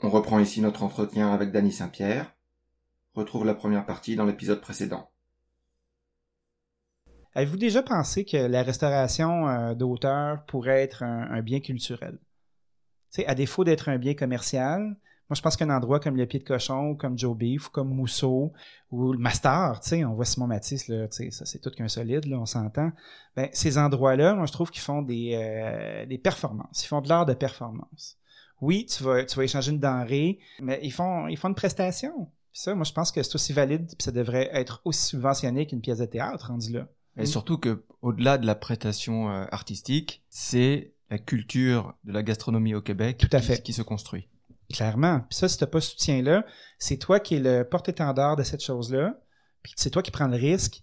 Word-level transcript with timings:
On 0.00 0.10
reprend 0.10 0.38
ici 0.38 0.60
notre 0.60 0.84
entretien 0.84 1.32
avec 1.32 1.50
Danny 1.50 1.72
Saint-Pierre. 1.72 2.32
Retrouve 3.14 3.44
la 3.44 3.54
première 3.54 3.84
partie 3.84 4.14
dans 4.14 4.26
l'épisode 4.26 4.60
précédent. 4.60 5.10
Avez-vous 7.34 7.56
déjà 7.56 7.82
pensé 7.82 8.24
que 8.24 8.36
la 8.36 8.62
restauration 8.62 9.48
euh, 9.48 9.74
d'auteur 9.74 10.44
pourrait 10.46 10.82
être 10.82 11.02
un, 11.02 11.42
bien 11.42 11.60
culturel? 11.60 12.18
à 13.26 13.34
défaut 13.34 13.64
d'être 13.64 13.88
un 13.88 13.98
bien 13.98 14.14
commercial, 14.14 14.80
moi 14.82 15.34
je 15.34 15.40
pense 15.42 15.56
qu'un 15.56 15.70
endroit 15.70 15.98
comme 15.98 16.16
le 16.16 16.26
Pied 16.26 16.38
de 16.38 16.44
Cochon, 16.44 16.90
ou 16.90 16.94
comme 16.94 17.18
Joe 17.18 17.36
Beef, 17.36 17.68
ou 17.68 17.70
comme 17.70 17.88
Mousseau, 17.88 18.52
ou 18.90 19.12
le 19.12 19.18
Master, 19.18 19.80
on 19.92 20.14
voit 20.14 20.24
Simon 20.24 20.46
Matisse, 20.46 20.86
ça 20.86 21.46
c'est 21.46 21.58
tout 21.58 21.70
qu'un 21.70 21.88
solide, 21.88 22.32
on 22.32 22.46
s'entend. 22.46 22.92
Ben, 23.34 23.48
ces 23.52 23.78
endroits-là, 23.78 24.34
moi 24.34 24.46
je 24.46 24.52
trouve 24.52 24.70
qu'ils 24.70 24.82
font 24.82 25.02
des, 25.02 25.32
euh, 25.34 26.06
des 26.06 26.18
performances, 26.18 26.84
ils 26.84 26.86
font 26.86 27.00
de 27.00 27.08
l'art 27.08 27.26
de 27.26 27.34
performance 27.34 28.18
oui, 28.60 28.86
tu 28.86 29.02
vas, 29.02 29.24
tu 29.24 29.36
vas 29.36 29.44
échanger 29.44 29.72
une 29.72 29.80
denrée, 29.80 30.38
mais 30.60 30.80
ils 30.82 30.92
font, 30.92 31.28
ils 31.28 31.36
font 31.36 31.48
une 31.48 31.54
prestation. 31.54 32.30
ça, 32.52 32.74
moi, 32.74 32.84
je 32.84 32.92
pense 32.92 33.12
que 33.12 33.22
c'est 33.22 33.34
aussi 33.34 33.52
valide, 33.52 33.86
puis 33.86 34.02
ça 34.02 34.12
devrait 34.12 34.50
être 34.52 34.80
aussi 34.84 35.04
subventionné 35.04 35.66
qu'une 35.66 35.80
pièce 35.80 35.98
de 35.98 36.06
théâtre 36.06 36.48
rendu 36.48 36.72
là. 36.72 36.88
Et 37.16 37.26
surtout 37.26 37.58
que, 37.58 37.84
au-delà 38.00 38.38
de 38.38 38.46
la 38.46 38.54
prestation 38.54 39.30
euh, 39.30 39.44
artistique, 39.50 40.22
c'est 40.28 40.92
la 41.10 41.18
culture 41.18 41.94
de 42.04 42.12
la 42.12 42.22
gastronomie 42.22 42.74
au 42.74 42.82
Québec 42.82 43.18
Tout 43.18 43.36
à 43.36 43.40
fait. 43.40 43.62
Qui, 43.62 43.72
se 43.72 43.82
construit. 43.82 44.28
Clairement. 44.72 45.20
Puis 45.28 45.38
ça, 45.38 45.48
si 45.48 45.58
t'as 45.58 45.66
pas 45.66 45.80
ce 45.80 45.90
soutien-là, 45.90 46.44
c'est 46.78 46.98
toi 46.98 47.18
qui 47.18 47.36
es 47.36 47.40
le 47.40 47.64
porte-étendard 47.64 48.36
de 48.36 48.42
cette 48.42 48.62
chose-là, 48.62 49.18
puis 49.62 49.72
c'est 49.76 49.90
toi 49.90 50.02
qui 50.02 50.10
prends 50.10 50.28
le 50.28 50.36
risque, 50.36 50.82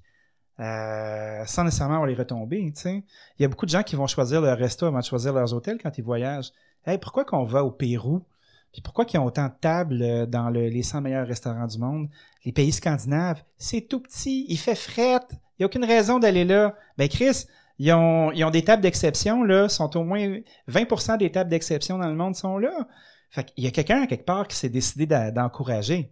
euh, 0.59 1.45
sans 1.45 1.63
nécessairement 1.63 1.95
avoir 1.95 2.07
les 2.07 2.15
retombées. 2.15 2.73
Il 2.85 3.03
y 3.39 3.45
a 3.45 3.47
beaucoup 3.47 3.65
de 3.65 3.71
gens 3.71 3.83
qui 3.83 3.95
vont 3.95 4.07
choisir 4.07 4.41
leur 4.41 4.57
resto 4.57 4.85
avant 4.85 4.99
de 4.99 5.03
choisir 5.03 5.33
leurs 5.33 5.53
hôtels 5.53 5.77
quand 5.81 5.97
ils 5.97 6.03
voyagent. 6.03 6.51
Hey, 6.85 6.97
pourquoi 6.97 7.25
qu'on 7.25 7.43
va 7.43 7.63
au 7.63 7.71
Pérou? 7.71 8.25
Puis 8.71 8.81
pourquoi 8.81 9.05
qu'ils 9.05 9.19
ont 9.19 9.25
autant 9.25 9.47
de 9.47 9.53
tables 9.59 10.01
euh, 10.01 10.25
dans 10.25 10.49
les 10.49 10.83
100 10.83 11.01
meilleurs 11.01 11.27
restaurants 11.27 11.67
du 11.67 11.77
monde? 11.77 12.09
Les 12.43 12.51
pays 12.51 12.71
scandinaves, 12.71 13.41
c'est 13.57 13.81
tout 13.81 14.01
petit, 14.01 14.45
il 14.49 14.57
fait 14.57 14.75
fret, 14.75 15.19
il 15.31 15.61
n'y 15.61 15.63
a 15.63 15.65
aucune 15.67 15.85
raison 15.85 16.19
d'aller 16.19 16.43
là. 16.43 16.75
Ben 16.97 17.07
Chris, 17.07 17.45
ils 17.79 17.91
ont, 17.93 18.49
des 18.51 18.63
tables 18.63 18.81
d'exception, 18.81 19.43
là, 19.43 19.69
sont 19.69 19.95
au 19.97 20.03
moins 20.03 20.39
20% 20.69 21.17
des 21.17 21.31
tables 21.31 21.49
d'exception 21.49 21.97
dans 21.97 22.07
le 22.07 22.15
monde 22.15 22.35
sont 22.35 22.57
là. 22.57 22.87
Fait 23.29 23.45
qu'il 23.45 23.63
y 23.63 23.67
a 23.67 23.71
quelqu'un 23.71 24.05
quelque 24.07 24.25
part 24.25 24.47
qui 24.47 24.55
s'est 24.55 24.69
décidé 24.69 25.05
d'encourager. 25.05 26.11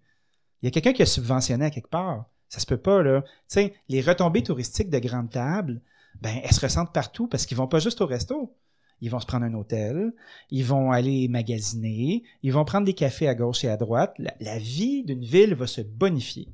Il 0.62 0.66
y 0.66 0.68
a 0.68 0.72
quelqu'un 0.72 0.94
qui 0.94 1.02
a 1.02 1.06
subventionné 1.06 1.66
à 1.66 1.70
quelque 1.70 1.90
part. 1.90 2.26
Ça 2.54 2.60
se 2.60 2.68
peut 2.68 2.78
pas, 2.78 3.02
là. 3.02 3.24
Tu 3.24 3.30
sais, 3.48 3.74
les 3.90 4.00
retombées 4.00 4.44
touristiques 4.44 4.92
de 4.92 5.00
grandes 5.00 5.32
tables, 5.32 5.82
ben, 6.22 6.40
elles 6.44 6.54
se 6.54 6.62
ressentent 6.62 6.94
partout 6.94 7.26
parce 7.26 7.48
qu'ils 7.48 7.58
vont 7.58 7.66
pas 7.66 7.80
juste 7.80 8.00
au 8.00 8.06
resto 8.06 8.56
ils 9.02 9.10
vont 9.10 9.20
se 9.20 9.26
prendre 9.26 9.44
un 9.44 9.54
hôtel, 9.56 10.14
ils 10.52 10.64
vont 10.64 10.92
aller 10.92 11.28
magasiner, 11.28 12.24
ils 12.44 12.54
vont 12.54 12.64
prendre 12.64 12.86
des 12.86 12.94
cafés 12.94 13.28
à 13.28 13.34
gauche 13.34 13.64
et 13.64 13.70
à 13.70 13.76
droite. 13.76 14.16
La, 14.40 14.60
vie 14.60 15.04
d'une 15.04 15.26
ville 15.26 15.56
va 15.56 15.66
se 15.66 15.82
bonifier. 15.82 16.48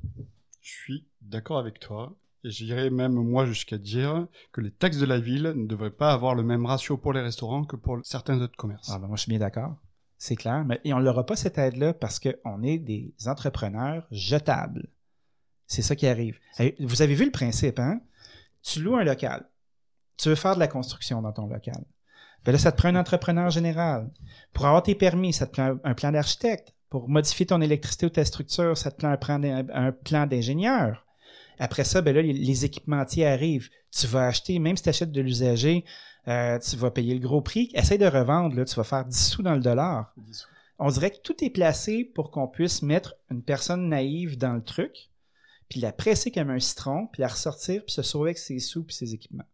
Je 0.62 0.70
suis 0.70 1.04
d'accord 1.20 1.58
avec 1.58 1.78
toi. 1.78 2.16
Et 2.42 2.50
j'irais 2.50 2.88
même 2.88 3.12
moi 3.12 3.44
jusqu'à 3.44 3.76
dire 3.76 4.26
que 4.52 4.62
les 4.62 4.70
taxes 4.70 4.96
de 4.96 5.04
la 5.04 5.20
ville 5.20 5.52
ne 5.54 5.66
devraient 5.66 5.92
pas 5.92 6.12
avoir 6.12 6.34
le 6.34 6.42
même 6.42 6.64
ratio 6.64 6.96
pour 6.96 7.12
les 7.12 7.20
restaurants 7.20 7.64
que 7.64 7.76
pour 7.76 8.00
certains 8.02 8.40
autres 8.40 8.56
commerces. 8.56 8.90
Ah 8.90 8.98
ben 8.98 9.06
moi 9.06 9.16
je 9.16 9.22
suis 9.22 9.30
bien 9.30 9.38
d'accord. 9.38 9.76
C'est 10.16 10.36
clair. 10.36 10.64
Mais, 10.64 10.80
et 10.82 10.94
on 10.94 11.00
n'aura 11.00 11.26
pas 11.26 11.36
cette 11.36 11.58
aide-là 11.58 11.92
parce 11.92 12.18
qu'on 12.18 12.62
est 12.62 12.78
des 12.78 13.12
entrepreneurs 13.26 14.08
jetables. 14.10 14.88
C'est 15.70 15.82
ça 15.82 15.94
qui 15.94 16.08
arrive. 16.08 16.36
Vous 16.80 17.00
avez 17.00 17.14
vu 17.14 17.24
le 17.24 17.30
principe, 17.30 17.78
hein? 17.78 18.00
Tu 18.60 18.82
loues 18.82 18.96
un 18.96 19.04
local. 19.04 19.48
Tu 20.16 20.28
veux 20.28 20.34
faire 20.34 20.56
de 20.56 20.60
la 20.60 20.66
construction 20.66 21.22
dans 21.22 21.32
ton 21.32 21.46
local. 21.46 21.84
Ben 22.44 22.50
là, 22.50 22.58
ça 22.58 22.72
te 22.72 22.76
prend 22.76 22.88
un 22.88 22.96
entrepreneur 22.96 23.50
général. 23.50 24.10
Pour 24.52 24.66
avoir 24.66 24.82
tes 24.82 24.96
permis, 24.96 25.32
ça 25.32 25.46
te 25.46 25.52
prend 25.52 25.76
un 25.84 25.94
plan 25.94 26.10
d'architecte. 26.10 26.74
Pour 26.88 27.08
modifier 27.08 27.46
ton 27.46 27.60
électricité 27.60 28.06
ou 28.06 28.08
ta 28.08 28.24
structure, 28.24 28.76
ça 28.76 28.90
te 28.90 28.96
prend 29.16 29.40
un 29.40 29.92
plan 29.92 30.26
d'ingénieur. 30.26 31.06
Après 31.60 31.84
ça, 31.84 32.02
ben 32.02 32.16
là, 32.16 32.22
les, 32.22 32.64
équipementiers 32.64 33.28
arrivent. 33.28 33.70
Tu 33.92 34.08
vas 34.08 34.26
acheter, 34.26 34.58
même 34.58 34.76
si 34.76 34.82
tu 34.82 34.88
achètes 34.88 35.12
de 35.12 35.20
l'usager, 35.20 35.84
euh, 36.26 36.58
tu 36.58 36.74
vas 36.74 36.90
payer 36.90 37.14
le 37.14 37.20
gros 37.20 37.42
prix. 37.42 37.70
Essaye 37.74 37.98
de 37.98 38.06
revendre, 38.06 38.56
là, 38.56 38.64
tu 38.64 38.74
vas 38.74 38.82
faire 38.82 39.04
10 39.04 39.28
sous 39.28 39.42
dans 39.44 39.54
le 39.54 39.60
dollar. 39.60 40.12
On 40.80 40.90
dirait 40.90 41.12
que 41.12 41.20
tout 41.22 41.44
est 41.44 41.50
placé 41.50 42.04
pour 42.12 42.32
qu'on 42.32 42.48
puisse 42.48 42.82
mettre 42.82 43.14
une 43.30 43.44
personne 43.44 43.88
naïve 43.88 44.36
dans 44.36 44.54
le 44.54 44.64
truc, 44.64 45.10
puis 45.70 45.80
la 45.80 45.92
presser 45.92 46.30
comme 46.30 46.50
un 46.50 46.58
citron, 46.58 47.06
puis 47.06 47.22
la 47.22 47.28
ressortir, 47.28 47.82
puis 47.84 47.94
se 47.94 48.02
sauver 48.02 48.30
avec 48.30 48.38
ses 48.38 48.58
sous 48.58 48.84
puis 48.84 48.94
ses 48.94 49.14
équipements. 49.14 49.44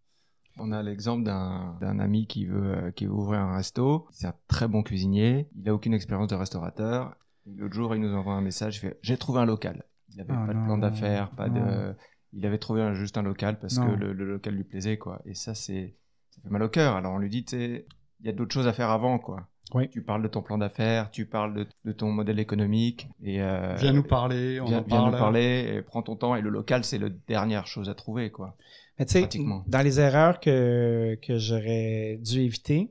On 0.58 0.72
a 0.72 0.82
l'exemple 0.82 1.22
d'un 1.24 1.98
ami 1.98 2.26
qui 2.26 2.46
veut, 2.46 2.74
euh, 2.74 2.90
qui 2.90 3.04
veut 3.04 3.12
ouvrir 3.12 3.40
un 3.40 3.56
resto. 3.56 4.08
C'est 4.10 4.26
un 4.26 4.34
très 4.48 4.66
bon 4.66 4.82
cuisinier. 4.82 5.46
Il 5.54 5.68
a 5.68 5.74
aucune 5.74 5.92
expérience 5.92 6.28
de 6.28 6.34
restaurateur. 6.34 7.14
L'autre 7.44 7.74
jour, 7.74 7.94
il 7.94 8.00
nous 8.00 8.14
envoie 8.14 8.32
un 8.32 8.40
message. 8.40 8.78
Il 8.78 8.80
fait 8.80 8.98
J'ai 9.02 9.18
trouvé 9.18 9.40
un 9.40 9.44
local. 9.44 9.84
Il 10.08 10.16
n'avait 10.16 10.32
ah 10.32 10.46
pas 10.46 10.54
de 10.54 10.64
plan 10.64 10.78
d'affaires, 10.78 11.30
pas 11.32 11.50
de. 11.50 11.94
Il 12.32 12.44
avait 12.46 12.58
trouvé 12.58 12.94
juste 12.94 13.18
un 13.18 13.22
local 13.22 13.58
parce 13.58 13.78
que 13.78 13.84
le, 13.84 14.12
local 14.12 14.54
lui 14.54 14.64
plaisait, 14.64 14.96
quoi. 14.96 15.20
Et 15.26 15.34
ça, 15.34 15.54
c'est. 15.54 15.94
Ça 16.30 16.40
fait 16.40 16.48
mal 16.48 16.62
au 16.62 16.68
cœur. 16.70 16.96
Alors 16.96 17.12
on 17.12 17.18
lui 17.18 17.28
dit 17.28 17.44
il 17.50 17.84
y 18.24 18.28
a 18.28 18.32
d'autres 18.32 18.54
choses 18.54 18.66
à 18.66 18.72
faire 18.72 18.90
avant, 18.90 19.18
quoi. 19.18 19.46
Oui. 19.74 19.88
Tu 19.90 20.00
parles 20.00 20.22
de 20.22 20.28
ton 20.28 20.42
plan 20.42 20.58
d'affaires, 20.58 21.10
tu 21.10 21.26
parles 21.26 21.66
de, 21.84 21.92
ton 21.92 22.12
modèle 22.12 22.38
économique. 22.38 23.08
Et, 23.22 23.42
euh, 23.42 23.74
viens 23.76 23.92
nous 23.92 24.04
parler, 24.04 24.60
on 24.60 24.66
viens, 24.66 24.84
viens 24.86 25.10
nous 25.10 25.18
parler, 25.18 25.74
et 25.74 25.82
prends 25.82 26.02
ton 26.02 26.16
temps. 26.16 26.36
Et 26.36 26.40
le 26.40 26.50
local, 26.50 26.84
c'est 26.84 26.98
la 26.98 27.08
dernière 27.26 27.66
chose 27.66 27.88
à 27.88 27.94
trouver, 27.94 28.30
quoi. 28.30 28.56
Mais 28.98 29.04
tu 29.04 29.12
sais, 29.12 29.28
dans 29.66 29.82
les 29.82 30.00
erreurs 30.00 30.40
que, 30.40 31.18
que 31.20 31.36
j'aurais 31.36 32.18
dû 32.22 32.40
éviter, 32.40 32.90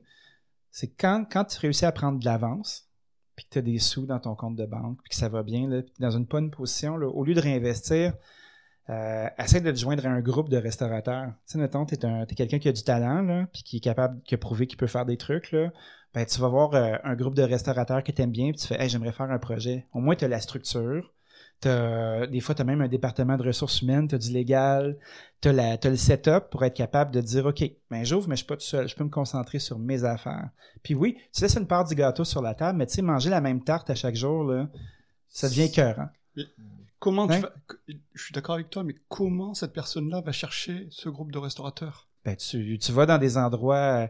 c'est 0.70 0.88
quand, 0.88 1.24
quand 1.30 1.44
tu 1.44 1.58
réussis 1.58 1.86
à 1.86 1.92
prendre 1.92 2.18
de 2.18 2.24
l'avance, 2.24 2.86
puis 3.34 3.44
que 3.44 3.50
tu 3.50 3.58
as 3.58 3.62
des 3.62 3.78
sous 3.78 4.06
dans 4.06 4.20
ton 4.20 4.34
compte 4.34 4.56
de 4.56 4.66
banque, 4.66 4.98
puis 5.02 5.10
que 5.10 5.16
ça 5.16 5.28
va 5.28 5.42
bien, 5.42 5.68
là, 5.68 5.82
dans 5.98 6.10
une 6.10 6.24
bonne 6.24 6.50
position, 6.50 6.96
là, 6.96 7.08
au 7.08 7.24
lieu 7.24 7.34
de 7.34 7.40
réinvestir, 7.40 8.12
euh, 8.88 9.28
essaie 9.38 9.60
de 9.60 9.70
te 9.70 9.76
joindre 9.76 10.06
à 10.06 10.10
un 10.10 10.20
groupe 10.20 10.48
de 10.48 10.56
restaurateurs. 10.56 11.28
Tu 11.46 11.52
sais, 11.52 11.58
mettons, 11.58 11.84
tu 11.84 11.94
es, 11.94 12.34
quelqu'un 12.34 12.58
qui 12.58 12.68
a 12.68 12.72
du 12.72 12.82
talent, 12.82 13.22
là, 13.22 13.46
puis 13.52 13.62
qui 13.62 13.76
est 13.78 13.80
capable, 13.80 14.20
qui 14.22 14.34
a 14.34 14.38
prouvé 14.38 14.66
qu'il 14.66 14.78
peut 14.78 14.86
faire 14.86 15.06
des 15.06 15.16
trucs, 15.16 15.52
là, 15.52 15.72
ben, 16.14 16.24
tu 16.24 16.40
vas 16.40 16.48
voir 16.48 16.74
euh, 16.74 16.96
un 17.04 17.14
groupe 17.14 17.34
de 17.34 17.42
restaurateurs 17.42 18.02
que 18.02 18.12
tu 18.12 18.22
aimes 18.22 18.30
bien, 18.30 18.50
puis 18.50 18.60
tu 18.60 18.66
fais 18.68 18.80
hey, 18.80 18.88
j'aimerais 18.88 19.12
faire 19.12 19.30
un 19.30 19.38
projet. 19.38 19.86
Au 19.92 20.00
moins, 20.00 20.14
tu 20.14 20.24
as 20.24 20.28
la 20.28 20.40
structure, 20.40 21.12
des 21.62 22.40
fois, 22.40 22.54
tu 22.54 22.62
as 22.62 22.64
même 22.64 22.80
un 22.80 22.88
département 22.88 23.36
de 23.36 23.42
ressources 23.42 23.82
humaines, 23.82 24.08
tu 24.08 24.14
as 24.14 24.18
du 24.18 24.32
légal, 24.32 24.98
tu 25.40 25.48
as, 25.48 25.78
le 25.84 25.96
setup 25.96 26.50
pour 26.50 26.64
être 26.64 26.74
capable 26.74 27.12
de 27.12 27.20
dire 27.20 27.46
OK, 27.46 27.64
ben 27.90 28.04
j'ouvre, 28.04 28.28
mais 28.28 28.36
je 28.36 28.38
suis 28.38 28.46
pas 28.46 28.56
tout 28.56 28.64
seul, 28.64 28.88
je 28.88 28.94
peux 28.94 29.04
me 29.04 29.10
concentrer 29.10 29.58
sur 29.58 29.78
mes 29.78 30.04
affaires. 30.04 30.50
Puis 30.82 30.94
oui, 30.94 31.16
tu 31.32 31.42
laisses 31.42 31.56
une 31.56 31.66
part 31.66 31.84
du 31.84 31.94
gâteau 31.94 32.24
sur 32.24 32.42
la 32.42 32.54
table, 32.54 32.78
mais 32.78 32.86
tu 32.86 32.94
sais, 32.94 33.02
manger 33.02 33.30
la 33.30 33.40
même 33.40 33.62
tarte 33.62 33.90
à 33.90 33.94
chaque 33.94 34.16
jour, 34.16 34.44
là, 34.44 34.68
ça 35.28 35.48
devient 35.48 35.70
cœur. 35.70 35.98
Hein? 35.98 36.10
Comment 36.98 37.26
tu 37.28 37.34
hein? 37.34 37.50
Je 38.14 38.22
suis 38.22 38.32
d'accord 38.32 38.54
avec 38.54 38.70
toi, 38.70 38.82
mais 38.84 38.94
comment 39.08 39.54
cette 39.54 39.72
personne-là 39.72 40.20
va 40.22 40.32
chercher 40.32 40.88
ce 40.90 41.08
groupe 41.08 41.32
de 41.32 41.38
restaurateurs? 41.38 42.08
Ben, 42.24 42.36
tu, 42.36 42.78
tu 42.78 42.92
vas 42.92 43.06
dans 43.06 43.18
des 43.18 43.36
endroits 43.36 44.08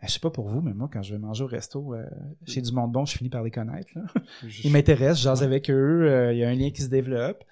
ah, 0.00 0.06
je 0.06 0.12
sais 0.12 0.20
pas 0.20 0.30
pour 0.30 0.48
vous, 0.48 0.60
mais 0.60 0.74
moi, 0.74 0.88
quand 0.92 1.02
je 1.02 1.12
vais 1.12 1.18
manger 1.18 1.42
au 1.42 1.48
resto, 1.48 1.92
euh, 1.92 2.04
chez 2.46 2.62
du 2.62 2.70
monde 2.70 2.92
bon, 2.92 3.04
je 3.04 3.16
finis 3.16 3.30
par 3.30 3.42
les 3.42 3.50
connaître. 3.50 3.90
Ils 4.64 4.70
m'intéressent, 4.70 5.22
j'ose 5.22 5.42
avec 5.42 5.70
eux, 5.70 6.08
euh, 6.08 6.32
il 6.32 6.38
y 6.38 6.44
a 6.44 6.48
un 6.48 6.54
lien 6.54 6.70
qui 6.70 6.82
se 6.82 6.88
développe. 6.88 7.42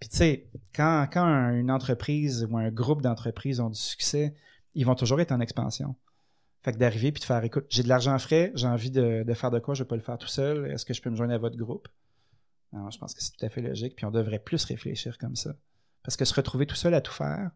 Puis 0.00 0.10
tu 0.10 0.16
sais, 0.18 0.50
quand, 0.74 1.08
quand 1.10 1.26
une 1.52 1.70
entreprise 1.70 2.46
ou 2.50 2.58
un 2.58 2.70
groupe 2.70 3.00
d'entreprises 3.00 3.58
ont 3.60 3.70
du 3.70 3.78
succès, 3.78 4.34
ils 4.74 4.84
vont 4.84 4.94
toujours 4.94 5.18
être 5.20 5.32
en 5.32 5.40
expansion. 5.40 5.94
Fait 6.62 6.72
que 6.72 6.78
d'arriver 6.78 7.10
puis 7.10 7.20
de 7.20 7.24
faire, 7.24 7.42
écoute, 7.42 7.64
j'ai 7.70 7.82
de 7.82 7.88
l'argent 7.88 8.18
frais, 8.18 8.52
j'ai 8.54 8.66
envie 8.66 8.90
de, 8.90 9.24
faire 9.34 9.50
de 9.50 9.58
quoi, 9.58 9.74
je 9.74 9.82
vais 9.82 9.88
pas 9.88 9.96
le 9.96 10.02
faire 10.02 10.18
tout 10.18 10.28
seul, 10.28 10.70
est-ce 10.70 10.84
que 10.84 10.92
je 10.92 11.00
peux 11.00 11.08
me 11.08 11.16
joindre 11.16 11.32
à 11.32 11.38
votre 11.38 11.56
groupe? 11.56 11.88
Non, 12.74 12.90
je 12.90 12.98
pense 12.98 13.14
que 13.14 13.22
c'est 13.22 13.30
tout 13.30 13.44
à 13.46 13.48
fait 13.48 13.62
logique, 13.62 13.94
puis 13.94 14.04
on 14.04 14.10
devrait 14.10 14.40
plus 14.40 14.64
réfléchir 14.64 15.16
comme 15.18 15.36
ça. 15.36 15.54
Parce 16.02 16.16
que 16.16 16.24
se 16.24 16.34
retrouver 16.34 16.66
tout 16.66 16.74
seul 16.74 16.92
à 16.94 17.00
tout 17.00 17.12
faire, 17.12 17.52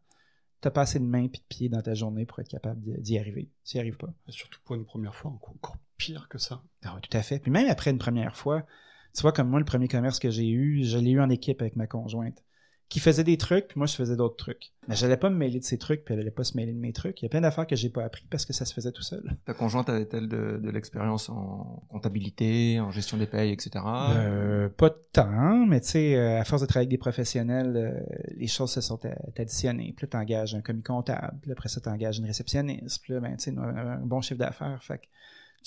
t'as 0.61 0.71
pas 0.71 0.83
assez 0.83 1.01
de 1.01 1.05
mains 1.05 1.25
et 1.25 1.29
de 1.29 1.39
pieds 1.49 1.69
dans 1.69 1.83
ta 1.83 1.95
journée 1.95 2.25
pour 2.25 2.39
être 2.39 2.49
capable 2.49 2.81
d'y 3.03 3.19
arriver. 3.19 3.51
Tu 3.65 3.77
n'y 3.77 3.81
arrives 3.81 3.97
pas. 3.97 4.15
surtout 4.29 4.61
pour 4.65 4.77
une 4.77 4.85
première 4.85 5.15
fois, 5.15 5.33
encore, 5.33 5.77
pire 5.97 6.29
que 6.29 6.39
ça. 6.39 6.63
Ah, 6.85 6.97
tout 7.03 7.17
à 7.17 7.23
fait. 7.23 7.41
Puis 7.41 7.51
même 7.51 7.69
après 7.69 7.91
une 7.91 7.99
première 7.99 8.37
fois, 8.37 8.65
tu 9.13 9.23
vois, 9.23 9.33
comme 9.33 9.49
moi, 9.49 9.59
le 9.59 9.65
premier 9.65 9.89
commerce 9.89 10.21
que 10.21 10.31
j'ai 10.31 10.49
eu, 10.49 10.85
je 10.85 10.99
l'ai 10.99 11.11
eu 11.11 11.21
en 11.21 11.31
équipe 11.31 11.61
avec 11.61 11.75
ma 11.75 11.89
conjointe 11.89 12.45
qui 12.89 13.01
faisait 13.01 13.25
des 13.25 13.37
trucs, 13.37 13.69
puis 13.69 13.79
moi 13.79 13.87
je 13.87 13.95
faisais 13.95 14.17
d'autres 14.17 14.37
trucs. 14.37 14.73
Mais 14.89 14.97
j'allais 14.97 15.19
pas 15.19 15.29
me 15.29 15.37
mêler 15.37 15.59
de 15.59 15.65
ses 15.65 15.77
trucs, 15.77 16.05
puis 16.05 16.15
elle 16.15 16.21
allait 16.21 16.31
pas 16.31 16.45
se 16.45 16.57
mêler 16.57 16.73
de 16.73 16.79
mes 16.79 16.95
trucs. 16.95 17.21
Il 17.21 17.27
y 17.27 17.27
a 17.27 17.29
plein 17.29 17.43
d'affaires 17.43 17.67
que 17.67 17.77
j'ai 17.77 17.91
pas 17.91 18.03
appris 18.03 18.25
parce 18.31 18.47
que 18.47 18.55
ça 18.55 18.65
se 18.65 18.73
faisait 18.73 18.93
tout 18.93 19.03
seul. 19.03 19.37
Ta 19.45 19.53
conjointe 19.53 19.91
avait-elle 19.91 20.27
de, 20.27 20.59
de 20.63 20.71
l'expérience 20.71 21.29
en 21.29 21.83
comptabilité, 21.91 22.81
en 22.81 22.91
gestion 22.91 23.19
des 23.19 23.27
payes, 23.27 23.53
etc. 23.53 23.85
Euh, 23.85 24.71
pas 24.71 24.89
de 24.89 24.99
temps, 25.13 25.67
mais 25.67 25.83
tu 25.83 25.89
sais, 25.89 26.17
euh, 26.17 26.41
à 26.41 26.45
force 26.45 26.63
de 26.63 26.67
travailler 26.67 26.87
avec 26.87 26.91
des 26.91 26.99
professionnels, 26.99 27.77
euh, 27.77 28.33
les 28.35 28.47
choses 28.47 28.71
se 28.71 28.81
sont 28.81 28.99
additionnées. 29.37 29.93
Puis 29.95 30.07
là, 30.07 30.19
t'engages 30.19 30.55
un 30.55 30.63
commis 30.63 30.83
comptable, 30.83 31.37
puis 31.43 31.53
après 31.53 31.69
ça, 31.69 31.83
t'engages 31.83 32.19
une 32.19 32.27
réceptionniste, 32.27 33.03
puis 33.03 33.13
là, 33.13 33.21
ben, 33.21 33.37
tu 33.37 33.53
sais, 33.53 33.59
un, 33.59 33.99
bon 33.99 34.23
chiffre 34.23 34.41
d'affaires. 34.41 34.83
Fait 34.83 35.03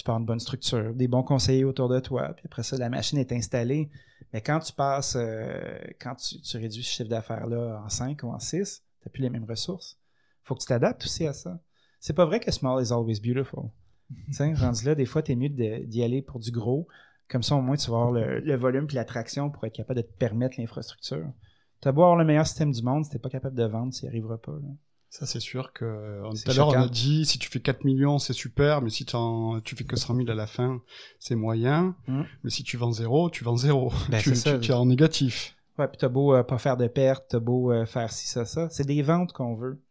tu 0.02 0.06
pars 0.06 0.18
une 0.18 0.26
bonne 0.26 0.40
structure, 0.40 0.96
des 0.96 1.08
bons 1.08 1.22
conseillers 1.22 1.64
autour 1.64 1.88
de 1.88 2.00
toi, 2.00 2.34
puis 2.36 2.44
après 2.46 2.64
ça, 2.64 2.76
la 2.76 2.90
machine 2.90 3.20
est 3.20 3.32
installée. 3.32 3.90
Mais 4.34 4.42
quand 4.42 4.60
tu 4.60 4.74
passes, 4.74 5.16
euh, 5.16 5.78
quand 6.00 6.16
tu, 6.16 6.58
réduis 6.58 6.82
ce 6.82 6.90
chiffre 6.90 7.10
d'affaires-là 7.10 7.84
en 7.86 7.90
5 7.90 8.24
ou 8.24 8.30
en 8.30 8.40
6, 8.40 8.82
tu 8.82 9.08
n'as 9.08 9.12
plus 9.12 9.22
les 9.22 9.30
mêmes 9.30 9.46
ressources. 9.46 10.00
faut 10.44 10.56
que 10.56 10.62
tu 10.62 10.66
t'adaptes 10.66 11.04
aussi 11.04 11.28
à 11.28 11.34
ça. 11.34 11.60
C'est 12.00 12.14
pas 12.14 12.26
vrai 12.26 12.40
que 12.40 12.52
small 12.52 12.84
is 12.84 12.92
always 12.92 13.20
beautiful. 13.20 13.70
tu 14.28 14.34
sais, 14.34 14.54
rendu 14.54 14.86
là, 14.86 14.96
des 14.96 15.06
fois, 15.06 15.22
tu 15.22 15.34
es 15.34 15.36
mieux 15.36 15.50
d'y 15.50 16.04
aller 16.04 16.24
pour 16.24 16.40
du 16.40 16.50
gros 16.50 16.88
Comme 17.30 17.44
ça, 17.44 17.56
au 17.56 17.62
moins, 17.62 17.76
tu 17.76 17.92
vas 17.92 17.98
avoir 17.98 18.12
le, 18.12 18.40
le 18.40 18.56
volume 18.56 18.88
puis 18.88 18.96
l'attraction 18.96 19.52
pour 19.52 19.66
être 19.66 19.76
capable 19.76 20.02
de 20.02 20.06
te 20.08 20.14
permettre 20.18 20.60
l'infrastructure. 20.60 21.32
T'as 21.80 21.92
beau 21.92 22.02
avoir 22.02 22.18
le 22.18 22.26
meilleur 22.26 22.48
système 22.48 22.72
du 22.72 22.82
monde, 22.82 23.06
si 23.06 23.12
t'es 23.12 23.20
pas 23.20 23.30
capable 23.30 23.56
de 23.56 23.66
vendre, 23.66 23.94
ça 23.94 24.04
n'y 24.04 24.10
arrivera 24.10 24.40
pas. 24.40 24.54
là. 24.54 24.70
Ça, 25.12 25.26
c'est 25.26 25.42
sûr 25.42 25.74
que 25.74 25.84
euh, 25.84 26.32
tout 26.32 26.52
à 26.52 26.54
l'heure, 26.54 26.70
on 26.70 26.84
a 26.84 26.88
dit 26.88 27.26
si 27.26 27.38
tu 27.38 27.50
fais 27.50 27.60
4 27.60 27.84
millions, 27.84 28.18
c'est 28.18 28.32
super, 28.32 28.82
mais 28.82 28.90
si 28.90 29.06
tu 29.06 29.76
fais 29.76 29.84
que 29.84 29.98
100 29.98 30.16
000 30.16 30.30
à 30.30 30.34
la 30.34 30.48
fin, 30.48 30.82
c'est 31.20 31.36
moyen. 31.36 31.98
Mm. 32.08 32.22
Mais 32.46 32.50
si 32.50 32.64
tu 32.64 32.78
vends 32.78 32.94
zéro, 32.94 33.30
tu 33.30 33.44
vends 33.44 33.58
zéro. 33.58 33.92
Ben, 34.10 34.22
tu, 34.22 34.34
ça. 34.36 34.54
tu, 34.54 34.68
tu 34.68 34.72
es 34.72 34.74
en 34.74 34.86
négatif. 34.86 35.58
Ouais, 35.78 35.90
puis 35.90 35.98
t'as 35.98 36.08
beau 36.08 36.34
euh, 36.34 36.44
pas 36.44 36.58
faire 36.60 36.78
de 36.78 36.88
pertes, 36.88 37.26
t'as 37.28 37.40
beau 37.40 37.74
euh, 37.74 37.86
faire 37.86 38.10
ci, 38.10 38.26
ça, 38.26 38.46
ça. 38.46 38.70
C'est 38.70 38.86
des 38.86 39.02
ventes 39.02 39.34
qu'on 39.34 39.56
veut. 39.56 39.82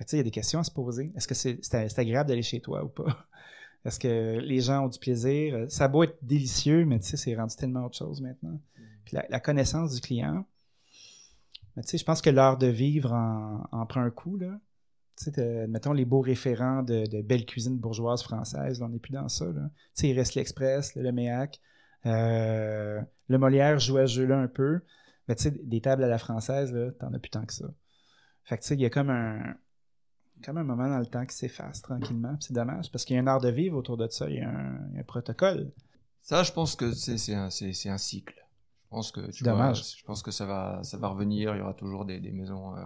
Tu 0.00 0.04
sais, 0.08 0.16
il 0.16 0.18
y 0.18 0.20
a 0.20 0.24
des 0.24 0.30
questions 0.30 0.60
à 0.60 0.64
se 0.64 0.70
poser. 0.70 1.10
Est-ce 1.16 1.26
que 1.26 1.34
c'est 1.34 1.98
agréable 1.98 2.28
d'aller 2.28 2.42
chez 2.42 2.60
toi 2.60 2.84
ou 2.84 2.88
pas? 2.88 3.26
Est-ce 3.86 3.98
que 3.98 4.40
les 4.40 4.60
gens 4.60 4.84
ont 4.84 4.88
du 4.88 4.98
plaisir? 4.98 5.64
Ça 5.70 5.84
a 5.84 5.88
beau 5.88 6.02
être 6.02 6.18
délicieux, 6.20 6.84
mais 6.84 6.98
tu 6.98 7.06
sais, 7.06 7.16
c'est 7.16 7.34
rendu 7.34 7.56
tellement 7.56 7.86
autre 7.86 7.96
chose 7.96 8.20
maintenant. 8.20 8.60
Puis 9.06 9.16
la, 9.16 9.24
la 9.30 9.40
connaissance 9.40 9.94
du 9.94 10.02
client. 10.02 10.44
Mais 11.76 11.82
tu 11.82 11.90
sais, 11.90 11.98
je 11.98 12.04
pense 12.04 12.22
que 12.22 12.30
l'art 12.30 12.58
de 12.58 12.66
vivre 12.66 13.12
en, 13.12 13.66
en 13.72 13.86
prend 13.86 14.00
un 14.00 14.10
coup, 14.10 14.36
là. 14.36 14.58
Tu 15.16 15.30
sais, 15.30 15.66
mettons 15.66 15.92
les 15.92 16.04
beaux 16.04 16.20
référents 16.22 16.82
de, 16.82 17.06
de 17.06 17.20
belle 17.20 17.44
cuisine 17.44 17.76
bourgeoise 17.76 18.22
française, 18.22 18.80
là, 18.80 18.86
on 18.86 18.88
n'est 18.88 18.98
plus 18.98 19.12
dans 19.12 19.28
ça, 19.28 19.44
là. 19.46 19.70
Tu 19.94 20.02
sais, 20.02 20.08
il 20.08 20.18
reste 20.18 20.34
l'Express, 20.34 20.94
le, 20.94 21.02
le 21.02 21.12
Méac. 21.12 21.60
Euh, 22.06 23.00
le 23.28 23.38
Molière 23.38 23.78
jouait 23.78 24.02
à 24.02 24.06
ce 24.06 24.14
jeu-là 24.14 24.38
un 24.38 24.48
peu. 24.48 24.80
Mais 25.28 25.34
tu 25.34 25.44
sais, 25.44 25.50
des 25.50 25.80
tables 25.80 26.02
à 26.02 26.08
la 26.08 26.18
française, 26.18 26.72
là, 26.72 26.90
t'en 26.92 27.12
as 27.12 27.18
plus 27.18 27.30
tant 27.30 27.44
que 27.44 27.52
ça. 27.52 27.66
Fait 28.44 28.56
que 28.56 28.62
tu 28.62 28.68
sais, 28.68 28.74
il 28.74 28.80
y 28.80 28.86
a 28.86 28.90
comme 28.90 29.10
un, 29.10 29.54
comme 30.44 30.56
un 30.56 30.64
moment 30.64 30.88
dans 30.88 30.98
le 30.98 31.06
temps 31.06 31.26
qui 31.26 31.36
s'efface 31.36 31.82
tranquillement. 31.82 32.36
C'est 32.40 32.54
dommage 32.54 32.90
parce 32.90 33.04
qu'il 33.04 33.16
y 33.16 33.18
a 33.18 33.22
un 33.22 33.26
art 33.26 33.40
de 33.40 33.50
vivre 33.50 33.76
autour 33.76 33.96
de 33.96 34.08
ça. 34.08 34.28
Il 34.28 34.36
y 34.36 34.40
a 34.40 34.48
un, 34.48 34.98
un 34.98 35.02
protocole. 35.02 35.70
Ça, 36.22 36.42
je 36.42 36.52
pense 36.52 36.74
que 36.76 36.92
c'est 36.92 37.34
un, 37.34 37.48
un 37.48 37.98
cycle. 37.98 38.34
Je 38.90 38.96
pense 38.96 39.12
que 39.12 39.20
tu 39.30 39.44
vois, 39.44 39.72
je 39.98 40.04
pense 40.04 40.22
que 40.22 40.30
ça 40.32 40.46
va 40.46 40.82
ça 40.82 40.98
va 40.98 41.08
revenir. 41.08 41.54
Il 41.54 41.58
y 41.58 41.62
aura 41.62 41.74
toujours 41.74 42.04
des, 42.04 42.18
des 42.20 42.32
maisons 42.32 42.76
euh, 42.76 42.84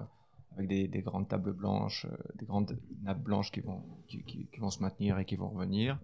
avec 0.52 0.68
des, 0.68 0.86
des 0.86 1.00
grandes 1.02 1.28
tables 1.28 1.52
blanches, 1.52 2.04
euh, 2.04 2.16
des 2.36 2.44
grandes 2.46 2.78
nappes 3.02 3.22
blanches 3.22 3.50
qui 3.50 3.60
vont 3.60 3.82
qui, 4.06 4.22
qui- 4.24 4.46
qui 4.52 4.60
vont 4.60 4.70
se 4.70 4.80
maintenir 4.80 5.18
et 5.18 5.24
qui 5.24 5.36
vont 5.36 5.48
revenir. 5.48 5.98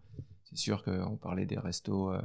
C'est 0.44 0.56
sûr 0.56 0.82
qu'on 0.82 1.16
parlait 1.16 1.46
des 1.46 1.58
restos 1.58 2.12
euh, 2.12 2.20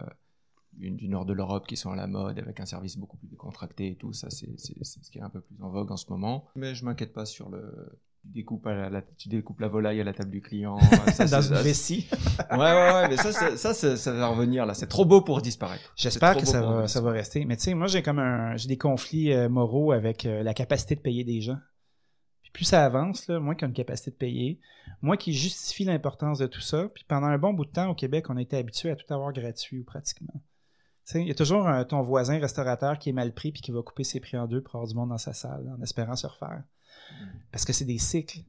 du, 0.73 0.89
du 0.91 1.09
nord 1.09 1.25
de 1.25 1.33
l'Europe 1.33 1.67
qui 1.67 1.75
sont 1.77 1.91
à 1.91 1.95
la 1.97 2.07
mode 2.07 2.39
avec 2.39 2.59
un 2.61 2.65
service 2.65 2.97
beaucoup 2.97 3.17
plus 3.17 3.27
décontracté 3.27 3.91
et 3.91 3.95
tout. 3.97 4.13
Ça, 4.13 4.29
c'est 4.29 4.57
ce 4.57 5.11
qui 5.11 5.17
est 5.19 5.21
un 5.21 5.29
peu 5.29 5.41
plus 5.41 5.61
en 5.61 5.69
vogue 5.69 5.91
en 5.91 5.97
ce 5.97 6.09
moment. 6.09 6.45
Mais 6.55 6.73
je 6.75 6.85
m'inquiète 6.85 7.13
pas 7.13 7.25
sur 7.25 7.49
le 7.49 7.99
découpes, 8.33 8.65
à 8.67 8.73
la, 8.73 8.89
la- 8.89 9.01
tu 9.01 9.29
découpes 9.29 9.59
la 9.59 9.67
volaille 9.67 10.01
à 10.01 10.03
la 10.03 10.13
table 10.13 10.31
du 10.31 10.41
client. 10.41 10.77
Ça, 11.13 11.25
dans 11.25 11.41
c'est- 11.41 11.49
une 11.55 11.61
vessie. 11.61 12.07
Ouais, 12.51 12.57
ouais, 12.57 12.93
ouais, 12.93 13.07
mais 13.09 13.17
ça, 13.17 13.31
ça, 13.55 13.73
ça, 13.73 14.11
va 14.13 14.27
revenir 14.27 14.65
là. 14.65 14.73
C'est 14.73 14.87
trop 14.87 15.05
beau 15.05 15.21
pour 15.21 15.41
disparaître. 15.41 15.93
J'espère 15.95 16.35
que 16.37 16.45
ça 16.45 16.61
va, 16.61 16.87
ça 16.87 17.01
va 17.01 17.11
rester. 17.11 17.45
Mais 17.45 17.55
tu 17.57 17.63
sais, 17.63 17.73
moi, 17.73 17.87
j'ai 17.87 18.01
comme 18.01 18.19
un, 18.19 18.55
j'ai 18.57 18.67
des 18.67 18.77
conflits 18.77 19.31
euh, 19.31 19.49
moraux 19.49 19.91
avec 19.91 20.25
euh, 20.25 20.43
la 20.43 20.53
capacité 20.53 20.95
de 20.95 21.01
payer 21.01 21.23
des 21.23 21.41
gens. 21.41 21.57
Puis 22.43 22.51
plus 22.51 22.65
ça 22.65 22.85
avance, 22.85 23.27
là, 23.27 23.39
moins 23.39 23.55
a 23.61 23.65
une 23.65 23.73
capacité 23.73 24.11
de 24.11 24.15
payer, 24.15 24.59
moins 25.01 25.17
qui 25.17 25.33
justifie 25.33 25.83
l'importance 25.85 26.37
de 26.39 26.47
tout 26.47 26.61
ça. 26.61 26.89
Puis 26.93 27.03
pendant 27.07 27.27
un 27.27 27.37
bon 27.37 27.53
bout 27.53 27.65
de 27.65 27.71
temps 27.71 27.89
au 27.89 27.95
Québec, 27.95 28.29
on 28.29 28.37
a 28.37 28.41
été 28.41 28.57
habitué 28.57 28.91
à 28.91 28.95
tout 28.95 29.11
avoir 29.13 29.31
gratuit 29.33 29.79
ou 29.79 29.83
pratiquement. 29.83 30.33
Tu 31.07 31.11
sais, 31.13 31.21
il 31.21 31.27
y 31.27 31.31
a 31.31 31.35
toujours 31.35 31.67
euh, 31.67 31.83
ton 31.83 32.01
voisin 32.01 32.39
restaurateur 32.39 32.97
qui 32.97 33.09
est 33.09 33.13
mal 33.13 33.31
pris 33.33 33.51
puis 33.51 33.61
qui 33.61 33.71
va 33.71 33.81
couper 33.83 34.03
ses 34.03 34.19
prix 34.19 34.37
en 34.37 34.47
deux 34.47 34.61
pour 34.61 34.75
avoir 34.75 34.87
du 34.87 34.95
monde 34.95 35.09
dans 35.09 35.17
sa 35.19 35.33
salle 35.33 35.71
en 35.77 35.81
espérant 35.83 36.15
se 36.15 36.25
refaire. 36.27 36.63
Parce 37.51 37.65
que 37.65 37.73
c'est 37.73 37.85
des 37.85 37.97
cycles. 37.97 38.39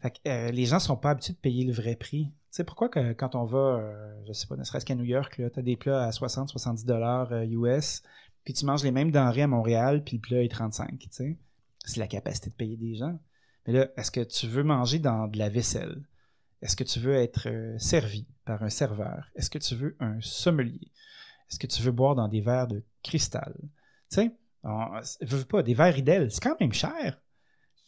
Fait 0.00 0.10
que, 0.10 0.28
euh, 0.28 0.50
les 0.50 0.66
gens 0.66 0.78
sont 0.78 0.96
pas 0.96 1.10
habitués 1.10 1.32
de 1.32 1.38
payer 1.38 1.64
le 1.64 1.72
vrai 1.72 1.96
prix. 1.96 2.26
Tu 2.26 2.32
sais 2.50 2.64
pourquoi 2.64 2.88
quand 2.88 3.34
on 3.34 3.44
va, 3.44 3.58
euh, 3.58 4.22
je 4.26 4.32
sais 4.32 4.46
pas, 4.46 4.56
ne 4.56 4.64
serait-ce 4.64 4.84
qu'à 4.84 4.94
New 4.94 5.04
York, 5.04 5.34
tu 5.36 5.58
as 5.58 5.62
des 5.62 5.76
plats 5.76 6.04
à 6.04 6.10
60-70 6.10 6.84
dollars 6.84 7.32
US, 7.44 8.02
puis 8.44 8.52
tu 8.52 8.66
manges 8.66 8.84
les 8.84 8.92
mêmes 8.92 9.10
denrées 9.10 9.42
à 9.42 9.46
Montréal, 9.46 10.04
puis 10.04 10.16
le 10.16 10.20
plat 10.20 10.42
est 10.42 10.50
35, 10.50 10.98
tu 10.98 11.08
sais. 11.10 11.38
C'est 11.84 11.98
la 11.98 12.06
capacité 12.06 12.50
de 12.50 12.54
payer 12.54 12.76
des 12.76 12.94
gens. 12.94 13.18
Mais 13.66 13.72
là, 13.72 13.88
est-ce 13.96 14.10
que 14.10 14.20
tu 14.20 14.46
veux 14.46 14.62
manger 14.62 14.98
dans 14.98 15.26
de 15.26 15.38
la 15.38 15.48
vaisselle? 15.48 16.02
Est-ce 16.62 16.76
que 16.76 16.84
tu 16.84 16.98
veux 16.98 17.14
être 17.14 17.48
euh, 17.48 17.78
servi 17.78 18.26
par 18.44 18.62
un 18.62 18.70
serveur? 18.70 19.30
Est-ce 19.34 19.50
que 19.50 19.58
tu 19.58 19.74
veux 19.74 19.96
un 20.00 20.20
sommelier? 20.20 20.90
Est-ce 21.50 21.58
que 21.58 21.66
tu 21.66 21.82
veux 21.82 21.92
boire 21.92 22.14
dans 22.14 22.28
des 22.28 22.40
verres 22.40 22.68
de 22.68 22.82
cristal? 23.02 23.54
Tu 24.10 24.22
sais, 24.62 25.44
pas, 25.48 25.62
des 25.62 25.74
verres 25.74 25.94
Ridel, 25.94 26.30
c'est 26.30 26.42
quand 26.42 26.58
même 26.60 26.72
cher. 26.72 27.20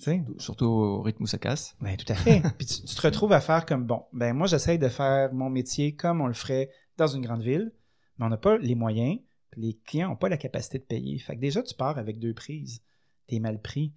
Tu 0.02 0.22
Surtout 0.38 0.66
au 0.66 1.02
rythme 1.02 1.22
où 1.22 1.26
ça 1.26 1.38
casse. 1.38 1.74
ben, 1.80 1.96
tout 1.96 2.10
à 2.12 2.14
fait. 2.14 2.42
Puis 2.58 2.66
tu, 2.66 2.82
tu 2.82 2.94
te 2.94 3.02
retrouves 3.02 3.32
à 3.32 3.40
faire 3.40 3.64
comme 3.64 3.84
bon. 3.84 4.04
Ben, 4.12 4.34
moi, 4.34 4.46
j'essaye 4.46 4.78
de 4.78 4.88
faire 4.88 5.32
mon 5.32 5.48
métier 5.48 5.94
comme 5.94 6.20
on 6.20 6.26
le 6.26 6.34
ferait 6.34 6.70
dans 6.98 7.06
une 7.06 7.22
grande 7.22 7.42
ville, 7.42 7.72
mais 8.18 8.26
on 8.26 8.28
n'a 8.28 8.36
pas 8.36 8.58
les 8.58 8.74
moyens, 8.74 9.18
puis 9.50 9.62
les 9.62 9.74
clients 9.86 10.10
n'ont 10.10 10.16
pas 10.16 10.28
la 10.28 10.36
capacité 10.36 10.78
de 10.78 10.84
payer. 10.84 11.18
Fait 11.18 11.34
que 11.34 11.40
déjà, 11.40 11.62
tu 11.62 11.74
pars 11.74 11.98
avec 11.98 12.18
deux 12.18 12.34
prises. 12.34 12.82
T'es 13.26 13.38
mal 13.38 13.60
pris. 13.60 13.92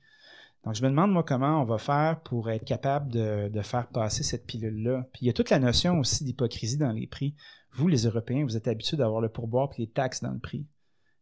Donc, 0.66 0.76
je 0.76 0.84
me 0.84 0.90
demande, 0.90 1.12
moi, 1.12 1.24
comment 1.24 1.62
on 1.62 1.66
va 1.66 1.78
faire 1.78 2.20
pour 2.22 2.50
être 2.50 2.66
capable 2.66 3.12
de, 3.12 3.50
de 3.50 3.62
faire 3.62 3.88
passer 3.88 4.24
cette 4.24 4.46
pilule-là. 4.46 5.08
Puis 5.14 5.22
il 5.24 5.28
y 5.28 5.30
a 5.30 5.34
toute 5.34 5.50
la 5.50 5.60
notion 5.60 6.00
aussi 6.00 6.24
d'hypocrisie 6.24 6.78
dans 6.78 6.92
les 6.92 7.08
prix. 7.08 7.36
Vous, 7.74 7.88
les 7.88 8.06
Européens, 8.06 8.44
vous 8.44 8.58
êtes 8.58 8.68
habitués 8.68 8.98
d'avoir 8.98 9.22
le 9.22 9.30
pourboire 9.30 9.70
puis 9.70 9.84
les 9.84 9.90
taxes 9.90 10.22
dans 10.22 10.32
le 10.32 10.40
prix. 10.40 10.66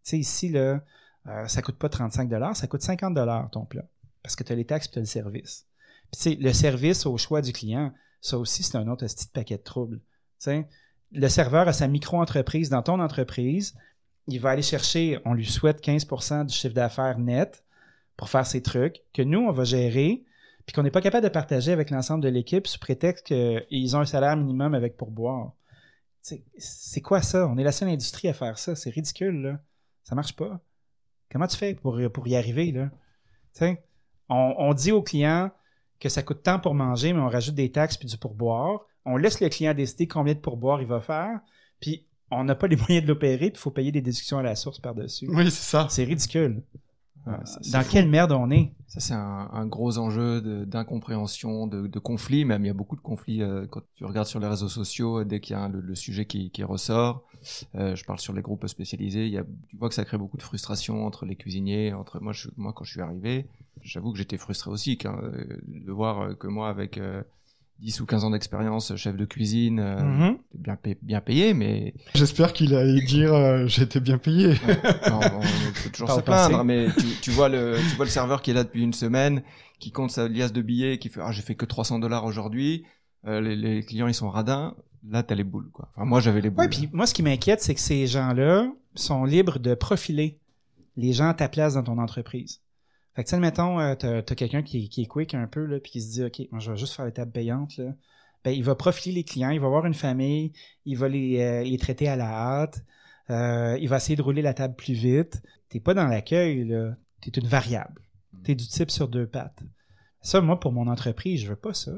Tu 0.04 0.12
sais, 0.12 0.18
ici, 0.20 0.50
là, 0.50 0.82
euh, 1.28 1.48
ça 1.48 1.62
coûte 1.62 1.78
pas 1.78 1.90
35 1.90 2.32
ça 2.56 2.68
coûte 2.68 2.82
50 2.82 3.52
ton 3.52 3.66
plat. 3.66 3.86
Parce 4.28 4.36
que 4.36 4.44
tu 4.44 4.52
as 4.52 4.58
les 4.58 4.66
taxes 4.66 4.88
et 4.88 4.92
tu 4.92 5.00
as 5.00 5.02
le 5.02 5.06
service. 5.06 5.66
Puis, 6.12 6.20
tu 6.20 6.20
sais, 6.20 6.36
le 6.36 6.52
service 6.52 7.06
au 7.06 7.16
choix 7.16 7.42
du 7.42 7.54
client, 7.54 7.94
ça 8.20 8.38
aussi, 8.38 8.62
c'est 8.62 8.76
un 8.76 8.90
autre 8.90 9.06
petit 9.06 9.28
paquet 9.30 9.56
de 9.56 9.64
troubles. 9.64 10.00
Tu 10.00 10.04
sais, 10.40 10.68
le 11.14 11.30
serveur 11.30 11.66
a 11.70 11.72
sa 11.72 11.88
micro-entreprise 11.88 12.70
dans 12.70 12.82
ton 12.82 13.00
entreprise. 13.00 13.74
Il 14.28 14.42
va 14.42 14.50
aller 14.50 14.62
chercher, 14.62 15.18
on 15.24 15.34
lui 15.34 15.46
souhaite 15.46 15.82
15% 15.82 16.48
du 16.48 16.54
chiffre 16.54 16.74
d'affaires 16.74 17.20
net 17.20 17.64
pour 18.18 18.28
faire 18.28 18.46
ses 18.46 18.62
trucs, 18.62 19.02
que 19.14 19.22
nous, 19.22 19.40
on 19.40 19.54
va 19.54 19.64
gérer, 19.64 20.26
puis 20.66 20.74
qu'on 20.74 20.84
n'est 20.84 20.92
pas 20.92 21.00
capable 21.00 21.24
de 21.24 21.30
partager 21.32 21.72
avec 21.72 21.90
l'ensemble 21.90 22.22
de 22.22 22.28
l'équipe 22.28 22.68
sous 22.68 22.80
prétexte 22.80 23.28
qu'ils 23.28 23.96
ont 23.96 24.02
un 24.02 24.06
salaire 24.06 24.36
minimum 24.36 24.74
avec 24.74 24.98
pourboire. 24.98 25.54
C'est 26.22 27.02
quoi 27.02 27.22
ça? 27.22 27.48
On 27.48 27.58
est 27.58 27.64
la 27.64 27.72
seule 27.72 27.88
industrie 27.88 28.28
à 28.28 28.34
faire 28.34 28.60
ça. 28.60 28.76
C'est 28.76 28.90
ridicule, 28.90 29.42
là. 29.42 29.62
Ça 30.04 30.16
marche 30.16 30.36
pas. 30.36 30.60
Comment 31.32 31.48
tu 31.48 31.56
fais 31.56 31.76
pour, 31.76 31.98
pour 32.12 32.28
y 32.28 32.36
arriver, 32.36 32.74
là? 32.74 32.92
On, 34.30 34.56
on 34.58 34.74
dit 34.74 34.92
au 34.92 35.02
client 35.02 35.52
que 36.00 36.10
ça 36.10 36.22
coûte 36.22 36.44
tant 36.44 36.60
pour 36.60 36.74
manger, 36.74 37.14
mais 37.14 37.20
on 37.20 37.30
rajoute 37.30 37.56
des 37.56 37.72
taxes 37.72 37.98
puis 37.98 38.08
du 38.08 38.18
pourboire. 38.18 38.82
On 39.06 39.18
laisse 39.18 39.40
le 39.40 39.50
client 39.50 39.74
décider 39.74 40.08
combien 40.08 40.34
de 40.34 40.40
pourboire 40.40 40.82
il 40.82 40.88
va 40.88 41.00
faire, 41.00 41.40
puis 41.80 42.06
on 42.30 42.44
n'a 42.44 42.56
pas 42.56 42.68
les 42.68 42.76
moyens 42.88 43.04
de 43.04 43.08
l'opérer, 43.08 43.50
puis 43.50 43.56
il 43.56 43.60
faut 43.60 43.72
payer 43.72 43.92
des 43.92 44.02
déductions 44.02 44.38
à 44.38 44.44
la 44.44 44.56
source 44.56 44.80
par-dessus. 44.80 45.28
Oui, 45.30 45.46
c'est 45.46 45.70
ça. 45.70 45.88
C'est 45.90 46.04
ridicule. 46.04 46.62
C'est- 47.46 47.64
c'est 47.64 47.72
Dans 47.72 47.84
fou. 47.84 47.92
quelle 47.92 48.10
merde 48.10 48.32
on 48.32 48.50
est? 48.52 48.72
Ça, 48.88 49.00
c'est 49.02 49.14
un, 49.14 49.50
un 49.52 49.66
gros 49.68 49.98
enjeu 49.98 50.66
d'incompréhension, 50.66 51.68
de, 51.68 51.88
de 51.88 52.00
conflits. 52.00 52.46
Même 52.46 52.64
il 52.64 52.68
y 52.68 52.72
a 52.72 52.74
beaucoup 52.74 52.96
de 52.96 53.02
conflits 53.02 53.42
euh, 53.44 53.66
quand 53.70 53.82
tu 53.96 54.06
regardes 54.06 54.28
sur 54.28 54.40
les 54.40 54.48
réseaux 54.48 54.70
sociaux. 54.70 55.20
euh, 55.20 55.26
Dès 55.26 55.40
qu'il 55.40 55.54
y 55.56 55.60
a 55.60 55.64
un- 55.64 55.70
le, 55.70 55.82
le 55.82 55.96
sujet 55.96 56.26
qui, 56.26 56.52
qui 56.52 56.64
ressort, 56.64 57.24
euh, 57.76 57.96
je 57.96 58.06
parle 58.06 58.20
sur 58.20 58.34
les 58.34 58.42
groupes 58.42 58.66
spécialisés. 58.68 59.26
Il 59.28 59.34
y 59.34 59.38
a, 59.38 59.44
tu 59.68 59.78
vois 59.78 59.90
que 59.90 59.96
ça 59.96 60.06
crée 60.06 60.18
beaucoup 60.18 60.38
de 60.38 60.42
frustration 60.44 61.06
entre 61.06 61.26
les 61.26 61.36
cuisiniers. 61.36 61.94
Entre 61.94 62.20
moi, 62.22 62.34
je, 62.34 62.50
moi 62.56 62.74
quand 62.74 62.86
je 62.86 62.92
suis 62.92 63.02
arrivé, 63.02 63.48
j'avoue 63.82 64.12
que 64.14 64.18
j'étais 64.18 64.38
frustré 64.38 64.72
aussi 64.72 64.98
quand, 64.98 65.18
euh, 65.22 65.60
de 65.68 65.92
voir 65.92 66.22
euh, 66.22 66.34
que 66.36 66.48
moi, 66.48 66.70
avec 66.70 66.98
euh, 66.98 67.22
10 67.80 68.02
ou 68.02 68.06
15 68.06 68.24
ans 68.24 68.30
d'expérience, 68.32 68.96
chef 68.96 69.16
de 69.16 69.26
cuisine, 69.26 69.80
euh, 69.80 70.04
Mhm. 70.04 70.38
bien, 70.56 70.76
payé, 70.76 70.98
bien 71.02 71.22
payé, 71.22 71.54
mais 71.54 71.94
J'espère 72.16 72.54
qu'il 72.54 72.74
allait 72.76 73.02
dire 73.02 73.34
euh, 73.34 73.68
j'étais 73.68 74.00
bien 74.00 74.18
payé. 74.18 74.56
non, 75.10 75.20
on 75.22 75.40
peut 75.40 75.90
toujours 75.94 76.08
Pas 76.08 76.16
se 76.16 76.22
plaindre, 76.22 76.64
mais 76.64 76.88
tu, 76.98 77.06
tu 77.22 77.32
vois 77.32 77.50
le, 77.50 77.76
tu 77.90 77.96
vois 77.96 78.06
le 78.06 78.12
serveur 78.12 78.42
qui 78.42 78.52
est 78.52 78.54
là 78.56 78.64
depuis 78.64 78.82
une 78.84 78.94
semaine, 78.94 79.44
qui 79.80 79.92
compte 79.92 80.10
sa 80.12 80.28
liasse 80.28 80.54
de 80.54 80.62
billets, 80.62 80.98
qui 80.98 81.10
fait 81.10 81.22
ah 81.24 81.32
j'ai 81.32 81.42
fait 81.44 81.56
que 81.56 81.66
300 81.66 82.00
dollars 82.00 82.26
aujourd'hui. 82.26 82.84
Euh, 83.28 83.42
les, 83.42 83.56
les 83.56 83.84
clients 83.84 84.08
ils 84.08 84.14
sont 84.16 84.30
radins. 84.30 84.76
Là 85.08 85.22
t'as 85.24 85.36
les 85.36 85.44
boules 85.44 85.70
quoi. 85.72 85.90
Enfin 85.96 86.06
moi 86.06 86.20
j'avais 86.20 86.42
les 86.42 86.50
boules. 86.50 86.64
Ouais, 86.66 86.70
puis 86.70 86.90
moi, 86.92 87.06
ce 87.06 87.14
qui 87.14 87.22
m'inquiète, 87.24 87.62
c'est 87.62 87.76
que 87.76 87.80
ces 87.80 88.08
gens-là 88.08 88.68
sont 88.96 89.24
libres 89.24 89.60
de 89.60 89.76
profiler 89.76 90.40
les 90.96 91.14
gens 91.14 91.30
à 91.30 91.34
ta 91.36 91.48
place 91.48 91.76
dans 91.76 91.84
ton 91.84 92.00
entreprise. 92.00 92.62
Fait 93.18 93.24
que, 93.24 93.30
tu 93.30 93.36
sais, 93.36 93.40
mettons, 93.40 93.80
euh, 93.80 93.96
t'as, 93.96 94.22
t'as 94.22 94.36
quelqu'un 94.36 94.62
qui, 94.62 94.90
qui 94.90 95.02
est 95.02 95.06
quick 95.08 95.34
un 95.34 95.48
peu, 95.48 95.66
là, 95.66 95.80
puis 95.80 95.92
qui 95.92 96.02
se 96.04 96.12
dit, 96.12 96.24
OK, 96.24 96.48
moi, 96.52 96.60
je 96.60 96.70
vais 96.70 96.78
juste 96.78 96.94
faire 96.94 97.06
les 97.06 97.12
tables 97.12 97.32
payantes, 97.32 97.76
là. 97.78 97.96
Ben, 98.46 98.52
il 98.52 98.64
va 98.64 98.76
profiler 98.76 99.16
les 99.16 99.24
clients, 99.24 99.50
il 99.50 99.60
va 99.60 99.66
avoir 99.66 99.88
une 99.88 99.96
famille, 99.96 100.54
il 100.86 101.00
va 101.00 101.10
les, 101.10 101.42
euh, 101.42 101.64
les 101.64 101.80
traiter 101.80 102.08
à 102.08 102.16
la 102.16 102.30
hâte, 102.30 102.86
euh, 103.32 103.76
il 103.82 103.90
va 103.90 103.98
essayer 103.98 104.16
de 104.16 104.22
rouler 104.22 104.44
la 104.44 104.54
table 104.54 104.76
plus 104.76 104.94
vite. 104.94 105.42
T'es 105.68 105.80
pas 105.80 105.96
dans 105.96 106.06
l'accueil, 106.06 106.64
là. 106.66 106.96
T'es 107.20 107.32
une 107.32 107.48
variable. 107.48 108.04
T'es 108.44 108.54
du 108.54 108.68
type 108.68 108.92
sur 108.92 109.08
deux 109.08 109.26
pattes. 109.26 109.64
Ça, 110.22 110.40
moi, 110.40 110.60
pour 110.60 110.72
mon 110.72 110.86
entreprise, 110.86 111.42
je 111.42 111.48
veux 111.48 111.56
pas 111.56 111.74
ça. 111.74 111.94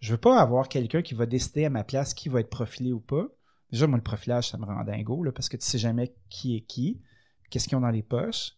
Je 0.00 0.10
veux 0.10 0.18
pas 0.18 0.40
avoir 0.40 0.68
quelqu'un 0.68 1.02
qui 1.02 1.14
va 1.14 1.26
décider 1.26 1.64
à 1.64 1.70
ma 1.70 1.84
place 1.84 2.12
qui 2.12 2.28
va 2.28 2.40
être 2.40 2.50
profilé 2.50 2.92
ou 2.92 2.98
pas. 2.98 3.28
Déjà, 3.70 3.86
moi, 3.86 3.98
le 3.98 4.02
profilage, 4.02 4.48
ça 4.48 4.58
me 4.58 4.64
rend 4.64 4.82
dingo, 4.82 5.22
là, 5.22 5.30
parce 5.30 5.48
que 5.48 5.56
tu 5.56 5.64
sais 5.64 5.78
jamais 5.78 6.12
qui 6.28 6.56
est 6.56 6.62
qui, 6.62 7.00
qu'est-ce 7.50 7.68
qu'ils 7.68 7.78
ont 7.78 7.82
dans 7.82 7.90
les 7.90 8.02
poches. 8.02 8.56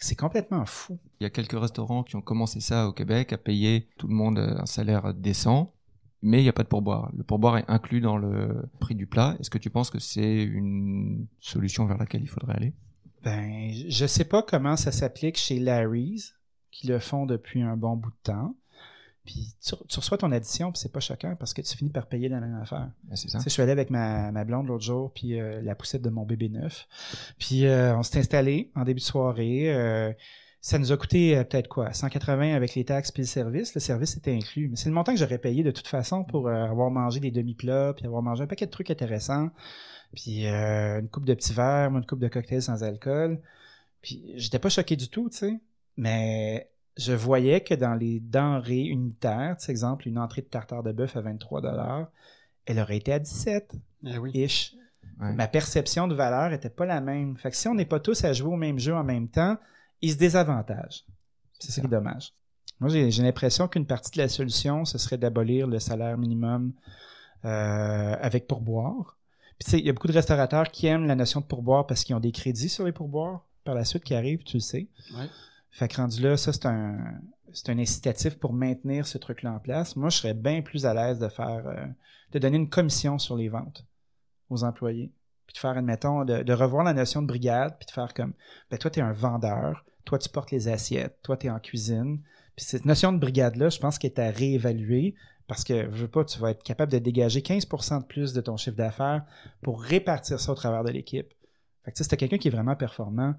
C'est 0.00 0.16
complètement 0.16 0.66
fou. 0.66 0.98
Il 1.20 1.24
y 1.24 1.26
a 1.26 1.30
quelques 1.30 1.58
restaurants 1.58 2.02
qui 2.02 2.16
ont 2.16 2.20
commencé 2.20 2.60
ça 2.60 2.88
au 2.88 2.92
Québec, 2.92 3.32
à 3.32 3.38
payer 3.38 3.88
tout 3.98 4.06
le 4.08 4.14
monde 4.14 4.38
euh, 4.38 4.58
un 4.58 4.66
salaire 4.66 5.14
décent. 5.14 5.72
mais 6.22 6.40
il 6.40 6.42
n'y 6.42 6.48
a 6.48 6.52
pas 6.52 6.62
de 6.62 6.68
pourboire. 6.68 7.10
Le 7.16 7.22
pourboire 7.22 7.58
est 7.58 7.64
inclus 7.68 8.00
dans 8.00 8.16
le 8.16 8.68
prix 8.80 8.94
du 8.94 9.06
plat. 9.06 9.36
Est-ce 9.38 9.50
que 9.50 9.58
tu 9.58 9.70
penses 9.70 9.90
que 9.90 9.98
c'est 9.98 10.42
une 10.42 11.26
solution 11.38 11.84
vers 11.86 11.98
laquelle 11.98 12.22
il 12.22 12.28
faudrait 12.28 12.56
aller? 12.56 12.72
Ben, 13.22 13.70
je 13.88 14.06
sais 14.06 14.24
pas 14.24 14.42
comment 14.42 14.76
ça 14.76 14.92
s'applique 14.92 15.36
chez 15.36 15.58
Larry's, 15.58 16.34
qui 16.70 16.86
le 16.86 16.98
font 16.98 17.26
depuis 17.26 17.62
un 17.62 17.76
bon 17.76 17.96
bout 17.96 18.10
de 18.10 18.22
temps. 18.22 18.56
Puis 19.24 19.54
tu, 19.64 19.74
tu 19.88 19.98
reçois 19.98 20.18
ton 20.18 20.30
addition, 20.32 20.70
puis 20.70 20.78
c'est 20.80 20.92
pas 20.92 21.00
choquant 21.00 21.34
parce 21.36 21.54
que 21.54 21.62
tu 21.62 21.76
finis 21.76 21.90
par 21.90 22.06
payer 22.06 22.28
la 22.28 22.40
même 22.40 22.54
affaire. 22.60 22.90
Ben, 23.04 23.16
c'est 23.16 23.26
Tu 23.28 23.30
ça. 23.32 23.38
sais, 23.38 23.44
je 23.46 23.50
suis 23.50 23.62
allé 23.62 23.72
avec 23.72 23.88
ma, 23.90 24.30
ma 24.32 24.44
blonde 24.44 24.66
l'autre 24.66 24.84
jour, 24.84 25.12
puis 25.14 25.40
euh, 25.40 25.62
la 25.62 25.74
poussette 25.74 26.02
de 26.02 26.10
mon 26.10 26.24
bébé 26.26 26.50
neuf. 26.50 26.86
Puis 27.38 27.66
euh, 27.66 27.96
on 27.96 28.02
s'est 28.02 28.18
installé 28.18 28.70
en 28.74 28.84
début 28.84 29.00
de 29.00 29.04
soirée. 29.04 29.74
euh, 29.74 30.12
ça 30.60 30.78
nous 30.78 30.92
a 30.92 30.96
coûté 30.96 31.36
peut-être 31.44 31.68
quoi 31.68 31.92
180 31.92 32.54
avec 32.54 32.74
les 32.74 32.84
taxes 32.86 33.12
puis 33.12 33.22
le 33.22 33.26
service. 33.26 33.74
Le 33.74 33.80
service 33.80 34.16
était 34.16 34.32
inclus. 34.32 34.68
Mais 34.68 34.76
c'est 34.76 34.88
le 34.88 34.94
montant 34.94 35.12
que 35.12 35.18
j'aurais 35.18 35.38
payé 35.38 35.62
de 35.62 35.70
toute 35.70 35.86
façon 35.88 36.24
pour 36.24 36.48
avoir 36.48 36.90
mangé 36.90 37.20
des 37.20 37.30
demi-plats, 37.30 37.92
puis 37.94 38.06
avoir 38.06 38.22
mangé 38.22 38.44
un 38.44 38.46
paquet 38.46 38.64
de 38.64 38.70
trucs 38.70 38.90
intéressants. 38.90 39.50
Puis 40.14 40.46
une 40.46 41.08
coupe 41.10 41.26
de 41.26 41.34
petits 41.34 41.52
verres, 41.52 41.90
une 41.94 42.06
coupe 42.06 42.20
de 42.20 42.28
cocktails 42.28 42.62
sans 42.62 42.82
alcool. 42.82 43.40
Puis 44.00 44.32
j'étais 44.36 44.58
pas 44.58 44.70
choqué 44.70 44.96
du 44.96 45.08
tout, 45.10 45.28
tu 45.28 45.36
sais. 45.36 45.60
Mais 45.98 46.70
je 46.96 47.12
voyais 47.12 47.60
que 47.62 47.74
dans 47.74 47.94
les 47.94 48.20
denrées 48.20 48.84
unitaires, 48.84 49.56
tu 49.58 49.64
sais, 49.66 49.72
exemple, 49.72 50.06
une 50.08 50.18
entrée 50.18 50.42
de 50.42 50.46
tartare 50.46 50.82
de 50.82 50.92
bœuf 50.92 51.16
à 51.16 51.20
23 51.20 52.10
elle 52.66 52.78
aurait 52.78 52.96
été 52.96 53.12
à 53.12 53.18
17 53.18 53.74
Eh 54.06 54.18
oui. 54.18 54.30
ish. 54.34 54.74
Ouais. 55.20 55.32
Ma 55.34 55.46
perception 55.48 56.08
de 56.08 56.14
valeur 56.14 56.52
était 56.52 56.70
pas 56.70 56.86
la 56.86 57.00
même. 57.00 57.36
Fait 57.36 57.50
que 57.50 57.56
si 57.56 57.68
on 57.68 57.74
n'est 57.74 57.84
pas 57.84 58.00
tous 58.00 58.24
à 58.24 58.32
jouer 58.32 58.48
au 58.52 58.56
même 58.56 58.78
jeu 58.78 58.94
en 58.94 59.04
même 59.04 59.28
temps, 59.28 59.58
ils 60.00 60.12
se 60.12 60.16
désavantagent. 60.16 61.04
C'est 61.58 61.72
ça 61.72 61.80
qui 61.80 61.86
est 61.86 61.90
dommage. 61.90 62.32
Moi, 62.80 62.88
j'ai 62.90 63.10
l'impression 63.22 63.68
qu'une 63.68 63.86
partie 63.86 64.10
de 64.12 64.18
la 64.22 64.28
solution, 64.28 64.84
ce 64.84 64.98
serait 64.98 65.18
d'abolir 65.18 65.66
le 65.66 65.78
salaire 65.78 66.18
minimum 66.18 66.72
euh, 67.44 68.16
avec 68.20 68.46
pourboire. 68.46 69.18
Puis 69.58 69.66
tu 69.66 69.70
sais, 69.72 69.78
il 69.78 69.86
y 69.86 69.90
a 69.90 69.92
beaucoup 69.92 70.08
de 70.08 70.12
restaurateurs 70.12 70.70
qui 70.70 70.86
aiment 70.86 71.06
la 71.06 71.14
notion 71.14 71.40
de 71.40 71.46
pourboire 71.46 71.86
parce 71.86 72.02
qu'ils 72.02 72.16
ont 72.16 72.20
des 72.20 72.32
crédits 72.32 72.68
sur 72.68 72.84
les 72.84 72.92
pourboires 72.92 73.44
par 73.62 73.74
la 73.74 73.84
suite 73.84 74.02
qui 74.04 74.14
arrivent, 74.14 74.42
tu 74.42 74.56
le 74.56 74.60
sais. 74.62 74.88
Ouais. 75.16 75.26
Fait 75.74 75.88
que 75.88 75.96
rendu 75.96 76.22
là, 76.22 76.36
ça, 76.36 76.52
c'est 76.52 76.66
un, 76.66 77.20
c'est 77.52 77.68
un 77.68 77.78
incitatif 77.80 78.38
pour 78.38 78.52
maintenir 78.52 79.08
ce 79.08 79.18
truc-là 79.18 79.54
en 79.54 79.58
place. 79.58 79.96
Moi, 79.96 80.08
je 80.08 80.18
serais 80.18 80.32
bien 80.32 80.62
plus 80.62 80.86
à 80.86 80.94
l'aise 80.94 81.18
de 81.18 81.26
faire, 81.26 81.66
euh, 81.66 81.84
de 82.30 82.38
donner 82.38 82.58
une 82.58 82.68
commission 82.68 83.18
sur 83.18 83.36
les 83.36 83.48
ventes 83.48 83.84
aux 84.50 84.62
employés. 84.62 85.12
Puis 85.48 85.54
de 85.54 85.58
faire, 85.58 85.76
admettons, 85.76 86.24
de, 86.24 86.52
revoir 86.52 86.84
la 86.84 86.94
notion 86.94 87.22
de 87.22 87.26
brigade, 87.26 87.76
puis 87.76 87.86
de 87.86 87.90
faire 87.90 88.14
comme, 88.14 88.34
ben 88.70 88.78
toi, 88.78 88.88
tu 88.88 89.00
es 89.00 89.02
un 89.02 89.12
vendeur, 89.12 89.84
toi, 90.04 90.16
tu 90.16 90.28
portes 90.28 90.52
les 90.52 90.68
assiettes, 90.68 91.18
toi, 91.24 91.36
tu 91.36 91.48
es 91.48 91.50
en 91.50 91.58
cuisine. 91.58 92.22
Puis 92.54 92.66
cette 92.66 92.84
notion 92.84 93.12
de 93.12 93.18
brigade-là, 93.18 93.68
je 93.68 93.80
pense 93.80 93.98
qu'elle 93.98 94.12
est 94.12 94.20
à 94.20 94.30
réévaluer 94.30 95.16
parce 95.48 95.64
que, 95.64 95.90
je 95.90 96.02
veux 96.02 96.08
pas, 96.08 96.24
tu 96.24 96.38
vas 96.38 96.52
être 96.52 96.62
capable 96.62 96.92
de 96.92 96.98
dégager 96.98 97.40
15% 97.40 98.00
de 98.00 98.06
plus 98.06 98.32
de 98.32 98.40
ton 98.40 98.56
chiffre 98.56 98.76
d'affaires 98.76 99.24
pour 99.60 99.82
répartir 99.82 100.38
ça 100.38 100.52
au 100.52 100.54
travers 100.54 100.84
de 100.84 100.92
l'équipe. 100.92 101.34
Fait 101.84 101.90
que 101.90 101.96
tu 101.96 102.04
si 102.04 102.08
t'as 102.08 102.16
quelqu'un 102.16 102.38
qui 102.38 102.46
est 102.46 102.52
vraiment 102.52 102.76
performant, 102.76 103.34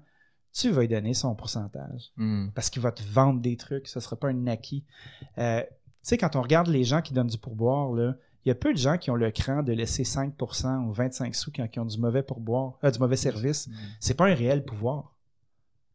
tu 0.58 0.70
vas 0.70 0.80
lui 0.82 0.88
donner 0.88 1.12
son 1.14 1.34
pourcentage 1.34 2.12
Hmm. 2.16 2.48
parce 2.54 2.70
qu'il 2.70 2.80
va 2.82 2.92
te 2.92 3.02
vendre 3.02 3.40
des 3.40 3.56
trucs, 3.56 3.86
ce 3.88 3.98
ne 3.98 4.02
sera 4.02 4.16
pas 4.16 4.28
un 4.28 4.46
acquis. 4.46 4.84
Euh, 5.38 5.60
tu 5.62 5.68
sais, 6.02 6.18
quand 6.18 6.34
on 6.36 6.42
regarde 6.42 6.68
les 6.68 6.84
gens 6.84 7.02
qui 7.02 7.12
donnent 7.12 7.26
du 7.26 7.38
pourboire, 7.38 7.90
il 8.44 8.48
y 8.48 8.50
a 8.50 8.54
peu 8.54 8.72
de 8.72 8.78
gens 8.78 8.96
qui 8.96 9.10
ont 9.10 9.16
le 9.16 9.30
cran 9.32 9.62
de 9.62 9.72
laisser 9.72 10.04
5% 10.04 10.84
ou 10.86 10.92
25 10.92 11.34
sous 11.34 11.50
quand 11.52 11.66
ils 11.74 11.80
ont 11.80 11.84
du 11.84 11.98
mauvais 11.98 12.22
pourboire, 12.22 12.78
euh, 12.84 12.90
du 12.90 12.98
mauvais 12.98 13.16
service. 13.16 13.68
C'est 14.00 14.14
pas 14.14 14.26
un 14.26 14.34
réel 14.34 14.64
pouvoir. 14.64 15.12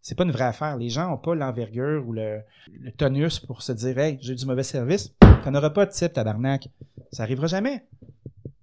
C'est 0.03 0.15
pas 0.15 0.23
une 0.23 0.31
vraie 0.31 0.45
affaire. 0.45 0.77
Les 0.77 0.89
gens 0.89 1.09
n'ont 1.09 1.17
pas 1.17 1.33
l'envergure 1.35 2.03
ou 2.07 2.11
le, 2.13 2.41
le 2.71 2.91
tonus 2.91 3.39
pour 3.39 3.61
se 3.61 3.71
dire 3.71 3.97
Hey, 3.99 4.17
j'ai 4.21 4.35
du 4.35 4.45
mauvais 4.45 4.63
service. 4.63 5.13
T'en 5.43 5.53
auras 5.55 5.69
pas 5.69 5.85
de 5.85 5.91
type, 5.91 6.13
tabarnak. 6.13 6.69
Ça 7.11 7.23
arrivera 7.23 7.47
jamais. 7.47 7.85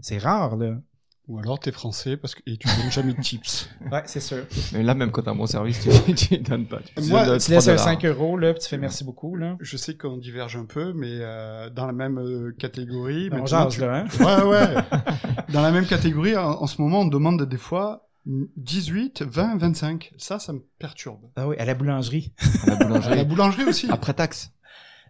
C'est 0.00 0.19
rare, 0.19 0.57
là. 0.57 0.76
Ou 1.28 1.38
alors 1.38 1.61
t'es 1.61 1.73
français 1.73 2.16
parce 2.16 2.35
que 2.35 2.40
et 2.47 2.56
tu 2.56 2.66
donnes 2.66 2.90
jamais 2.90 3.12
de 3.12 3.20
tips. 3.20 3.68
Ouais, 3.92 4.02
c'est 4.06 4.20
sûr. 4.20 4.44
Mais 4.73 4.82
là, 4.82 4.94
même 4.94 5.11
quand 5.11 5.23
t'as 5.23 5.32
un 5.32 5.35
bon 5.35 5.47
service, 5.47 5.80
tu, 5.80 6.14
tu 6.14 6.38
donnes 6.38 6.66
pas. 6.66 6.78
Tu 6.97 7.02
Moi, 7.11 7.25
Tu 7.25 7.30
laisses 7.32 7.44
3 7.44 7.56
un 7.62 7.66
dollars. 7.66 7.85
5 7.85 8.04
euros, 8.06 8.37
là, 8.38 8.52
puis 8.54 8.62
tu 8.62 8.68
fais 8.68 8.78
merci 8.78 9.04
beaucoup, 9.04 9.37
là. 9.37 9.56
Je 9.61 9.76
sais 9.76 9.94
qu'on 9.97 10.16
diverge 10.16 10.56
un 10.56 10.64
peu, 10.64 10.92
mais 10.94 11.06
euh, 11.20 11.68
dans 11.70 11.87
la 11.87 11.92
même 11.92 12.18
euh, 12.18 12.54
catégorie. 12.58 13.28
On 13.30 13.37
maintenant, 13.37 13.47
jase, 13.68 13.75
tu- 13.75 13.80
là, 13.82 13.99
hein? 13.99 14.06
Ouais, 14.20 14.42
ouais. 14.49 14.75
dans 15.52 15.62
la 15.62 15.70
même 15.70 15.87
catégorie, 15.87 16.37
en, 16.37 16.62
en 16.62 16.66
ce 16.66 16.80
moment, 16.80 17.00
on 17.00 17.06
demande 17.06 17.42
des 17.47 17.58
fois 17.58 18.08
18, 18.56 19.23
20, 19.23 19.58
25. 19.58 20.12
Ça, 20.18 20.38
ça 20.38 20.52
me 20.52 20.61
perturbe. 20.78 21.20
Ah 21.37 21.47
oui, 21.49 21.56
à 21.58 21.64
la 21.64 21.75
boulangerie. 21.75 22.32
À 22.62 22.66
la 22.70 22.73
À 22.75 22.78
la 22.78 22.85
boulangerie. 22.87 23.25
boulangerie 23.25 23.64
aussi. 23.64 23.87
Après 23.90 24.14
taxe. 24.14 24.50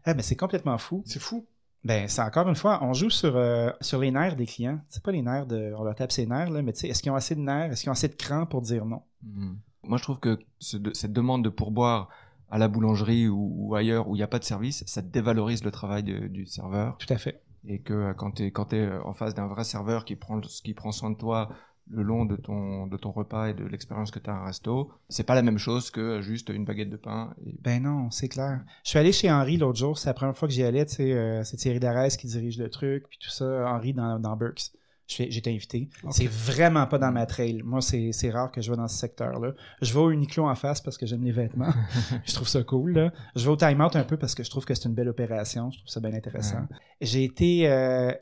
Ah, 0.05 0.15
mais 0.15 0.23
c'est 0.23 0.37
complètement 0.37 0.79
fou. 0.79 1.03
C'est 1.07 1.21
fou. 1.21 1.47
Ben, 1.89 2.07
c'est 2.07 2.21
encore 2.21 2.47
une 2.49 2.55
fois, 2.55 2.81
on 2.83 2.93
joue 2.93 3.09
sur, 3.09 3.35
euh, 3.35 3.71
sur 3.81 3.99
les 3.99 4.11
nerfs 4.11 4.37
des 4.37 4.45
clients. 4.45 4.79
C'est 4.91 5.03
pas 5.03 5.11
les 5.11 5.23
nerfs 5.23 5.47
de. 5.47 5.73
On 5.75 5.85
leur 5.85 5.95
tape 5.95 6.13
ses 6.13 6.27
nerfs, 6.27 6.51
là, 6.51 6.61
mais 6.61 6.75
tu 6.75 6.81
sais, 6.81 6.89
est-ce 6.89 7.03
qu'ils 7.03 7.11
ont 7.11 7.15
assez 7.15 7.35
de 7.35 7.41
nerfs? 7.41 7.73
Est-ce 7.73 7.81
qu'ils 7.81 7.89
ont 7.89 7.93
assez 7.93 8.09
de 8.09 8.15
cran 8.15 8.45
pour 8.45 8.61
dire 8.61 8.85
non? 8.85 9.01
Hmm. 9.23 9.55
Moi, 9.85 9.97
je 9.97 10.03
trouve 10.03 10.21
que 10.21 10.39
ce- 10.59 10.77
cette 10.93 11.15
demande 11.15 11.43
de 11.43 11.49
pourboire 11.49 12.11
à 12.51 12.59
la 12.59 12.69
boulangerie 12.69 13.27
ou, 13.29 13.55
ou 13.57 13.75
ailleurs 13.75 14.07
où 14.07 14.15
il 14.17 14.19
n'y 14.19 14.23
a 14.23 14.29
pas 14.29 14.39
de 14.39 14.45
service, 14.45 14.85
ça 14.87 15.01
dévalorise 15.01 15.65
le 15.65 15.71
travail 15.71 16.03
de- 16.03 16.27
du 16.29 16.45
serveur. 16.45 16.99
Tout 16.99 17.13
à 17.13 17.17
fait. 17.17 17.43
Et 17.67 17.81
que 17.81 17.95
euh, 17.95 18.13
quand 18.15 18.33
tu 18.33 18.45
es, 18.45 18.53
euh, 18.75 19.03
en 19.05 19.15
face 19.15 19.35
d'un 19.35 19.47
vrai 19.47 19.65
serveur 19.65 20.05
qui 20.05 20.15
prend, 20.15 20.41
qui 20.41 20.75
prend 20.75 20.93
soin 20.93 21.11
de 21.11 21.17
toi 21.17 21.49
le 21.91 22.03
long 22.03 22.25
de 22.25 22.37
ton, 22.37 22.87
de 22.87 22.97
ton 22.97 23.11
repas 23.11 23.49
et 23.49 23.55
de 23.55 23.65
l'expérience 23.65 24.11
que 24.11 24.19
tu 24.19 24.31
as 24.31 24.35
à 24.35 24.37
un 24.37 24.47
resto, 24.47 24.91
c'est 25.09 25.25
pas 25.25 25.35
la 25.35 25.43
même 25.43 25.59
chose 25.59 25.91
que 25.91 26.21
juste 26.21 26.51
une 26.51 26.65
baguette 26.65 26.91
de 26.91 26.97
pain. 26.97 27.35
Et... 27.45 27.57
Ben 27.61 27.83
non, 27.83 28.11
c'est 28.11 28.29
clair. 28.29 28.61
Je 28.85 28.91
suis 28.91 28.99
allé 28.99 29.13
chez 29.13 29.31
Henri 29.31 29.57
l'autre 29.57 29.79
jour, 29.79 29.99
c'est 29.99 30.09
la 30.09 30.15
première 30.15 30.37
fois 30.37 30.49
que 30.49 30.55
j'y 30.55 30.63
allais, 30.63 30.87
tu 30.87 30.95
sais, 30.95 31.13
euh, 31.13 31.45
c'est 31.45 31.57
Thierry 31.57 31.81
Darès 31.81 32.17
qui 32.17 32.27
dirige 32.27 32.59
le 32.59 32.71
truc, 32.71 33.09
puis 33.09 33.19
tout 33.19 33.31
ça, 33.31 33.69
Henri 33.69 33.93
dans, 33.93 34.19
dans 34.19 34.37
Burks. 34.37 34.73
J'étais 35.09 35.51
invité. 35.51 35.89
C'est 36.11 36.29
vraiment 36.29 36.87
pas 36.87 36.99
dans 36.99 37.11
ma 37.11 37.25
trail. 37.25 37.63
Moi, 37.65 37.81
c'est 37.81 38.31
rare 38.31 38.53
que 38.53 38.61
je 38.61 38.71
vais 38.71 38.77
dans 38.77 38.89
ce 38.89 38.99
secteur-là. 38.99 39.55
Je 39.81 39.95
vais 39.95 40.01
au 40.01 40.11
Uniqlo 40.11 40.47
en 40.47 40.55
face 40.55 40.83
parce 40.83 40.99
que 40.99 41.07
j'aime 41.07 41.25
les 41.25 41.33
vêtements. 41.33 41.73
je 42.27 42.35
trouve 42.35 42.47
ça 42.47 42.63
cool. 42.63 42.93
Là. 42.93 43.13
Je 43.35 43.45
vais 43.45 43.51
au 43.51 43.57
Time 43.57 43.81
Out 43.81 43.97
un 43.97 44.05
peu 44.05 44.19
parce 44.19 44.35
que 44.35 44.43
je 44.43 44.51
trouve 44.51 44.67
que 44.67 44.75
c'est 44.75 44.87
une 44.87 44.95
belle 44.95 45.09
opération. 45.09 45.71
Je 45.71 45.79
trouve 45.79 45.89
ça 45.89 46.01
bien 46.01 46.13
intéressant. 46.13 46.69
J'ai 47.01 47.25
été... 47.25 47.71
euh, 47.71 48.13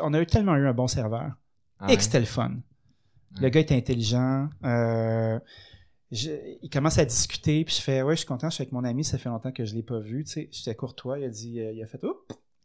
on 0.00 0.14
a 0.14 0.20
eu 0.20 0.26
tellement 0.26 0.56
eu 0.56 0.66
un 0.66 0.72
bon 0.72 0.86
serveur. 0.86 1.32
Ah 1.78 1.86
et 1.86 1.90
ouais? 1.90 1.96
que 1.98 2.02
c'était 2.02 2.20
le 2.20 2.26
fun. 2.26 2.52
Le 3.36 3.42
Ouais. 3.42 3.50
gars 3.50 3.60
était 3.60 3.76
intelligent. 3.76 4.48
euh, 4.64 5.38
je- 6.10 6.30
il 6.62 6.68
commence 6.70 6.98
à 6.98 7.04
discuter, 7.04 7.64
puis 7.64 7.74
je 7.76 7.80
fais 7.80 8.02
Ouais, 8.02 8.14
je 8.16 8.20
suis 8.20 8.26
content, 8.26 8.50
je 8.50 8.54
suis 8.56 8.62
avec 8.62 8.72
mon 8.72 8.84
ami, 8.84 9.04
ça 9.04 9.18
fait 9.18 9.28
longtemps 9.28 9.52
que 9.52 9.64
je 9.64 9.74
l'ai 9.74 9.82
pas 9.82 10.00
vu. 10.00 10.24
Tu 10.24 10.30
sais, 10.32 10.48
j'étais 10.50 10.74
courtois, 10.74 11.18
il 11.18 11.24
a 11.24 11.28
dit, 11.28 11.60
euh, 11.60 11.72
il 11.72 11.82
a 11.82 11.86
fait 11.86 12.02
Oups, 12.04 12.18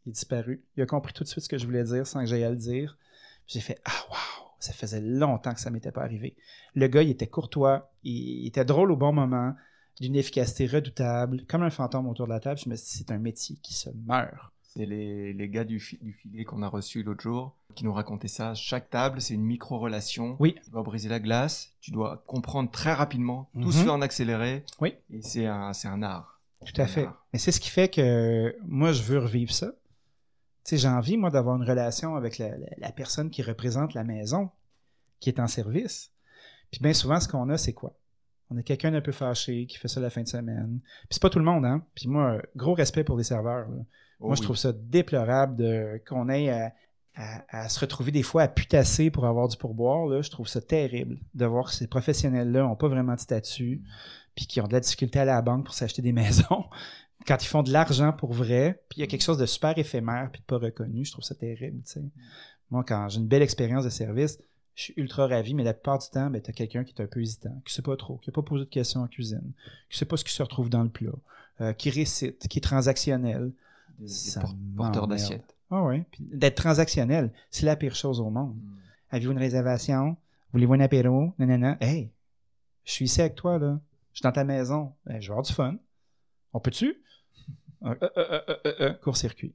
il 0.04 0.10
est 0.10 0.12
disparu. 0.12 0.64
Il 0.76 0.82
a 0.82 0.86
compris 0.86 1.12
tout 1.12 1.22
de 1.24 1.28
suite 1.28 1.44
ce 1.44 1.48
que 1.48 1.58
je 1.58 1.66
voulais 1.66 1.84
dire 1.84 2.06
sans 2.06 2.20
que 2.20 2.26
j'aille 2.26 2.44
à 2.44 2.50
le 2.50 2.56
dire. 2.56 2.98
J'ai 3.46 3.60
fait 3.60 3.78
Ah 3.84 3.92
waouh, 4.10 4.48
ça 4.58 4.72
faisait 4.72 5.00
longtemps 5.00 5.54
que 5.54 5.60
ça 5.60 5.70
m'était 5.70 5.92
pas 5.92 6.02
arrivé. 6.02 6.34
Le 6.74 6.88
gars, 6.88 7.02
il 7.02 7.10
était 7.10 7.28
courtois, 7.28 7.92
il, 8.02 8.40
il 8.42 8.46
était 8.48 8.64
drôle 8.64 8.90
au 8.90 8.96
bon 8.96 9.12
moment, 9.12 9.54
d'une 10.00 10.16
efficacité 10.16 10.66
redoutable, 10.66 11.44
comme 11.46 11.62
un 11.62 11.70
fantôme 11.70 12.08
autour 12.08 12.26
de 12.26 12.32
la 12.32 12.40
table. 12.40 12.58
Je 12.62 12.68
me 12.68 12.74
suis 12.74 12.84
dit, 12.98 13.04
c'est 13.06 13.12
un 13.12 13.18
métier 13.18 13.56
qui 13.62 13.72
se 13.74 13.88
meurt. 14.04 14.52
C'est 14.62 14.84
les, 14.84 15.32
les 15.32 15.48
gars 15.48 15.64
du, 15.64 15.78
fi- 15.80 15.98
du 16.02 16.12
filet 16.12 16.44
qu'on 16.44 16.60
a 16.62 16.68
reçus 16.68 17.02
l'autre 17.04 17.22
jour 17.22 17.56
qui 17.76 17.84
nous 17.84 17.92
racontaient 17.92 18.26
ça. 18.26 18.54
Chaque 18.54 18.90
table, 18.90 19.20
c'est 19.20 19.34
une 19.34 19.44
micro-relation. 19.44 20.36
Oui. 20.40 20.56
Tu 20.64 20.70
dois 20.70 20.82
briser 20.82 21.08
la 21.08 21.20
glace, 21.20 21.72
tu 21.80 21.92
dois 21.92 22.24
comprendre 22.26 22.70
très 22.70 22.92
rapidement, 22.92 23.48
tout 23.54 23.60
Mhm. 23.66 23.72
se 23.72 23.84
fait 23.84 23.90
en 23.90 24.02
accéléré. 24.02 24.64
Oui. 24.80 24.94
Et 25.10 25.22
c'est 25.22 25.46
un, 25.46 25.72
c'est 25.72 25.86
un 25.88 26.02
art. 26.02 26.40
Tout 26.64 26.80
à 26.80 26.84
Un 26.84 26.86
fait. 26.88 27.06
Mais 27.32 27.38
c'est 27.38 27.52
ce 27.52 27.60
qui 27.60 27.70
fait 27.70 27.88
que 27.88 28.56
moi, 28.66 28.90
je 28.92 29.02
veux 29.02 29.18
revivre 29.18 29.52
ça. 29.52 29.66
Tu 30.64 30.70
sais, 30.70 30.78
j'ai 30.78 30.88
envie, 30.88 31.16
moi, 31.16 31.30
d'avoir 31.30 31.54
une 31.56 31.62
relation 31.68 32.16
avec 32.16 32.38
la, 32.38 32.48
la- 32.56 32.66
la 32.78 32.90
personne 32.92 33.30
qui 33.30 33.42
représente 33.42 33.94
la 33.94 34.02
maison, 34.02 34.50
qui 35.20 35.28
est 35.30 35.38
en 35.38 35.46
service. 35.46 36.10
Puis 36.72 36.80
bien 36.80 36.92
souvent, 36.92 37.20
ce 37.20 37.28
qu'on 37.28 37.48
a, 37.50 37.56
c'est 37.58 37.72
quoi? 37.74 37.94
On 38.50 38.56
a 38.56 38.62
quelqu'un 38.62 38.90
d'un 38.92 39.00
peu 39.00 39.12
fâché 39.12 39.66
qui 39.66 39.76
fait 39.76 39.88
ça 39.88 40.00
la 40.00 40.10
fin 40.10 40.22
de 40.22 40.28
semaine. 40.28 40.80
Puis 40.82 41.08
c'est 41.10 41.22
pas 41.22 41.30
tout 41.30 41.38
le 41.38 41.44
monde, 41.44 41.64
hein? 41.64 41.84
Puis 41.94 42.08
moi, 42.08 42.40
gros 42.56 42.74
respect 42.74 43.04
pour 43.04 43.16
les 43.16 43.24
serveurs. 43.24 43.68
là. 43.68 43.82
Oh 44.20 44.26
moi, 44.28 44.34
je 44.36 44.42
trouve 44.42 44.56
ça 44.56 44.72
déplorable 44.72 45.56
de, 45.56 46.02
qu'on 46.08 46.28
ait 46.30 46.48
à, 46.50 46.72
à- 47.16 47.62
à 47.64 47.68
se 47.68 47.80
retrouver 47.80 48.12
des 48.12 48.22
fois 48.22 48.42
à 48.42 48.48
putasser 48.48 49.10
pour 49.10 49.24
avoir 49.26 49.48
du 49.48 49.56
pourboire. 49.56 50.06
Là. 50.06 50.22
Je 50.22 50.30
trouve 50.30 50.46
ça 50.48 50.60
terrible 50.60 51.18
de 51.34 51.44
voir 51.46 51.66
que 51.66 51.74
ces 51.74 51.86
professionnels-là 51.86 52.62
n'ont 52.62 52.76
pas 52.76 52.88
vraiment 52.88 53.14
de 53.14 53.20
statut, 53.20 53.82
puis 54.34 54.46
qui 54.46 54.60
ont 54.60 54.66
de 54.68 54.72
la 54.74 54.80
difficulté 54.80 55.18
à 55.18 55.22
aller 55.22 55.30
à 55.30 55.36
la 55.36 55.42
banque 55.42 55.64
pour 55.64 55.74
s'acheter 55.74 56.02
des 56.02 56.12
maisons. 56.52 56.64
Quand 57.26 57.42
ils 57.42 57.46
font 57.48 57.62
de 57.62 57.72
l'argent 57.72 58.12
pour 58.12 58.32
vrai, 58.34 58.82
puis 58.88 58.98
il 58.98 59.00
y 59.00 59.04
a 59.04 59.06
quelque 59.06 59.22
chose 59.24 59.38
de 59.38 59.46
super 59.46 59.76
éphémère 59.78 60.28
puis 60.30 60.40
de 60.40 60.46
pas 60.46 60.58
reconnu, 60.58 61.04
je 61.04 61.12
trouve 61.12 61.24
ça 61.24 61.34
terrible. 61.34 61.82
tu 61.84 61.92
sais. 61.92 62.02
Moi, 62.70 62.84
quand 62.86 63.08
j'ai 63.08 63.18
une 63.20 63.26
belle 63.26 63.42
expérience 63.42 63.84
de 63.84 63.90
service, 63.90 64.38
je 64.74 64.82
suis 64.82 64.94
ultra 64.98 65.26
ravi, 65.26 65.54
mais 65.54 65.64
la 65.64 65.72
plupart 65.72 65.98
du 65.98 66.06
temps, 66.10 66.28
ben, 66.28 66.42
tu 66.42 66.50
as 66.50 66.52
quelqu'un 66.52 66.84
qui 66.84 66.92
est 66.92 67.02
un 67.02 67.06
peu 67.06 67.22
hésitant, 67.22 67.62
qui 67.64 67.72
sait 67.72 67.80
pas 67.82 67.96
trop, 67.96 68.18
qui 68.18 68.28
n'a 68.28 68.34
pas 68.34 68.42
posé 68.42 68.64
de 68.66 68.68
questions 68.70 69.00
en 69.00 69.06
cuisine, 69.06 69.52
qui 69.88 69.96
sait 69.96 70.04
pas 70.04 70.18
ce 70.18 70.24
qui 70.24 70.32
se 70.34 70.42
retrouve 70.42 70.68
dans 70.68 70.82
le 70.82 70.90
plat, 70.90 71.12
euh, 71.62 71.72
qui 71.72 71.88
récite, 71.88 72.46
qui 72.46 72.58
est 72.58 72.62
transactionnel. 72.62 73.52
Des- 73.98 74.06
des 74.44 74.54
porteurs 74.76 75.06
d'assiettes. 75.08 75.55
Ah 75.70 75.82
ouais. 75.82 76.04
Puis 76.10 76.24
d'être 76.32 76.56
transactionnel, 76.56 77.32
c'est 77.50 77.66
la 77.66 77.76
pire 77.76 77.94
chose 77.94 78.20
au 78.20 78.30
monde. 78.30 78.56
Avez-vous 79.10 79.32
une 79.32 79.38
réservation? 79.38 80.16
Voulez-vous 80.52 80.74
un 80.74 80.80
apéro? 80.80 81.32
Nanana. 81.38 81.76
Hey, 81.80 82.10
je 82.84 82.92
suis 82.92 83.04
ici 83.06 83.20
avec 83.20 83.34
toi, 83.34 83.58
là. 83.58 83.80
Je 84.12 84.18
suis 84.18 84.22
dans 84.22 84.32
ta 84.32 84.44
maison. 84.44 84.92
Ben, 85.04 85.20
je 85.20 85.26
vais 85.26 85.32
avoir 85.32 85.42
du 85.44 85.52
fun. 85.52 85.76
On 86.52 86.60
peut-tu? 86.60 87.02
Euh, 87.84 87.94
euh, 88.02 88.08
euh, 88.16 88.40
euh, 88.48 88.56
euh, 88.66 88.72
euh, 88.80 88.92
Court-circuit. 88.94 89.54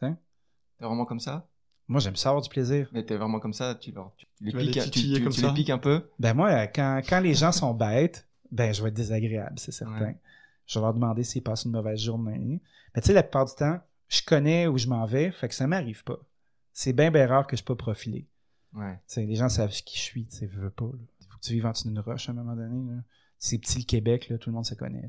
T'es 0.00 0.84
vraiment 0.84 1.04
comme 1.06 1.18
ça? 1.20 1.48
Moi, 1.88 2.00
j'aime 2.00 2.14
ça 2.16 2.28
avoir 2.28 2.42
du 2.42 2.48
plaisir. 2.48 2.88
Mais 2.92 3.02
t'es 3.04 3.16
vraiment 3.16 3.40
comme 3.40 3.54
ça, 3.54 3.74
tu, 3.74 3.90
leur, 3.92 4.12
tu 4.16 4.26
les, 4.40 4.50
Tu 4.52 4.56
vas 4.56 4.62
les 4.62 4.70
piques, 4.70 4.82
tu, 4.84 4.90
titiller 4.90 5.16
tu- 5.16 5.22
comme 5.24 5.32
tu 5.32 5.40
ça? 5.40 5.48
les 5.48 5.54
piques 5.54 5.70
un 5.70 5.78
peu? 5.78 6.08
Ben 6.18 6.34
moi, 6.34 6.66
quand, 6.68 7.00
quand 7.08 7.18
les 7.20 7.34
gens 7.34 7.50
sont 7.50 7.74
bêtes, 7.74 8.28
ben 8.52 8.72
je 8.72 8.82
vais 8.82 8.90
être 8.90 8.94
désagréable, 8.94 9.58
c'est 9.58 9.72
certain. 9.72 9.98
Ouais. 10.04 10.16
Je 10.66 10.78
vais 10.78 10.82
leur 10.84 10.94
demander 10.94 11.24
s'ils 11.24 11.42
passent 11.42 11.64
une 11.64 11.72
mauvaise 11.72 11.98
journée. 12.00 12.60
Mais 12.94 13.00
tu 13.00 13.06
sais, 13.08 13.12
la 13.14 13.22
plupart 13.22 13.46
du 13.46 13.54
temps, 13.54 13.80
je 14.08 14.22
connais 14.22 14.66
où 14.66 14.78
je 14.78 14.88
m'en 14.88 15.04
vais, 15.06 15.30
fait 15.30 15.48
que 15.48 15.54
ça 15.54 15.66
m'arrive 15.66 16.04
pas. 16.04 16.18
C'est 16.72 16.92
bien, 16.92 17.10
bien 17.10 17.26
rare 17.26 17.46
que 17.46 17.56
je 17.56 17.62
sois 17.62 17.76
pas 17.76 17.82
profilé. 17.82 18.26
Ouais. 18.74 18.98
Les 19.16 19.34
gens 19.34 19.48
savent 19.48 19.70
qui 19.70 19.96
je 19.98 20.02
suis, 20.02 20.26
tu 20.26 20.46
veux 20.46 20.70
pas. 20.70 20.90
Il 21.20 21.26
faut 21.26 21.38
que 21.38 21.44
tu 21.44 21.52
vives 21.52 21.66
en 21.66 21.72
dessous 21.72 21.88
d'une 21.88 21.98
roche 21.98 22.28
à 22.28 22.32
un 22.32 22.34
moment 22.34 22.54
donné. 22.56 23.00
C'est 23.38 23.58
petit 23.58 23.78
le 23.78 23.84
Québec, 23.84 24.28
là, 24.28 24.38
tout 24.38 24.50
le 24.50 24.54
monde 24.54 24.66
se 24.66 24.74
connaît. 24.74 25.08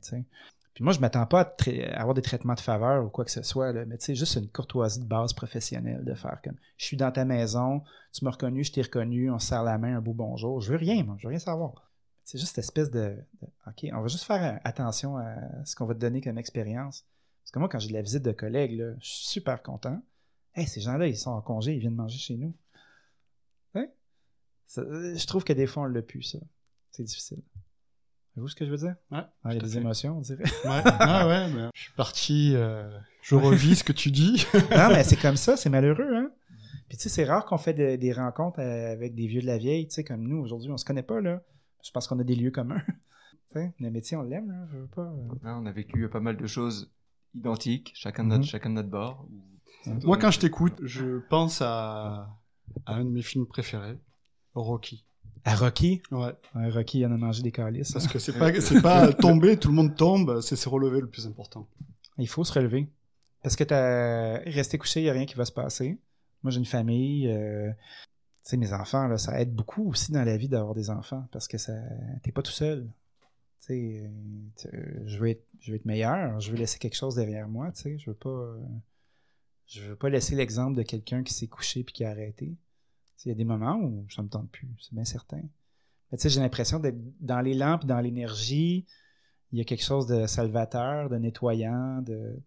Puis 0.74 0.84
moi, 0.84 0.94
je 0.94 1.00
m'attends 1.00 1.25
pas 1.25 1.41
à, 1.41 2.00
avoir 2.00 2.13
des 2.13 2.22
traitements 2.22 2.53
de 2.53 2.60
faveur 2.60 3.06
ou 3.06 3.10
quoi 3.10 3.25
que 3.25 3.32
ce 3.32 3.44
soit, 3.44 3.74
là, 3.74 3.86
mais 3.86 3.98
tu 3.98 4.06
sais, 4.06 4.15
juste 4.15 4.36
une 4.36 4.50
courtoisie 4.50 5.00
de 5.00 5.06
base 5.06 5.34
professionnelle 5.34 6.03
de 6.06 6.13
faire 6.13 6.39
comme 6.44 6.56
je 6.77 6.86
suis 6.86 6.98
dans 6.98 7.12
ta 7.12 7.25
maison, 7.25 7.84
tu 8.13 8.24
m'as 8.24 8.32
reconnu, 8.32 8.63
je 8.63 8.72
t'ai 8.72 8.82
reconnu, 8.82 9.29
on 9.29 9.39
se 9.39 9.48
serre 9.48 9.63
la 9.63 9.77
main, 9.77 9.98
un 9.98 10.01
beau 10.01 10.13
bonjour. 10.13 10.62
Je 10.62 10.72
veux 10.72 10.77
rien, 10.77 11.03
moi, 11.03 11.15
je 11.18 11.27
veux 11.27 11.29
rien 11.29 11.39
savoir. 11.39 11.91
C'est 12.24 12.38
juste 12.38 12.56
cette 12.56 12.63
espèce 12.63 12.91
de, 12.91 13.18
de- 13.41 13.48
OK, 13.68 13.89
on 13.91 14.01
va 14.01 14.08
juste 14.08 14.24
faire 14.24 14.44
euh, 14.44 14.58
attention 14.63 15.18
à 15.18 15.65
ce 15.65 15.75
qu'on 15.75 15.86
va 15.86 15.96
te 15.96 16.00
donner 16.00 16.22
comme 16.22 16.38
expérience. 16.38 17.06
Parce 17.50 17.53
que 17.56 17.60
moi, 17.62 17.70
quand 17.70 17.79
j'ai 17.79 17.88
de 17.89 17.94
la 17.94 18.03
visite 18.03 18.22
de 18.22 18.32
collègues, 18.32 18.77
là, 18.77 18.94
je 19.01 19.08
suis 19.10 19.25
super 19.27 19.63
content. 19.63 20.03
Hey, 20.53 20.68
ces 20.68 20.82
gens-là, 20.82 21.08
ils 21.08 21.18
sont 21.18 21.32
en 21.32 21.41
congé, 21.41 21.74
ils 21.74 21.79
viennent 21.79 21.96
manger 21.96 22.20
chez 22.20 22.38
nous. 22.38 22.56
Hein? 23.74 23.88
Ça- 24.68 24.84
je 24.84 25.25
trouve 25.25 25.44
que 25.44 25.53
des 25.53 25.65
fois, 25.65 25.82
on 25.84 25.86
l'a 25.88 26.03
pu, 26.03 26.22
ça. 26.22 26.38
C'est 26.91 27.01
difficile. 27.03 27.41
Vous 28.36 28.48
ce 28.50 28.56
que 28.56 28.65
je 28.65 28.70
veux 28.70 28.77
dire? 28.77 28.96
Ouais, 29.12 29.24
Ah, 29.44 29.50
il 29.51 29.56
y 29.56 29.58
a 29.58 29.62
des 29.63 29.68
fait. 29.68 29.77
émotions, 29.79 30.18
on 30.18 30.22
dirait. 30.22 30.44
Ouais, 30.44 30.82
ah 30.86 31.27
ouais, 31.27 31.51
mais 31.51 31.70
je 31.74 31.82
suis 31.82 31.94
parti, 31.94 32.51
euh, 32.56 32.88
je 33.24 33.34
revis 33.34 33.75
ce 33.77 33.84
que 33.84 33.94
tu 33.94 34.12
dis. 34.12 34.46
non, 34.72 34.89
mais 34.89 35.03
c'est 35.03 35.20
comme 35.20 35.36
ça, 35.36 35.58
c'est 35.58 35.70
malheureux, 35.72 36.15
hein? 36.15 36.32
Puis 36.88 36.98
tu 36.98 37.03
sais, 37.03 37.10
c'est 37.10 37.25
rare 37.25 37.46
qu'on 37.46 37.58
fait 37.58 37.74
de- 37.74 37.96
des 37.96 38.13
rencontres 38.13 38.60
euh, 38.60 38.94
avec 38.94 39.15
des 39.15 39.25
vieux 39.25 39.41
de 39.41 39.48
la 39.48 39.58
vieille, 39.58 39.88
tu 39.88 39.96
sais, 39.96 40.03
comme 40.03 40.22
nous, 40.27 40.38
aujourd'hui, 40.38 40.70
on 40.72 40.77
se 40.77 40.86
connaît 40.86 41.01
pas, 41.03 41.20
là. 41.20 41.41
Je 41.84 41.89
pense 41.91 42.08
qu'on 42.08 42.20
a 42.20 42.24
des 42.24 42.36
lieux 42.36 42.51
communs. 42.51 42.84
Tu 43.51 43.58
sais, 43.60 43.74
le 43.79 43.89
métier, 43.89 44.15
on 44.15 44.22
l'aime, 44.22 44.51
là, 44.51 44.68
je 44.72 44.77
veux 44.77 44.88
pas. 44.88 45.01
euh. 45.01 45.27
Là, 45.41 45.58
on 45.58 45.65
a 45.65 45.72
vécu 45.72 46.08
pas 46.08 46.20
mal 46.20 46.38
de 46.38 46.46
choses 46.46 46.91
identiques, 47.36 47.92
chacun 47.96 48.24
de 48.24 48.30
notre, 48.30 48.42
Mhm. 48.44 48.48
chacun 48.48 48.70
de 48.70 48.76
notre 48.76 48.90
bord. 48.90 49.26
Moi, 50.04 50.18
quand 50.18 50.32
je 50.32 50.40
t'écoute, 50.40 50.74
je 50.84 51.20
pense 51.30 51.62
à, 51.62 52.30
à 52.86 52.96
un 52.96 53.06
de 53.06 53.10
mes 53.10 53.22
films 53.22 53.46
préférés, 53.48 53.98
Rocky. 54.54 55.06
À 55.46 55.56
Rocky, 55.56 56.02
Ouais, 56.12 56.34
Ouais, 56.56 56.70
Rocky, 56.70 57.00
il 57.00 57.06
en 57.06 57.12
a 57.14 57.18
mangé 57.18 57.42
des 57.44 57.52
calices. 57.52 57.92
parce 57.94 58.08
que 58.08 58.20
c'est 58.20 58.38
pas, 58.38 58.60
c'est 58.60 58.82
pas 58.82 59.14
tomber, 59.14 59.58
tout 59.58 59.70
le 59.70 59.76
monde 59.76 59.96
tombe, 59.96 60.42
c'est 60.42 60.56
se 60.58 60.68
relever 60.68 61.00
le 61.02 61.08
plus 61.08 61.26
important. 61.28 61.68
Il 62.18 62.28
faut 62.28 62.44
se 62.44 62.52
relever. 62.54 62.90
Parce 63.42 63.56
que 63.56 63.64
t'as 63.64 64.40
resté 64.50 64.78
couché, 64.78 65.00
il 65.00 65.04
n'y 65.04 65.10
a 65.10 65.14
rien 65.14 65.26
qui 65.26 65.36
va 65.36 65.46
se 65.46 65.52
passer. 65.54 65.98
Moi, 66.44 66.52
j'ai 66.52 66.60
une 66.60 66.66
famille. 66.66 67.28
euh, 67.30 67.72
Tu 68.44 68.52
sais, 68.52 68.58
mes 68.58 68.74
enfants, 68.74 69.08
là, 69.08 69.18
ça 69.18 69.40
aide 69.40 69.54
beaucoup 69.54 69.90
aussi 69.90 70.12
dans 70.12 70.24
la 70.24 70.36
vie 70.36 70.50
d'avoir 70.50 70.74
des 70.76 70.90
enfants. 70.90 71.26
Parce 71.32 71.48
que 71.48 71.58
ça 71.58 71.74
t'es 72.24 72.32
pas 72.34 72.42
tout 72.42 72.52
seul. 72.52 72.90
Euh, 73.70 74.08
je 75.06 75.18
veux 75.20 75.30
être, 75.30 75.46
je 75.60 75.72
veux 75.72 75.75
être 75.78 75.86
meilleur. 75.86 76.39
Je 76.39 76.51
veux 76.51 76.58
laisser 76.58 76.80
quelque 76.80 76.96
chose 76.96 77.16
derrière 77.16 77.48
moi. 77.48 77.72
Tu 77.72 77.82
sais, 77.82 77.98
je 77.98 78.10
veux 78.10 78.16
pas. 78.16 78.30
euh, 78.30 78.60
Je 79.68 79.82
veux 79.84 79.96
pas 79.96 80.10
laisser 80.10 80.36
l'exemple 80.36 80.75
de 80.78 80.84
quelqu'un 80.84 81.24
qui 81.24 81.34
s'est 81.34 81.48
couché 81.48 81.84
puis 81.84 81.94
qui 81.94 82.04
a 82.04 82.10
arrêté. 82.10 82.56
Il 83.25 83.30
y 83.30 83.32
a 83.32 83.36
des 83.36 83.44
moments 83.46 83.75
où 83.75 84.08
ça 84.10 84.24
me 84.24 84.30
tente 84.30 84.50
plus, 84.50 84.70
c'est 84.80 84.94
bien 84.94 85.04
certain. 85.04 85.42
Mais 86.12 86.18
tu 86.18 86.24
sais, 86.24 86.30
j'ai 86.30 86.39
l'impression 86.39 86.80
d'être 86.80 86.98
dans 87.20 87.42
l'élan 87.42 87.78
puis 87.78 87.86
dans 87.88 88.00
l'énergie. 88.00 88.86
Il 89.51 89.58
y 89.58 89.62
a 89.62 89.66
quelque 89.66 89.84
chose 89.84 90.08
de 90.08 90.25
salvateur, 90.25 91.10
de 91.10 91.18
nettoyant, 91.18 92.01
de 92.01 92.39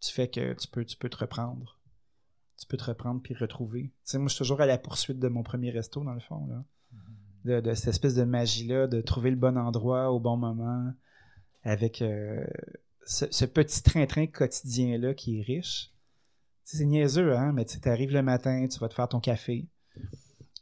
tu 0.00 0.12
fais 0.12 0.28
que 0.28 0.52
tu 0.54 0.68
peux, 0.68 0.84
tu 0.84 0.96
peux 0.96 1.08
te 1.08 1.16
reprendre. 1.16 1.78
Tu 2.58 2.66
peux 2.66 2.76
te 2.76 2.84
reprendre 2.84 3.22
puis 3.22 3.34
retrouver. 3.34 3.84
Tu 3.84 3.90
sais, 4.04 4.18
moi, 4.18 4.28
je 4.28 4.34
suis 4.34 4.38
toujours 4.38 4.60
à 4.60 4.66
la 4.66 4.76
poursuite 4.78 5.18
de 5.18 5.28
mon 5.28 5.42
premier 5.42 5.70
resto, 5.70 6.04
dans 6.04 6.12
le 6.12 6.20
fond. 6.20 6.46
Là. 6.46 6.62
De, 7.44 7.74
cette 7.74 7.88
espèce 7.88 8.14
de 8.14 8.24
magie-là, 8.24 8.86
de 8.86 9.00
trouver 9.00 9.30
le 9.30 9.36
bon 9.36 9.56
endroit 9.56 10.12
au 10.12 10.20
bon 10.20 10.36
moment, 10.36 10.92
avec 11.62 12.02
euh, 12.02 12.44
ce, 13.06 13.44
petit 13.46 13.82
train-train 13.82 14.26
quotidien-là 14.26 15.14
qui 15.14 15.38
est 15.38 15.42
riche. 15.42 15.90
Tu 16.66 16.76
c'est 16.76 16.84
niaiseux, 16.84 17.34
hein, 17.34 17.52
mais 17.52 17.64
tu 17.64 17.78
arrives 17.88 18.12
le 18.12 18.22
matin, 18.22 18.66
tu 18.68 18.78
vas 18.78 18.88
te 18.88 18.94
faire 18.94 19.08
ton 19.08 19.20
café, 19.20 19.66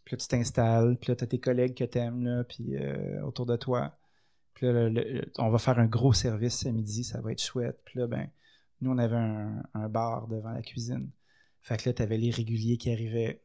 puis 0.04 0.14
là, 0.14 0.16
tu 0.16 0.28
t'installes, 0.28 0.96
puis 1.00 1.10
là, 1.10 1.16
tu 1.16 1.24
as 1.24 1.26
tes 1.26 1.40
collègues 1.40 1.74
que 1.74 1.84
tu 1.84 1.98
aimes, 1.98 2.44
puis 2.48 2.76
euh, 2.76 3.20
autour 3.22 3.44
de 3.44 3.56
toi. 3.56 3.98
Puis 4.54 4.66
là, 4.66 4.90
on 5.38 5.50
va 5.50 5.58
faire 5.58 5.78
un 5.78 5.86
gros 5.86 6.12
service 6.12 6.60
ce 6.60 6.68
midi, 6.68 7.04
ça 7.04 7.20
va 7.20 7.32
être 7.32 7.42
chouette. 7.42 7.80
Puis 7.84 7.98
là, 7.98 8.06
ben, 8.06 8.28
nous, 8.80 8.90
on 8.90 8.98
avait 8.98 9.16
un, 9.16 9.88
bar 9.88 10.28
devant 10.28 10.50
la 10.50 10.62
cuisine. 10.62 11.10
Fait 11.62 11.76
que 11.76 11.88
là, 11.88 11.92
t'avais 11.92 12.16
les 12.16 12.30
réguliers 12.30 12.76
qui 12.76 12.90
arrivaient. 12.90 13.42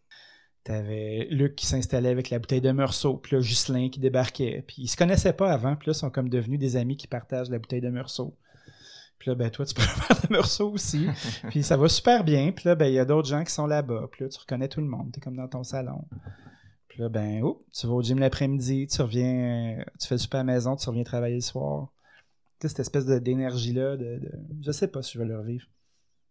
T'avais 0.63 1.27
Luc 1.29 1.55
qui 1.55 1.65
s'installait 1.65 2.09
avec 2.09 2.29
la 2.29 2.39
bouteille 2.39 2.61
de 2.61 2.71
Meursault. 2.71 3.17
Puis 3.17 3.35
là, 3.35 3.41
Ghislain 3.41 3.89
qui 3.89 3.99
débarquait. 3.99 4.63
Puis 4.65 4.83
ils 4.83 4.87
se 4.87 4.95
connaissaient 4.95 5.33
pas 5.33 5.51
avant. 5.51 5.75
Puis 5.75 5.87
là, 5.89 5.93
ils 5.93 5.99
sont 5.99 6.09
comme 6.09 6.29
devenus 6.29 6.59
des 6.59 6.77
amis 6.77 6.95
qui 6.95 7.07
partagent 7.07 7.49
la 7.49 7.59
bouteille 7.59 7.81
de 7.81 7.89
Meursault. 7.89 8.37
Puis 9.19 9.29
là, 9.29 9.35
ben, 9.35 9.49
toi, 9.49 9.65
tu 9.65 9.73
peux 9.75 9.81
faire 9.81 10.21
de 10.21 10.31
Meursault 10.31 10.71
aussi. 10.71 11.07
puis 11.49 11.63
ça 11.63 11.75
va 11.75 11.89
super 11.89 12.23
bien. 12.23 12.51
Puis 12.53 12.63
là, 12.69 12.75
ben, 12.75 12.85
il 12.85 12.93
y 12.93 12.99
a 12.99 13.05
d'autres 13.05 13.27
gens 13.27 13.43
qui 13.43 13.51
sont 13.51 13.67
là-bas. 13.67 14.07
Puis 14.11 14.23
là, 14.23 14.29
tu 14.29 14.39
reconnais 14.39 14.69
tout 14.69 14.79
le 14.79 14.87
monde. 14.87 15.11
T'es 15.11 15.19
comme 15.19 15.35
dans 15.35 15.49
ton 15.49 15.63
salon. 15.63 16.05
Puis 16.87 17.01
là, 17.01 17.09
ben, 17.09 17.41
oh, 17.43 17.65
tu 17.73 17.85
vas 17.87 17.93
au 17.93 18.01
gym 18.01 18.19
l'après-midi. 18.19 18.87
Tu 18.87 19.01
reviens, 19.01 19.79
euh, 19.79 19.83
tu 19.99 20.07
fais 20.07 20.15
le 20.15 20.19
super 20.19 20.39
à 20.39 20.43
la 20.43 20.53
maison. 20.53 20.77
Tu 20.77 20.87
reviens 20.87 21.03
travailler 21.03 21.35
le 21.35 21.41
soir. 21.41 21.87
Tu 22.59 22.67
sais, 22.67 22.69
cette 22.69 22.79
espèce 22.79 23.05
d'énergie-là, 23.05 23.97
de, 23.97 24.19
de- 24.19 24.31
je 24.61 24.71
sais 24.71 24.87
pas 24.87 25.01
si 25.01 25.13
je 25.13 25.19
vais 25.19 25.25
le 25.25 25.37
revivre. 25.37 25.65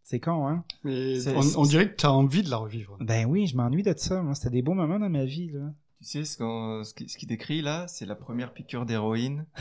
C'est 0.04 0.20
con, 0.20 0.46
hein? 0.48 0.64
Mais 0.84 1.16
on, 1.56 1.62
dirait 1.64 1.90
que 1.90 1.96
tu 1.96 2.06
as 2.06 2.12
envie 2.12 2.42
de 2.42 2.50
la 2.50 2.56
revivre. 2.58 2.96
Ben 3.00 3.24
oui, 3.26 3.46
je 3.46 3.56
m'ennuie 3.56 3.82
de 3.82 3.94
ça. 3.96 4.20
Moi, 4.22 4.34
c'était 4.34 4.50
des 4.50 4.62
beaux 4.62 4.74
moments 4.74 4.98
dans 4.98 5.08
ma 5.08 5.24
vie, 5.24 5.50
là. 5.50 5.72
Tu 6.00 6.08
sais, 6.08 6.24
ce, 6.24 6.36
qu'on- 6.36 6.82
ce 6.82 6.92
qui, 6.94 7.08
ce 7.08 7.16
qui 7.16 7.26
décrit 7.26 7.62
là, 7.62 7.86
c'est 7.86 8.04
la 8.06 8.16
première 8.16 8.52
piqûre 8.52 8.84
d'héroïne. 8.84 9.46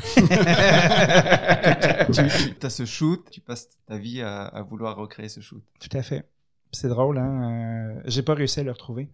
tu 2.12 2.66
as 2.66 2.70
ce 2.70 2.86
shoot, 2.86 3.30
tu 3.30 3.42
passes 3.42 3.70
ta 3.86 3.98
vie 3.98 4.22
à, 4.22 4.46
à 4.46 4.62
vouloir 4.64 4.96
recréer 4.98 5.30
ce 5.30 5.40
shoot. 5.42 5.64
Tout 5.80 5.96
à 5.96 6.02
fait. 6.02 6.28
C'est 6.72 6.88
drôle, 6.90 7.18
hein? 7.18 7.98
euh, 7.98 8.02
J'ai 8.06 8.24
pas 8.24 8.34
réussi 8.34 8.60
à 8.60 8.64
le 8.64 8.72
retrouver. 8.72 9.10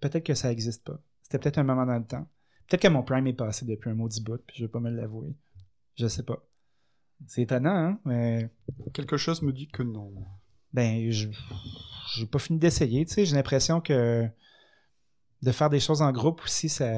Peut-être 0.00 0.24
que 0.24 0.34
ça 0.34 0.50
existe 0.50 0.84
pas. 0.84 0.98
C'était 1.22 1.38
peut-être 1.38 1.58
un 1.58 1.64
moment 1.64 1.86
dans 1.86 1.96
le 1.98 2.04
temps. 2.04 2.26
Peut-être 2.68 2.82
que 2.82 2.88
mon 2.88 3.02
prime 3.02 3.26
est 3.26 3.32
passé 3.32 3.64
depuis 3.64 3.90
un 3.90 3.94
maudit 3.94 4.22
bout, 4.22 4.38
puis 4.46 4.56
je 4.58 4.64
vais 4.64 4.68
pas 4.70 4.80
me 4.80 4.90
l'avouer. 4.90 5.34
Je 5.96 6.06
sais 6.08 6.22
pas. 6.22 6.42
C'est 7.26 7.42
étonnant, 7.42 7.70
hein? 7.74 8.00
Mais 8.04 8.50
Quelque 8.92 9.16
chose 9.16 9.42
me 9.42 9.52
dit 9.52 9.68
que 9.68 9.82
non. 9.82 10.12
ben, 10.72 11.10
je 11.10 11.28
j'ai 12.14 12.26
pas 12.26 12.38
fini 12.38 12.58
d'essayer. 12.58 13.04
Tu 13.06 13.12
sais, 13.14 13.24
j'ai 13.26 13.34
l'impression 13.34 13.80
que 13.80 14.26
de 15.42 15.52
faire 15.52 15.70
des 15.70 15.80
choses 15.80 16.02
en 16.02 16.12
groupe 16.12 16.42
aussi, 16.44 16.68
ça. 16.68 16.90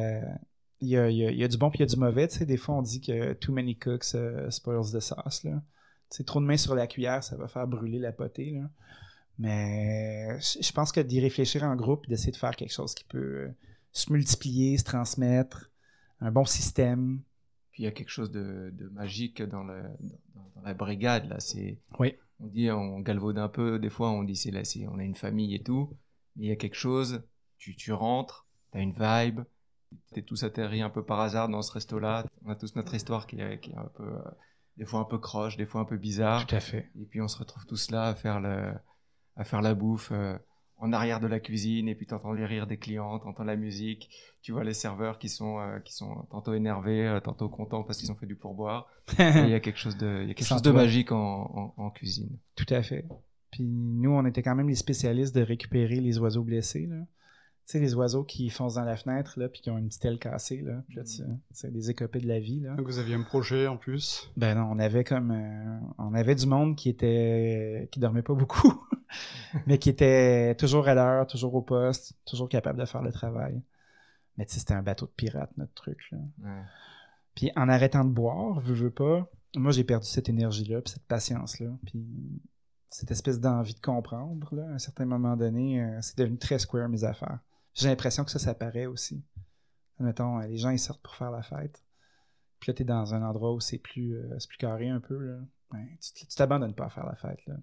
Il 0.81 0.88
y 0.88 0.96
a, 0.96 1.11
il 1.11 1.16
y 1.16 1.26
a- 1.26 1.31
il 1.31 1.38
y 1.38 1.42
a 1.44 1.48
du 1.48 1.57
bon 1.57 1.70
puis 1.70 1.78
il 1.78 1.83
y 1.83 1.85
a 1.85 1.87
du 1.87 1.96
mauvais. 1.96 2.28
Tu 2.28 2.38
sais, 2.38 2.46
des 2.46 2.57
fois, 2.57 2.76
on 2.76 2.83
dit 2.83 3.00
que 3.00 3.33
too 3.35 3.52
many 3.52 3.76
cooks 3.76 4.14
euh, 4.14 4.48
spoils 4.50 4.92
the 4.92 5.00
sauce. 5.00 5.42
Là. 5.44 5.62
Tu 6.11 6.18
sais, 6.18 6.24
trop 6.24 6.40
de 6.40 6.46
mains 6.46 6.57
sur 6.57 6.74
la 6.74 6.87
cuillère, 6.87 7.24
ça 7.24 7.37
va 7.37 7.48
faire 7.48 7.66
brûler 7.66 7.98
la 7.98 8.12
potée. 8.12 8.52
Là. 8.52 8.68
Mais 9.38 10.38
je 10.40 10.72
pense 10.72 10.92
que 10.92 11.00
d'y 11.00 11.20
réfléchir 11.20 11.62
en 11.64 11.74
groupe 11.76 12.04
et 12.07 12.09
d'essayer 12.09 12.33
de 12.33 12.37
faire 12.37 12.54
quelque 12.57 12.72
chose 12.72 12.94
qui 12.94 13.04
peut 13.04 13.50
se 13.92 14.12
multiplier, 14.12 14.78
se 14.78 14.85
transmettre, 14.85 15.70
un 16.20 16.31
bon 16.31 16.44
système. 16.44 17.20
Puis 17.78 17.84
il 17.84 17.86
y 17.86 17.88
a 17.88 17.92
quelque 17.92 18.08
chose 18.10 18.32
de, 18.32 18.70
de 18.72 18.88
magique 18.88 19.40
dans, 19.40 19.62
le, 19.62 19.84
dans, 20.34 20.50
dans 20.56 20.62
la 20.62 20.74
brigade 20.74 21.28
là. 21.28 21.38
C'est, 21.38 21.78
Oui. 22.00 22.16
on 22.40 22.48
dit, 22.48 22.72
on 22.72 22.98
galvaude 22.98 23.38
un 23.38 23.46
peu. 23.48 23.78
Des 23.78 23.88
fois, 23.88 24.10
on 24.10 24.24
dit 24.24 24.34
c'est 24.34 24.50
là, 24.50 24.64
c'est, 24.64 24.84
on 24.88 24.98
a 24.98 25.04
une 25.04 25.14
famille 25.14 25.54
et 25.54 25.62
tout. 25.62 25.96
Mais 26.34 26.46
il 26.46 26.48
y 26.48 26.52
a 26.52 26.56
quelque 26.56 26.74
chose. 26.74 27.22
Tu, 27.56 27.76
tu 27.76 27.92
rentres, 27.92 28.48
t'as 28.72 28.80
une 28.80 28.90
vibe. 28.98 29.42
T'es 30.12 30.22
tous 30.22 30.42
atterris 30.42 30.82
un 30.82 30.90
peu 30.90 31.04
par 31.04 31.20
hasard 31.20 31.48
dans 31.48 31.62
ce 31.62 31.70
resto-là. 31.70 32.26
On 32.44 32.50
a 32.50 32.56
tous 32.56 32.74
notre 32.74 32.94
histoire 32.94 33.28
qui 33.28 33.38
est, 33.40 33.60
qui 33.60 33.70
est 33.70 33.76
un 33.76 33.90
peu, 33.94 34.02
euh, 34.12 34.22
des 34.76 34.84
fois 34.84 34.98
un 34.98 35.04
peu 35.04 35.18
croche, 35.18 35.56
des 35.56 35.64
fois 35.64 35.80
un 35.80 35.84
peu 35.84 35.98
bizarre. 35.98 36.46
à 36.50 36.58
fait. 36.58 36.90
Et 37.00 37.04
puis 37.04 37.20
on 37.20 37.28
se 37.28 37.38
retrouve 37.38 37.64
tous 37.64 37.92
là 37.92 38.06
à 38.08 38.14
faire 38.16 38.40
le, 38.40 38.72
à 39.36 39.44
faire 39.44 39.62
la 39.62 39.74
bouffe 39.76 40.10
euh, 40.10 40.36
en 40.78 40.92
arrière 40.92 41.20
de 41.20 41.26
la 41.26 41.40
cuisine. 41.40 41.88
Et 41.88 41.94
puis 41.94 42.06
t'entends 42.06 42.32
les 42.32 42.46
rires 42.46 42.66
des 42.66 42.76
clients, 42.76 43.18
t'entends 43.18 43.44
la 43.44 43.56
musique. 43.56 44.10
Tu 44.42 44.52
vois 44.52 44.64
les 44.64 44.74
serveurs 44.74 45.18
qui 45.18 45.28
sont, 45.28 45.58
euh, 45.60 45.78
qui 45.80 45.92
sont 45.94 46.26
tantôt 46.30 46.54
énervés, 46.54 47.06
euh, 47.06 47.20
tantôt 47.20 47.48
contents 47.48 47.82
parce 47.82 47.98
qu'ils 47.98 48.10
ont 48.12 48.16
fait 48.16 48.26
du 48.26 48.36
pourboire. 48.36 48.88
Il 49.18 49.48
y 49.48 49.54
a 49.54 49.60
quelque 49.60 49.78
chose 49.78 49.96
de, 49.96 50.22
il 50.22 50.28
y 50.28 50.30
a 50.30 50.34
quelque 50.34 50.46
chose 50.46 50.62
de 50.62 50.70
magique 50.70 51.12
en, 51.12 51.74
en, 51.76 51.82
en 51.84 51.90
cuisine. 51.90 52.38
Tout 52.56 52.66
à 52.72 52.82
fait. 52.82 53.04
Puis 53.50 53.62
nous, 53.64 54.10
on 54.10 54.24
était 54.26 54.42
quand 54.42 54.54
même 54.54 54.68
les 54.68 54.74
spécialistes 54.74 55.34
de 55.34 55.40
récupérer 55.42 56.00
les 56.00 56.18
oiseaux 56.18 56.42
blessés. 56.44 56.86
Là. 56.86 56.96
Tu 57.66 57.72
sais, 57.72 57.80
les 57.80 57.94
oiseaux 57.94 58.24
qui 58.24 58.48
foncent 58.50 58.74
dans 58.74 58.84
la 58.84 58.96
fenêtre, 58.96 59.38
là, 59.38 59.48
puis 59.48 59.60
qui 59.60 59.70
ont 59.70 59.76
une 59.78 59.88
petite 59.88 60.04
aile 60.06 60.18
cassée. 60.18 60.62
Là. 60.62 60.82
Puis 60.88 60.96
là, 60.96 61.04
tu- 61.04 61.22
c'est 61.50 61.70
des 61.72 61.90
écopées 61.90 62.20
de 62.20 62.28
la 62.28 62.40
vie. 62.40 62.60
Là. 62.60 62.74
Donc 62.76 62.86
vous 62.86 62.98
aviez 62.98 63.14
un 63.14 63.22
projet 63.22 63.66
en 63.66 63.76
plus. 63.76 64.30
Ben 64.36 64.54
non, 64.54 64.68
on 64.70 64.78
avait 64.78 65.04
comme... 65.04 65.30
euh, 65.32 65.78
on 65.98 66.14
avait 66.14 66.34
du 66.34 66.46
monde 66.46 66.76
qui 66.76 66.88
était... 66.90 67.88
qui 67.92 68.00
dormait 68.00 68.22
pas 68.22 68.34
beaucoup, 68.34 68.72
mais 69.66 69.79
qui 69.79 69.88
était 69.88 70.55
toujours 70.57 70.88
à 70.88 70.94
l'heure, 70.94 71.27
toujours 71.27 71.55
au 71.55 71.62
poste, 71.62 72.14
toujours 72.25 72.49
capable 72.49 72.79
de 72.79 72.85
faire 72.85 73.03
le 73.03 73.12
travail. 73.12 73.62
Mais 74.37 74.47
tu 74.47 74.55
sais, 74.55 74.61
c'était 74.61 74.75
un 74.75 74.83
bateau 74.83 75.07
de 75.07 75.12
pirate, 75.12 75.51
notre 75.57 75.75
truc. 75.75 75.99
Là. 76.12 76.18
Ouais. 76.44 76.62
Puis 77.35 77.51
en 77.57 77.68
arrêtant 77.68 78.05
de 78.05 78.11
boire, 78.11 78.61
veux, 78.61 78.75
veux 78.75 78.90
pas, 78.90 79.29
moi 79.57 79.73
j'ai 79.73 79.85
perdu 79.85 80.07
cette 80.07 80.29
énergie-là, 80.29 80.81
puis 80.81 80.92
cette 80.92 81.07
patience-là. 81.07 81.71
Puis 81.87 82.05
cette 82.88 83.11
espèce 83.11 83.40
d'envie 83.40 83.75
de 83.75 83.81
comprendre, 83.81 84.55
là, 84.55 84.64
à 84.64 84.73
un 84.73 84.79
certain 84.79 85.05
moment 85.05 85.37
donné, 85.37 85.83
euh, 85.83 85.99
c'est 86.01 86.18
devenu 86.18 86.38
très 86.38 86.59
square 86.59 86.88
mes 86.88 87.05
affaires. 87.05 87.38
J'ai 87.75 87.88
l'impression 87.88 88.25
que 88.25 88.31
ça, 88.31 88.38
ça 88.38 88.55
paraît 88.55 88.87
aussi. 88.87 89.23
Mettons, 90.01 90.38
les 90.38 90.57
gens, 90.57 90.71
ils 90.71 90.79
sortent 90.79 91.03
pour 91.03 91.14
faire 91.14 91.31
la 91.31 91.42
fête. 91.42 91.83
Puis 92.61 92.71
là, 92.71 92.75
t'es 92.75 92.85
dans 92.85 93.14
un 93.14 93.23
endroit 93.23 93.53
où 93.53 93.61
c'est 93.61 93.79
plus, 93.79 94.16
euh, 94.16 94.37
plus 94.49 94.59
carré 94.59 94.88
un 94.88 95.01
peu, 95.01 95.16
là. 95.16 95.38
Tu 96.01 96.27
tu 96.27 96.35
t'abandonnes 96.35 96.75
pas 96.75 96.87
à 96.87 96.90
faire 96.90 97.07
la 97.07 97.14
fête, 97.14 97.44
là. 97.47 97.57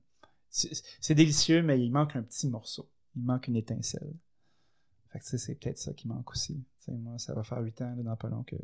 C'est 0.56 1.15
délicieux, 1.15 1.62
mais 1.62 1.80
il 1.80 1.91
manque 1.91 2.15
un 2.15 2.24
petit 2.24 2.48
morceau. 2.48 2.89
Il 3.15 3.24
manque 3.24 3.48
une 3.48 3.58
étincelle. 3.58 4.13
Fait 5.12 5.20
que, 5.20 5.38
c'est 5.38 5.56
peut-être 5.56 5.78
ça 5.78 5.94
qui 5.94 6.08
manque 6.08 6.32
aussi. 6.32 6.63
Moi, 6.88 7.18
ça 7.18 7.34
va 7.34 7.44
faire 7.44 7.60
huit 7.60 7.82
ans, 7.82 7.94
là, 7.96 8.04
dans 8.04 8.15
pas 8.15 8.30
long, 8.30 8.44
que 8.44 8.56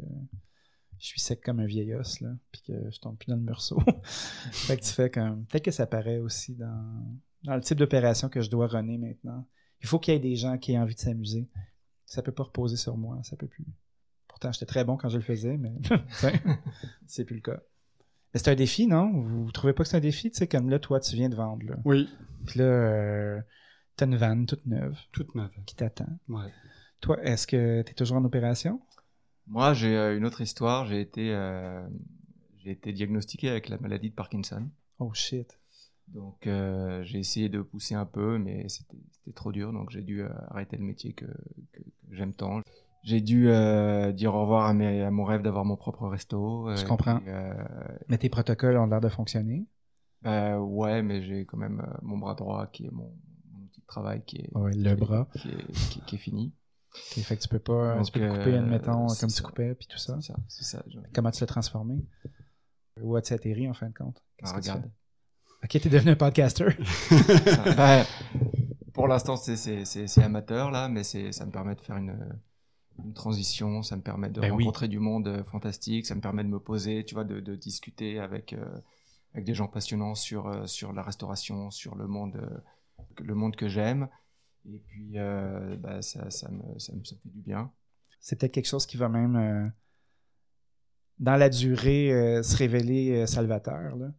je 0.99 1.05
suis 1.05 1.19
sec 1.19 1.41
comme 1.41 1.59
un 1.59 1.65
vieil 1.65 1.93
os, 1.95 2.21
là, 2.21 2.29
puis 2.51 2.61
que 2.61 2.91
je 2.91 2.99
tombe 2.99 3.17
plus 3.17 3.27
dans 3.27 3.35
le 3.35 3.41
morceau. 3.41 3.79
fait 4.51 4.77
que 4.77 4.83
tu 4.83 4.91
fais 4.91 5.09
comme... 5.09 5.45
Peut-être 5.45 5.65
que 5.65 5.71
ça 5.71 5.87
paraît 5.87 6.19
aussi 6.19 6.55
dans, 6.55 7.17
dans 7.43 7.55
le 7.55 7.61
type 7.61 7.77
d'opération 7.77 8.29
que 8.29 8.41
je 8.41 8.49
dois 8.49 8.67
runner 8.67 8.97
maintenant. 8.97 9.47
Il 9.81 9.87
faut 9.87 9.99
qu'il 9.99 10.13
y 10.13 10.17
ait 10.17 10.19
des 10.19 10.35
gens 10.35 10.57
qui 10.57 10.73
aient 10.73 10.77
envie 10.77 10.95
de 10.95 10.99
s'amuser. 10.99 11.49
Ça 12.05 12.21
peut 12.21 12.31
pas 12.31 12.43
reposer 12.43 12.77
sur 12.77 12.97
moi, 12.97 13.19
ça 13.23 13.35
peut 13.35 13.47
plus. 13.47 13.65
Pourtant, 14.27 14.51
j'étais 14.51 14.65
très 14.65 14.85
bon 14.85 14.95
quand 14.97 15.09
je 15.09 15.17
le 15.17 15.23
faisais, 15.23 15.57
mais 15.57 15.73
c'est 17.07 17.25
plus 17.25 17.35
le 17.35 17.41
cas. 17.41 17.61
Mais 18.33 18.39
c'est 18.39 18.49
un 18.51 18.55
défi, 18.55 18.87
non? 18.87 19.11
Vous, 19.11 19.45
vous 19.45 19.51
trouvez 19.51 19.73
pas 19.73 19.83
que 19.83 19.89
c'est 19.89 19.97
un 19.97 20.01
défi? 20.01 20.31
Tu 20.31 20.37
sais, 20.37 20.47
comme 20.47 20.69
là, 20.69 20.79
toi, 20.79 20.99
tu 20.99 21.15
viens 21.15 21.29
de 21.29 21.35
vendre, 21.35 21.65
là. 21.65 21.75
Oui, 21.85 22.07
Puis 22.45 22.59
là, 22.59 22.65
euh, 22.65 23.41
t'as 23.97 24.05
une 24.05 24.15
vanne 24.15 24.45
toute 24.45 24.65
neuve 24.65 24.97
toute 25.11 25.35
neuve. 25.35 25.51
qui 25.65 25.75
t'attend. 25.75 26.07
Ouais. 26.29 26.49
Toi, 27.01 27.21
est-ce 27.23 27.47
que 27.47 27.81
t'es 27.81 27.93
toujours 27.93 28.17
en 28.17 28.23
opération? 28.25 28.79
Moi, 29.47 29.73
j'ai 29.73 29.97
euh, 29.97 30.15
une 30.17 30.25
autre 30.25 30.41
histoire. 30.41 30.85
J'ai 30.85 31.01
été, 31.01 31.33
euh, 31.33 31.85
j'ai 32.59 32.71
été 32.71 32.93
diagnostiqué 32.93 33.49
avec 33.49 33.69
la 33.69 33.77
maladie 33.79 34.09
de 34.09 34.15
Parkinson. 34.15 34.69
Oh 34.99 35.13
shit. 35.13 35.57
Donc, 36.07 36.45
euh, 36.47 37.03
j'ai 37.03 37.19
essayé 37.19 37.49
de 37.49 37.61
pousser 37.61 37.95
un 37.95 38.05
peu, 38.05 38.37
mais 38.37 38.67
c'était 38.69 38.97
trop 39.33 39.51
dur. 39.51 39.73
Donc, 39.73 39.89
j'ai 39.89 40.01
dû 40.01 40.23
arrêter 40.49 40.77
le 40.77 40.83
métier 40.83 41.13
que, 41.13 41.25
que, 41.25 41.79
que 41.81 42.15
j'aime 42.15 42.33
tant. 42.33 42.61
J'ai 43.03 43.19
dû 43.21 43.49
euh, 43.49 44.11
dire 44.11 44.35
au 44.35 44.41
revoir 44.41 44.65
à, 44.67 44.73
mes, 44.73 45.01
à 45.01 45.09
mon 45.11 45.23
rêve 45.23 45.41
d'avoir 45.41 45.65
mon 45.65 45.75
propre 45.75 46.07
resto. 46.07 46.69
euh, 46.69 46.75
Je 46.75 46.85
comprends. 46.85 47.19
euh, 47.27 47.53
Mais 48.09 48.17
tes 48.17 48.29
protocoles 48.29 48.77
ont 48.77 48.85
l'air 48.85 49.01
de 49.01 49.09
fonctionner. 49.09 49.65
bah, 50.21 50.59
ouais, 50.59 51.01
mais 51.01 51.23
j'ai 51.23 51.45
quand 51.45 51.57
même 51.57 51.81
euh, 51.81 51.97
mon 52.03 52.17
bras 52.19 52.35
droit 52.35 52.67
qui 52.67 52.85
est 52.85 52.91
mon, 52.91 53.11
mon 53.51 53.63
outil 53.65 53.81
de 53.81 53.85
travail 53.87 54.21
qui 54.25 54.37
est, 54.37 54.49
Ouais, 54.55 54.71
le 54.73 54.81
qui 54.83 54.89
est- 54.89 54.95
bras. 54.95 55.27
qui 55.33 55.49
est, 55.49 55.65
qui 55.89 55.99
est- 55.99 56.05
qui 56.05 56.15
est 56.15 56.19
fini. 56.19 56.53
Ok, 56.93 57.23
fait 57.23 57.37
que 57.37 57.41
tu 57.41 57.47
peux 57.47 57.57
pas, 57.59 57.95
Donc, 57.95 58.05
tu 58.05 58.11
peux 58.11 58.19
le 58.19 58.27
couper, 58.29 58.53
euh, 58.53 58.59
admettons, 58.59 59.07
comme 59.07 59.29
tu 59.29 59.29
ça. 59.29 59.43
coupais, 59.43 59.73
puis 59.75 59.87
tout 59.87 59.97
ça. 59.97 60.17
C'est 60.21 60.33
ça, 60.33 60.39
c'est 60.47 60.63
ça. 60.65 60.83
je- 60.87 60.99
Comment 61.13 61.31
tu 61.31 61.41
l'as 61.41 61.47
transformé? 61.47 62.05
Où 63.01 63.15
as-tu 63.15 63.33
atterri, 63.33 63.67
en 63.69 63.73
fin 63.73 63.87
de 63.89 63.93
compte? 63.93 64.21
Ah, 64.43 64.45
que 64.45 64.59
tu 64.61 64.69
regarde. 64.69 64.81
fais? 64.83 64.91
Ok, 65.77 65.81
t'es 65.81 65.89
devenu 65.89 66.11
un 66.11 66.15
podcaster. 66.15 66.65
Ça- 67.09 67.73
bah, 67.75 68.03
pour 68.93 69.07
l'instant, 69.07 69.37
c'est- 69.37 70.17
amateur 70.19 70.69
là, 70.71 70.87
mais 70.89 71.03
ça 71.03 71.45
me 71.45 71.51
permet 71.51 71.75
de 71.75 71.81
faire 71.81 71.97
une, 71.97 72.17
une 73.03 73.13
transition, 73.13 73.81
ça 73.83 73.95
me 73.95 74.01
permet 74.01 74.29
de 74.29 74.39
Ben 74.41 74.51
oui. 74.51 74.63
rencontrer 74.63 74.87
du 74.87 74.99
monde 74.99 75.27
euh, 75.27 75.43
fantastique, 75.43 76.05
ça 76.05 76.15
me 76.15 76.21
permet 76.21 76.43
de 76.43 76.49
me 76.49 76.59
poser, 76.59 77.03
tu 77.05 77.15
vois, 77.15 77.23
de, 77.23 77.39
de 77.39 77.55
discuter 77.55 78.19
avec 78.19 78.53
euh, 78.53 78.79
avec 79.33 79.45
des 79.45 79.53
gens 79.53 79.67
passionnants 79.67 80.15
sur 80.15 80.47
euh, 80.47 80.65
sur 80.67 80.93
la 80.93 81.01
restauration, 81.01 81.71
sur 81.71 81.95
le 81.95 82.07
monde 82.07 82.35
euh, 82.35 82.59
le 83.23 83.33
monde 83.35 83.55
que 83.55 83.67
j'aime. 83.67 84.07
Et 84.71 84.77
puis 84.79 85.13
euh, 85.15 85.75
bah, 85.77 86.01
ça, 86.01 86.29
ça, 86.29 86.49
me, 86.51 86.77
ça 86.79 86.93
me 86.93 87.03
ça 87.03 87.15
me 87.15 87.19
fait 87.21 87.29
du 87.29 87.41
bien. 87.41 87.71
C'est 88.19 88.37
peut-être 88.39 88.51
quelque 88.53 88.67
chose 88.67 88.85
qui 88.85 88.97
va 88.97 89.09
même, 89.09 89.35
euh, 89.35 89.67
dans 91.17 91.35
la 91.37 91.49
durée, 91.49 92.11
euh, 92.13 92.43
se 92.43 92.55
révéler 92.55 93.11
euh, 93.21 93.25
salvateur. 93.25 93.95
Là. 93.95 94.11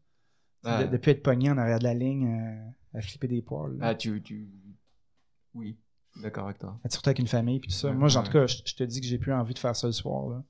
De, 0.64 0.90
de 0.92 0.96
plus 0.96 1.12
être 1.12 1.22
pogné 1.22 1.50
en 1.50 1.58
arrière 1.58 1.78
de 1.78 1.84
la 1.84 1.94
ligne 1.94 2.26
euh, 2.26 2.98
à 2.98 3.00
flipper 3.00 3.28
des 3.28 3.42
poils. 3.42 3.76
bah, 3.76 3.94
tu 3.94 4.20
tu 4.22 4.48
oui, 5.54 5.78
d'accord 6.20 6.44
avec 6.44 6.58
toi. 6.58 6.78
Surtout 6.90 7.08
avec 7.08 7.18
une 7.18 7.26
famille 7.28 7.60
puis 7.60 7.68
tout 7.70 7.76
ça. 7.76 7.88
Ouais, 7.88 7.94
Moi, 7.94 8.14
en 8.16 8.22
tout 8.22 8.32
cas, 8.32 8.46
je, 8.46 8.58
je 8.64 8.74
te 8.74 8.84
dis 8.84 9.00
que 9.00 9.06
j'ai 9.06 9.18
plus 9.18 9.32
envie 9.32 9.54
de 9.54 9.58
faire 9.58 9.74
ça 9.76 9.86
le 9.86 9.92
soir. 9.92 10.28
Là. 10.28 10.42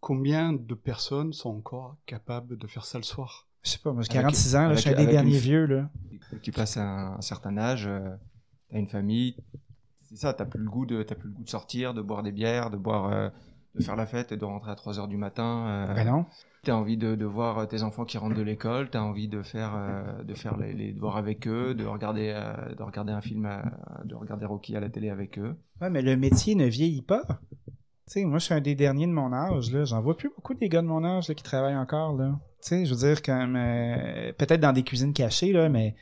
Combien 0.00 0.52
de 0.54 0.74
personnes 0.74 1.32
sont 1.32 1.50
encore 1.50 1.96
capables 2.06 2.56
de 2.56 2.66
faire 2.66 2.84
ça 2.84 2.98
le 2.98 3.04
soir? 3.04 3.46
Je 3.62 3.70
sais 3.70 3.78
pas, 3.78 3.92
moi 3.92 4.02
j'ai 4.02 4.10
Avec- 4.12 4.22
46 4.22 4.56
ans, 4.56 4.68
là, 4.68 4.74
je 4.74 4.80
suis 4.80 4.90
un 4.90 4.94
des 4.94 5.02
une 5.04 5.10
derniers 5.10 5.38
vieux. 5.38 5.66
Là. 5.66 5.90
Tu 6.42 6.50
passes 6.50 6.78
un, 6.78 7.16
un 7.18 7.20
certain 7.20 7.58
âge, 7.58 7.86
euh, 7.86 8.00
t'as 8.70 8.78
une 8.78 8.88
famille, 8.88 9.36
c'est 10.02 10.16
ça, 10.16 10.32
t'as 10.32 10.46
plus 10.46 10.60
le 10.64 10.70
goût 10.70 10.86
de, 10.86 11.02
t'as 11.02 11.14
plus 11.14 11.28
le 11.28 11.34
goût 11.34 11.44
de 11.44 11.48
sortir, 11.50 11.92
de 11.92 12.00
boire 12.00 12.22
des 12.22 12.32
bières, 12.32 12.70
de 12.70 12.78
boire, 12.78 13.12
euh, 13.12 13.28
de 13.74 13.82
faire 13.82 13.96
la 13.96 14.06
fête 14.06 14.32
et 14.32 14.38
de 14.38 14.44
rentrer 14.46 14.70
à 14.70 14.74
3 14.76 14.98
heures 14.98 15.08
du 15.08 15.18
matin. 15.18 15.66
euh, 15.90 15.94
Ben 15.94 16.06
non. 16.06 16.24
T'as 16.62 16.74
envie 16.74 16.98
de, 16.98 17.14
de 17.14 17.24
voir 17.24 17.66
tes 17.68 17.82
enfants 17.82 18.04
qui 18.04 18.18
rentrent 18.18 18.36
de 18.36 18.42
l'école, 18.42 18.90
t'as 18.90 19.00
envie 19.00 19.28
de 19.28 19.40
faire, 19.40 19.72
euh, 19.74 20.22
de 20.22 20.34
faire 20.34 20.58
les, 20.58 20.92
devoirs 20.92 21.16
avec 21.16 21.48
eux, 21.48 21.74
de 21.74 21.86
regarder, 21.86 22.34
euh, 22.36 22.74
de 22.74 22.82
regarder 22.82 23.12
un 23.12 23.22
film, 23.22 23.46
à- 23.46 23.62
de 24.04 24.14
regarder 24.14 24.44
Rocky 24.44 24.76
à 24.76 24.80
la 24.80 24.90
télé 24.90 25.08
avec 25.08 25.38
eux. 25.38 25.56
Ouais, 25.80 25.88
mais 25.88 26.02
le 26.02 26.16
métier 26.18 26.54
ne 26.54 26.66
vieillit 26.66 27.00
pas. 27.00 27.22
Tu 27.26 28.20
sais, 28.20 28.24
moi, 28.24 28.38
je 28.38 28.44
suis 28.44 28.54
un 28.54 28.60
des 28.60 28.74
derniers 28.74 29.06
de 29.06 29.12
mon 29.12 29.32
âge. 29.32 29.70
J'en 29.84 30.02
vois 30.02 30.16
plus 30.16 30.28
beaucoup 30.28 30.52
des 30.52 30.68
gars 30.68 30.82
de 30.82 30.86
mon 30.86 31.02
âge, 31.02 31.28
là, 31.28 31.34
qui 31.34 31.42
travaillent 31.42 31.76
encore, 31.76 32.14
là. 32.14 32.38
Tu 32.62 32.68
sais, 32.68 32.84
je 32.84 32.92
veux 32.92 33.08
dire, 33.08 33.22
comme, 33.22 33.56
euh, 33.56 34.32
peut-être 34.36 34.60
dans 34.60 34.74
des 34.74 34.82
cuisines 34.82 35.14
cachées, 35.14 35.52
là, 35.52 35.70
mais 35.70 35.94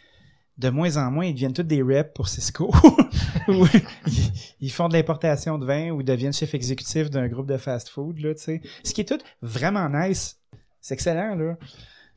de 0.59 0.71
moins 0.71 0.97
en 0.97 1.11
moins, 1.13 1.27
ils 1.27 1.35
deviennent 1.35 1.53
tous 1.53 1.63
des 1.63 1.83
reps 1.83 2.13
pour 2.15 2.29
Cisco. 2.29 2.73
Ils, 4.61 4.71
font 4.71 4.89
de 4.89 4.95
l'importation 4.95 5.57
de 5.57 5.65
vin 5.65 5.91
ou 5.91 6.03
deviennent 6.03 6.33
chef 6.33 6.55
exécutif 6.55 7.11
d'un 7.11 7.29
groupe 7.29 7.47
de 7.47 7.57
fast-food, 7.57 8.17
tu. 8.17 8.61
Ce 8.83 8.93
qui 8.93 9.01
est 9.01 9.05
tout 9.05 9.19
vraiment 9.41 9.89
nice. 9.89 10.41
C'est 10.81 10.95
excellent, 10.95 11.35
là. 11.35 11.57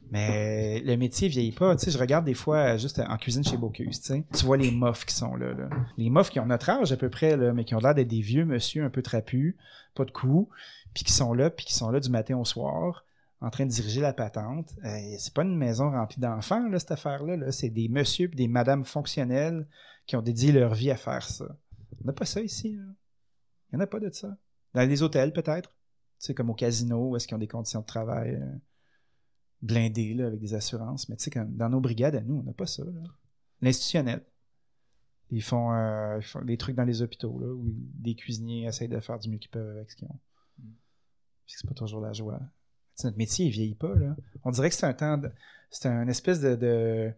Mais 0.10 0.82
le 0.82 0.97
métier 0.97 1.30
vieillit 1.30 1.54
pas. 1.54 1.76
Tu 1.76 1.86
sais, 1.86 1.91
je 1.91 1.97
regarde 1.97 2.26
des 2.26 2.34
fois 2.34 2.58
euh, 2.58 2.78
juste 2.78 3.00
en 3.00 3.17
cuisine 3.17 3.43
chez 3.43 3.56
Bocuse, 3.56 4.02
tu 4.02 4.45
vois 4.45 4.58
les 4.58 4.71
mofs 4.71 5.06
qui 5.06 5.15
sont 5.15 5.36
là. 5.36 5.54
Les 5.97 6.10
mofs 6.10 6.30
qui 6.30 6.39
ont 6.39 6.45
notre 6.45 6.69
âge 6.69 6.91
à 6.91 6.97
peu 6.97 7.10
près, 7.10 7.38
là, 7.38 7.54
mais 7.54 7.63
qui 7.63 7.76
ont 7.76 7.80
l'air 7.80 7.95
d'être 7.95 8.10
des 8.10 8.19
vieux 8.21 8.43
monsieur 8.43 8.84
un 8.84 8.89
peu 8.89 9.02
trapus, 9.02 9.56
pas 9.95 10.04
de 10.04 10.12
coups, 10.12 10.54
puis 10.93 11.06
qui 11.06 11.13
sont 11.13 11.34
là, 11.34 11.50
puis 11.50 11.65
qui 11.65 11.74
sont 11.74 11.91
là 11.91 12.00
du 12.00 12.10
matin 12.10 12.38
au 12.38 12.43
soir, 12.43 13.06
en 13.39 13.50
train 13.50 13.65
de 13.65 13.71
diriger 13.71 14.02
la 14.02 14.12
patente. 14.12 14.74
Euh, 14.84 15.15
c'est 15.17 15.34
pas 15.34 15.43
une 15.43 15.58
maison 15.58 15.89
remplie 15.89 16.19
d'enfants, 16.19 16.67
là, 16.67 16.78
cette 16.78 16.91
affaire-là. 16.91 17.38
Là. 17.38 17.52
C'est 17.52 17.69
des 17.69 17.88
messieurs 17.88 18.30
et 18.32 18.36
des 18.36 18.47
madames 18.50 18.84
fonctionnels 18.84 19.65
qui 20.08 20.17
ont 20.17 20.21
dédié 20.21 20.52
leur 20.52 20.74
vie 20.74 20.91
à 20.91 20.97
faire 20.97 21.24
ça. 21.24 21.45
On 22.02 22.08
n'a 22.08 22.13
pas 22.13 22.26
ça 22.26 22.41
ici, 22.41 22.76
là. 22.76 22.84
Il 23.71 23.78
n'y 23.78 23.82
en 23.82 23.86
a 23.86 23.88
pas 23.88 24.00
de 24.02 24.10
ça. 24.12 24.36
Dans 24.74 24.82
les 24.82 25.02
hôtels, 25.02 25.32
peut-être. 25.32 25.71
Tu 26.22 26.28
sais, 26.28 26.34
comme 26.36 26.52
au 26.52 26.54
casino, 26.54 27.10
où 27.10 27.16
est-ce 27.16 27.28
qu'ils 27.28 27.34
ont 27.36 27.40
des 27.40 27.48
conditions 27.48 27.82
de 27.82 27.86
travail 27.86 28.36
euh, 28.36 28.56
blindées, 29.64 30.14
là, 30.14 30.28
avec 30.28 30.40
des 30.40 30.54
assurances. 30.54 31.10
Mais 31.10 31.16
tu 31.16 31.24
sais, 31.24 31.32
comme 31.32 31.56
dans 31.56 31.70
nos 31.70 31.80
brigades, 31.82 32.16
à 32.16 32.22
nous, 32.22 32.36
on 32.38 32.44
n'a 32.44 32.54
pas 32.54 32.68
ça. 32.68 32.84
L'institutionnel. 33.62 34.22
Ils 35.32 35.42
font, 35.42 35.74
euh, 35.74 36.18
ils 36.20 36.24
font 36.24 36.42
des 36.44 36.58
trucs 36.58 36.76
dans 36.76 36.84
les 36.84 37.02
hôpitaux, 37.02 37.40
là, 37.40 37.48
où 37.48 37.64
des 37.66 38.14
cuisiniers 38.16 38.68
essayent 38.68 38.88
de 38.88 39.00
faire 39.00 39.18
du 39.18 39.30
mieux 39.30 39.38
qu'ils 39.40 39.50
peuvent 39.50 39.78
avec 39.78 39.90
ce 39.90 39.96
qu'ils 39.96 40.08
ont. 40.08 40.20
Mm. 40.60 40.70
C'est 41.48 41.68
pas 41.68 41.74
toujours 41.74 42.02
la 42.02 42.14
joie. 42.14 42.40
Notre 43.04 43.18
métier, 43.18 43.48
il 43.48 43.52
vieillit 43.52 43.74
pas, 43.76 43.96
là. 43.96 44.16
On 44.44 44.52
dirait 44.52 44.70
que 44.70 44.76
c'est 44.76 44.86
un 44.86 44.94
temps, 44.94 45.18
de- 45.18 45.32
c'est 45.72 45.88
un 45.88 46.08
espèce 46.08 46.40
de, 46.40 46.56
de- 46.56 47.12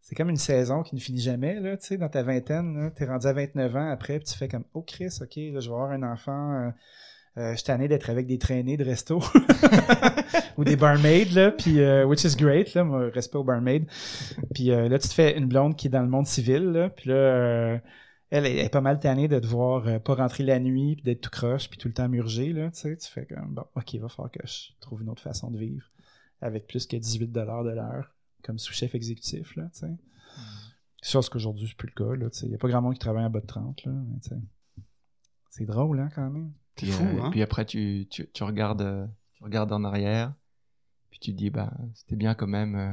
c'est 0.00 0.14
comme 0.14 0.30
une 0.30 0.36
saison 0.36 0.82
qui 0.84 0.94
ne 0.94 1.00
finit 1.00 1.20
jamais, 1.20 1.58
là, 1.58 1.76
tu 1.76 1.86
sais, 1.86 1.96
dans 1.96 2.08
ta 2.10 2.22
vingtaine, 2.22 2.92
t'es 2.94 3.06
rendu 3.06 3.26
à 3.26 3.32
29 3.32 3.74
ans 3.74 3.90
après, 3.90 4.18
puis 4.20 4.28
tu 4.28 4.36
fais 4.38 4.46
comme, 4.46 4.64
oh 4.74 4.82
Chris, 4.82 5.18
ok, 5.20 5.34
là, 5.36 5.60
je 5.60 5.68
vais 5.68 5.74
avoir 5.74 5.90
un 5.90 6.02
enfant, 6.04 6.52
euh, 6.52 6.70
euh, 7.36 7.50
je 7.52 7.56
suis 7.56 7.64
tanné 7.64 7.88
d'être 7.88 8.10
avec 8.10 8.26
des 8.26 8.38
traînées 8.38 8.76
de 8.76 8.84
resto, 8.84 9.20
ou 10.56 10.64
des 10.64 10.76
barmaids, 10.76 11.26
là, 11.26 11.50
puis, 11.50 11.80
euh, 11.80 12.04
which 12.04 12.24
is 12.24 12.36
great, 12.36 12.74
là, 12.74 12.84
moi, 12.84 13.10
respect 13.10 13.38
aux 13.38 13.44
barmaids, 13.44 13.86
puis 14.54 14.70
euh, 14.70 14.88
là, 14.88 14.98
tu 14.98 15.08
te 15.08 15.14
fais 15.14 15.36
une 15.36 15.46
blonde 15.46 15.76
qui 15.76 15.88
est 15.88 15.90
dans 15.90 16.02
le 16.02 16.08
monde 16.08 16.26
civil, 16.26 16.62
là, 16.62 16.90
puis 16.90 17.10
là, 17.10 17.16
euh, 17.16 17.78
elle 18.30 18.46
est, 18.46 18.68
pas 18.68 18.80
mal 18.80 19.00
tannée 19.00 19.28
de 19.28 19.38
devoir 19.40 19.86
euh, 19.86 19.98
pas 19.98 20.14
rentrer 20.14 20.44
la 20.44 20.60
nuit, 20.60 20.94
puis 20.96 21.04
d'être 21.04 21.22
tout 21.22 21.30
croche, 21.30 21.68
puis 21.68 21.78
tout 21.78 21.88
le 21.88 21.94
temps 21.94 22.08
murgé, 22.08 22.52
là, 22.52 22.70
tu 22.70 22.80
sais, 22.80 22.96
tu 22.96 23.08
fais 23.08 23.26
comme, 23.26 23.54
bon, 23.54 23.64
ok, 23.74 23.94
il 23.94 24.00
va 24.00 24.08
falloir 24.08 24.30
que 24.30 24.46
je 24.46 24.72
trouve 24.80 25.02
une 25.02 25.08
autre 25.08 25.22
façon 25.22 25.50
de 25.50 25.58
vivre, 25.58 25.90
avec 26.40 26.66
plus 26.66 26.86
que 26.86 26.96
18 26.96 27.32
de 27.32 27.40
l'heure, 27.40 28.14
comme 28.44 28.58
sous-chef 28.58 28.94
exécutif, 28.94 29.56
là, 29.56 29.64
tu 29.72 29.80
sais. 29.80 29.92
Chose 31.02 31.28
qu'aujourd'hui, 31.28 31.66
c'est 31.68 31.76
plus 31.76 31.92
le 31.94 32.04
cas, 32.04 32.16
là, 32.16 32.30
tu 32.30 32.38
sais. 32.38 32.46
Il 32.46 32.52
y 32.52 32.54
a 32.54 32.58
pas 32.58 32.68
grand 32.68 32.80
monde 32.80 32.94
qui 32.94 33.00
travaille 33.00 33.24
en 33.24 33.30
bas 33.30 33.40
de 33.40 33.46
30, 33.46 33.84
là, 33.84 33.92
mais 33.92 34.20
tu 34.20 34.28
sais. 34.28 34.36
C'est 35.50 35.66
drôle, 35.66 36.00
hein, 36.00 36.10
quand 36.14 36.30
même. 36.30 36.52
Puis, 36.76 36.90
fou, 36.90 37.04
euh, 37.04 37.22
hein 37.22 37.26
Et 37.28 37.30
puis 37.30 37.42
après, 37.42 37.64
tu, 37.64 38.06
tu, 38.10 38.28
tu 38.32 38.42
regardes, 38.44 38.82
euh, 38.82 39.06
tu 39.34 39.44
regardes 39.44 39.72
en 39.72 39.84
arrière, 39.84 40.32
puis 41.10 41.18
tu 41.20 41.32
te 41.32 41.36
dis, 41.36 41.50
bah, 41.50 41.72
c'était 41.94 42.16
bien 42.16 42.34
quand 42.34 42.46
même. 42.48 42.74
euh, 42.74 42.92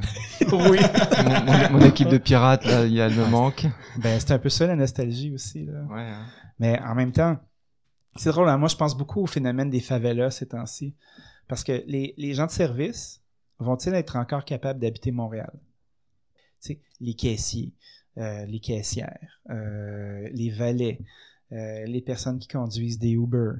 oui. 0.69 0.79
mon, 1.23 1.45
mon- 1.45 1.79
mon 1.79 1.85
équipe 1.85 2.09
de 2.09 2.17
pirates, 2.17 2.65
là, 2.65 2.85
il 2.85 2.93
y 2.93 3.01
a 3.01 3.09
le 3.09 3.25
manque. 3.27 3.65
Ben, 3.97 4.19
c'est 4.19 4.31
un 4.31 4.39
peu 4.39 4.49
ça, 4.49 4.67
la 4.67 4.75
nostalgie 4.75 5.33
aussi, 5.33 5.65
là. 5.65 5.81
Ouais, 5.89 6.01
hein. 6.01 6.25
Mais 6.59 6.79
en 6.81 6.93
même 6.95 7.11
temps, 7.11 7.37
c'est 8.17 8.29
drôle, 8.29 8.49
hein, 8.49 8.57
moi 8.57 8.67
je 8.67 8.75
pense 8.75 8.95
beaucoup 8.95 9.21
au 9.21 9.25
phénomène 9.25 9.69
des 9.69 9.79
favelas 9.79 10.31
ces 10.31 10.47
temps-ci. 10.49 10.93
Parce 11.47 11.63
que 11.63 11.83
les, 11.87 12.13
les 12.17 12.33
gens 12.33 12.45
de 12.45 12.51
service 12.51 13.21
vont-ils 13.59 13.93
être 13.93 14.15
encore 14.17 14.45
capables 14.45 14.79
d'habiter 14.79 15.11
Montréal? 15.11 15.51
Tu 16.61 16.73
sais, 16.73 16.81
les 16.99 17.13
caissiers, 17.13 17.73
euh, 18.17 18.45
les 18.45 18.59
caissières, 18.59 19.39
euh, 19.49 20.29
les 20.33 20.49
valets, 20.51 20.99
euh, 21.51 21.85
les 21.85 22.01
personnes 22.01 22.39
qui 22.39 22.47
conduisent 22.47 22.99
des 22.99 23.11
Uber, 23.11 23.51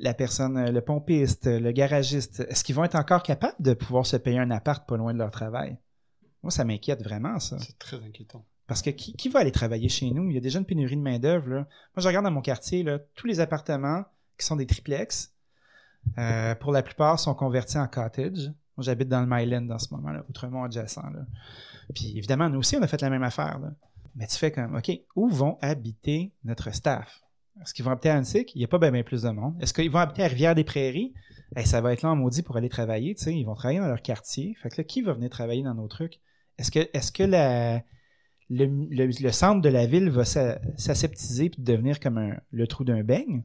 la 0.00 0.14
personne, 0.14 0.56
euh, 0.56 0.70
le 0.70 0.80
pompiste, 0.80 1.46
le 1.46 1.72
garagiste, 1.72 2.40
est-ce 2.48 2.64
qu'ils 2.64 2.74
vont 2.74 2.84
être 2.84 2.94
encore 2.94 3.22
capables 3.22 3.56
de 3.60 3.74
pouvoir 3.74 4.06
se 4.06 4.16
payer 4.16 4.38
un 4.38 4.50
appart 4.50 4.86
pas 4.88 4.96
loin 4.96 5.12
de 5.12 5.18
leur 5.18 5.30
travail? 5.30 5.76
Moi, 6.42 6.50
ça 6.50 6.64
m'inquiète 6.64 7.02
vraiment, 7.02 7.38
ça. 7.40 7.58
C'est 7.58 7.78
très 7.78 7.96
inquiétant. 7.96 8.44
Parce 8.66 8.82
que 8.82 8.90
qui, 8.90 9.14
qui 9.14 9.28
va 9.28 9.40
aller 9.40 9.52
travailler 9.52 9.88
chez 9.88 10.10
nous? 10.10 10.28
Il 10.30 10.34
y 10.34 10.38
a 10.38 10.40
déjà 10.40 10.58
une 10.58 10.64
pénurie 10.64 10.96
de 10.96 11.02
main-d'œuvre. 11.02 11.48
Moi, 11.48 11.66
je 11.98 12.06
regarde 12.06 12.24
dans 12.24 12.30
mon 12.30 12.40
quartier, 12.40 12.82
là, 12.82 12.98
tous 13.14 13.26
les 13.26 13.40
appartements 13.40 14.04
qui 14.38 14.44
sont 14.44 14.56
des 14.56 14.66
triplex, 14.66 15.32
euh, 16.18 16.54
pour 16.54 16.72
la 16.72 16.82
plupart, 16.82 17.18
sont 17.18 17.34
convertis 17.34 17.78
en 17.78 17.86
cottage. 17.86 18.52
Moi, 18.76 18.82
j'habite 18.82 19.08
dans 19.08 19.20
le 19.20 19.26
Myland 19.26 19.70
en 19.70 19.78
ce 19.78 19.92
moment, 19.94 20.10
là, 20.10 20.24
Outremont 20.28 20.64
adjacent. 20.64 21.02
Là. 21.02 21.24
Puis 21.94 22.16
évidemment, 22.16 22.48
nous 22.48 22.58
aussi, 22.58 22.76
on 22.76 22.82
a 22.82 22.86
fait 22.86 23.00
la 23.00 23.10
même 23.10 23.22
affaire. 23.22 23.58
Là. 23.58 23.70
Mais 24.16 24.26
tu 24.26 24.36
fais 24.36 24.50
comme, 24.50 24.74
OK, 24.76 24.90
où 25.14 25.28
vont 25.28 25.58
habiter 25.60 26.32
notre 26.44 26.74
staff? 26.74 27.20
Est-ce 27.62 27.72
qu'ils 27.74 27.84
vont 27.84 27.90
habiter 27.92 28.10
à 28.10 28.16
Annecy? 28.16 28.46
Il 28.54 28.58
n'y 28.58 28.64
a 28.64 28.68
pas 28.68 28.78
bien 28.78 29.02
plus 29.02 29.22
de 29.22 29.30
monde. 29.30 29.56
Est-ce 29.62 29.72
qu'ils 29.72 29.90
vont 29.90 29.98
habiter 29.98 30.22
à 30.24 30.28
Rivière-des-Prairies? 30.28 31.14
Eh, 31.56 31.64
ça 31.64 31.80
va 31.80 31.92
être 31.92 32.02
là 32.02 32.10
en 32.10 32.16
maudit 32.16 32.42
pour 32.42 32.56
aller 32.56 32.68
travailler. 32.68 33.14
Tu 33.14 33.22
sais, 33.24 33.34
ils 33.34 33.44
vont 33.44 33.54
travailler 33.54 33.78
dans 33.80 33.86
leur 33.88 34.02
quartier. 34.02 34.54
Fait 34.62 34.68
que 34.68 34.76
là, 34.78 34.84
qui 34.84 35.00
va 35.02 35.12
venir 35.14 35.30
travailler 35.30 35.62
dans 35.62 35.74
nos 35.74 35.86
trucs? 35.88 36.20
Est-ce 36.58 36.70
que, 36.70 36.88
est-ce 36.92 37.12
que 37.12 37.22
la, 37.22 37.82
le, 38.50 38.66
le- 38.90 39.06
le 39.22 39.32
centre 39.32 39.60
de 39.62 39.68
la 39.68 39.86
ville 39.86 40.10
va 40.10 40.24
s'a- 40.24 40.58
s'aseptiser 40.76 41.48
puis 41.50 41.62
devenir 41.62 42.00
comme 42.00 42.18
un- 42.18 42.36
le 42.50 42.66
trou 42.66 42.84
d'un 42.84 43.02
beigne? 43.04 43.44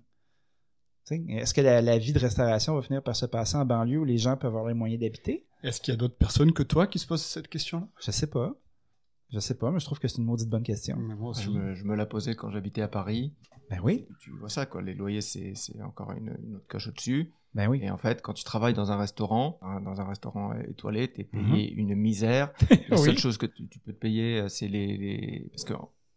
Est-ce 1.09 1.53
que 1.53 1.61
la, 1.61 1.81
la 1.81 1.97
vie 1.97 2.13
de 2.13 2.19
restauration 2.19 2.75
va 2.75 2.81
finir 2.81 3.03
par 3.03 3.15
se 3.17 3.25
passer 3.25 3.57
en 3.57 3.65
banlieue 3.65 3.99
où 3.99 4.05
les 4.05 4.17
gens 4.17 4.37
peuvent 4.37 4.55
avoir 4.55 4.67
les 4.67 4.73
moyens 4.73 5.01
d'habiter? 5.01 5.45
Est-ce 5.63 5.81
qu'il 5.81 5.93
y 5.93 5.95
a 5.95 5.97
d'autres 5.97 6.15
personnes 6.15 6.53
que 6.53 6.63
toi 6.63 6.87
qui 6.87 6.99
se 6.99 7.07
posent 7.07 7.23
cette 7.23 7.49
question-là? 7.49 7.87
Je 8.01 8.11
sais 8.11 8.27
pas. 8.27 8.53
Je 9.31 9.39
sais 9.39 9.55
pas, 9.57 9.71
mais 9.71 9.79
je 9.79 9.85
trouve 9.85 9.99
que 9.99 10.07
c'est 10.07 10.17
une 10.17 10.25
maudite 10.25 10.49
bonne 10.49 10.63
question. 10.63 10.97
Mais 10.97 11.15
moi 11.15 11.29
aussi. 11.31 11.43
Je 11.43 11.49
me, 11.51 11.73
je 11.75 11.83
me 11.85 11.95
la 11.95 12.05
posais 12.05 12.35
quand 12.35 12.49
j'habitais 12.51 12.81
à 12.81 12.87
Paris. 12.87 13.33
Ben 13.69 13.79
oui, 13.83 14.05
Tu 14.19 14.31
vois 14.31 14.49
ça, 14.49 14.65
quoi. 14.65 14.81
Les 14.81 14.93
loyers, 14.93 15.21
c'est 15.21 15.53
encore 15.81 16.11
une, 16.11 16.35
une 16.43 16.55
autre 16.57 16.67
coche 16.67 16.87
au-dessus. 16.87 17.31
ben 17.53 17.69
oui. 17.69 17.79
Et 17.81 17.89
en 17.89 17.97
fait, 17.97 18.21
quand 18.21 18.33
tu 18.33 18.43
travailles 18.43 18.73
dans 18.73 18.91
un 18.91 18.97
restaurant, 18.97 19.57
hein, 19.61 19.79
dans 19.79 20.01
un 20.01 20.05
restaurant 20.05 20.53
étoilé, 20.67 21.07
t'es 21.09 21.23
payé 21.23 21.71
Mhm. 21.73 21.79
une 21.79 21.95
misère. 21.95 22.51
La 22.89 22.97
Oui. 22.99 23.05
seule 23.05 23.17
chose 23.17 23.37
que 23.37 23.45
tu, 23.45 23.67
tu 23.69 23.79
peux 23.79 23.93
te 23.93 23.97
payer, 23.99 24.41
euh, 24.41 24.47
c'est 24.49 24.67
les, 24.67 24.97
les... 24.97 25.47
Parce 25.51 25.63
que, 25.63 25.73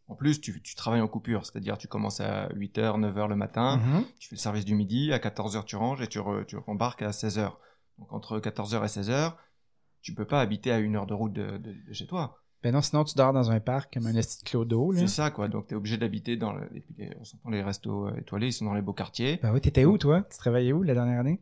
en 0.08 0.16
plus, 0.16 0.40
tu, 0.40 0.60
tu 0.62 0.74
travailles 0.74 1.00
en 1.00 1.06
coupure. 1.08 1.46
C'est-à-dire, 1.46 1.78
tu 1.78 1.86
commences 1.86 2.18
à 2.20 2.48
8h, 2.48 2.98
9h 2.98 3.28
le 3.28 3.36
matin, 3.36 3.76
Mhm. 3.76 4.04
tu 4.18 4.28
fais 4.30 4.34
le 4.34 4.40
service 4.40 4.64
du 4.64 4.74
midi, 4.74 5.12
à 5.12 5.18
14h, 5.20 5.64
tu 5.64 5.76
ranges 5.76 6.00
et 6.02 6.08
tu, 6.08 6.18
re- 6.18 6.44
tu 6.44 6.56
rembarques 6.56 7.02
à 7.02 7.10
16h. 7.12 7.52
Donc, 7.98 8.12
entre 8.12 8.40
14h 8.40 8.82
et 8.82 8.88
16h, 8.88 9.36
tu 10.02 10.12
peux 10.12 10.26
pas 10.26 10.40
habiter 10.40 10.72
à 10.72 10.80
une 10.80 10.96
heure 10.96 11.06
de 11.06 11.14
route 11.14 11.32
de, 11.32 11.56
de- 11.58 11.72
de 11.86 11.92
chez 11.92 12.08
toi. 12.08 12.40
Ben 12.64 12.72
non, 12.72 12.80
sinon 12.80 13.04
tu 13.04 13.14
dors 13.14 13.32
dans 13.34 13.50
un 13.50 13.60
parc 13.60 13.92
comme 13.94 14.06
un 14.06 14.14
esti 14.16 14.42
de 14.42 14.48
clodo, 14.48 14.90
là. 14.90 15.00
C'est 15.00 15.06
ça, 15.06 15.30
quoi. 15.30 15.48
Donc, 15.48 15.66
tu 15.68 15.74
es 15.74 15.76
obligé 15.76 15.98
d'habiter 15.98 16.36
dans 16.38 16.52
le... 16.54 16.62
les, 16.98 17.62
restos 17.62 18.06
euh, 18.08 18.16
étoilés, 18.18 18.46
ils 18.48 18.52
sont 18.54 18.64
dans 18.64 18.72
les 18.74 18.80
beaux 18.80 18.94
quartiers. 18.94 19.38
Ben 19.42 19.52
oui, 19.52 19.60
t'étais 19.60 19.84
où, 19.84 19.98
toi? 19.98 20.22
Tu 20.30 20.38
travaillais 20.38 20.72
où 20.72 20.82
la 20.82 20.94
dernière 20.94 21.20
année? 21.20 21.40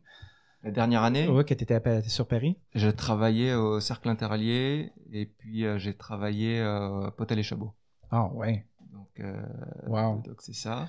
La 0.63 0.71
dernière 0.71 1.01
année, 1.03 1.27
Ouais, 1.29 1.45
que 1.45 1.53
t'étais 1.53 1.75
à 1.75 2.01
sur 2.03 2.27
Paris? 2.27 2.57
Je 2.75 2.89
travaillais 2.89 3.53
au 3.53 3.79
Cercle 3.79 4.09
Interallié 4.09 4.91
et 5.13 5.25
puis 5.25 5.65
euh, 5.65 5.77
j'ai 5.77 5.93
travaillé 5.93 6.59
euh, 6.59 7.07
à 7.07 7.11
Potel 7.11 7.39
et 7.39 7.43
Chabot. 7.43 7.71
Ah 8.11 8.27
ouais. 8.33 8.65
Donc, 8.93 9.07
euh, 9.21 9.41
Wow. 9.87 10.21
donc 10.25 10.41
c'est 10.41 10.53
ça. 10.53 10.87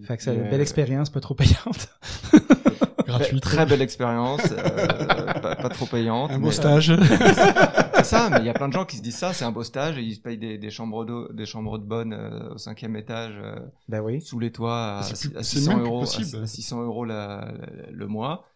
Et 0.00 0.04
Fait 0.04 0.16
que 0.16 0.22
c'est 0.22 0.34
une 0.34 0.40
euh, 0.42 0.50
belle 0.50 0.60
expérience, 0.62 1.10
pas 1.10 1.20
trop 1.20 1.34
payante. 1.34 1.88
Gratuite. 3.06 3.42
Très 3.42 3.66
belle 3.66 3.82
expérience, 3.82 4.40
euh, 4.52 5.26
pas, 5.40 5.56
pas 5.56 5.68
trop 5.68 5.86
payante. 5.86 6.30
Un 6.30 6.38
beau 6.38 6.46
mais- 6.46 6.52
stage. 6.52 6.92
C'est 8.04 8.16
ça, 8.16 8.30
mais 8.30 8.38
il 8.40 8.46
y 8.46 8.48
a 8.48 8.54
plein 8.54 8.68
de 8.68 8.72
gens 8.72 8.84
qui 8.84 8.96
se 8.96 9.02
disent 9.02 9.16
ça, 9.18 9.32
c'est 9.32 9.44
un 9.44 9.52
beau 9.52 9.62
stage 9.62 9.96
et 9.98 10.02
ils 10.02 10.14
se 10.14 10.20
payent 10.20 10.38
des, 10.38 10.58
des 10.58 10.70
chambres 10.70 11.04
d'eau, 11.04 11.32
des 11.32 11.46
chambres 11.46 11.78
de 11.78 11.84
bonne 11.84 12.12
euh, 12.12 12.54
au 12.54 12.58
cinquième 12.58 12.96
étage 12.96 13.34
euh, 13.36 13.58
ben 13.88 14.00
oui. 14.00 14.20
sous 14.20 14.38
les 14.38 14.50
toits 14.52 14.98
à, 14.98 15.02
C'est 15.02 15.16
six- 15.16 15.28
plus- 15.28 15.38
à 15.38 15.42
c'est 15.42 15.58
600 15.58 15.70
même 15.72 15.80
plus 15.80 15.86
euros, 15.88 16.00
à, 16.02 16.42
à 16.42 16.46
600 16.46 16.82
euros 16.82 17.04
la- 17.04 17.52
la- 17.52 17.90
le 17.90 18.06
mois. 18.06 18.46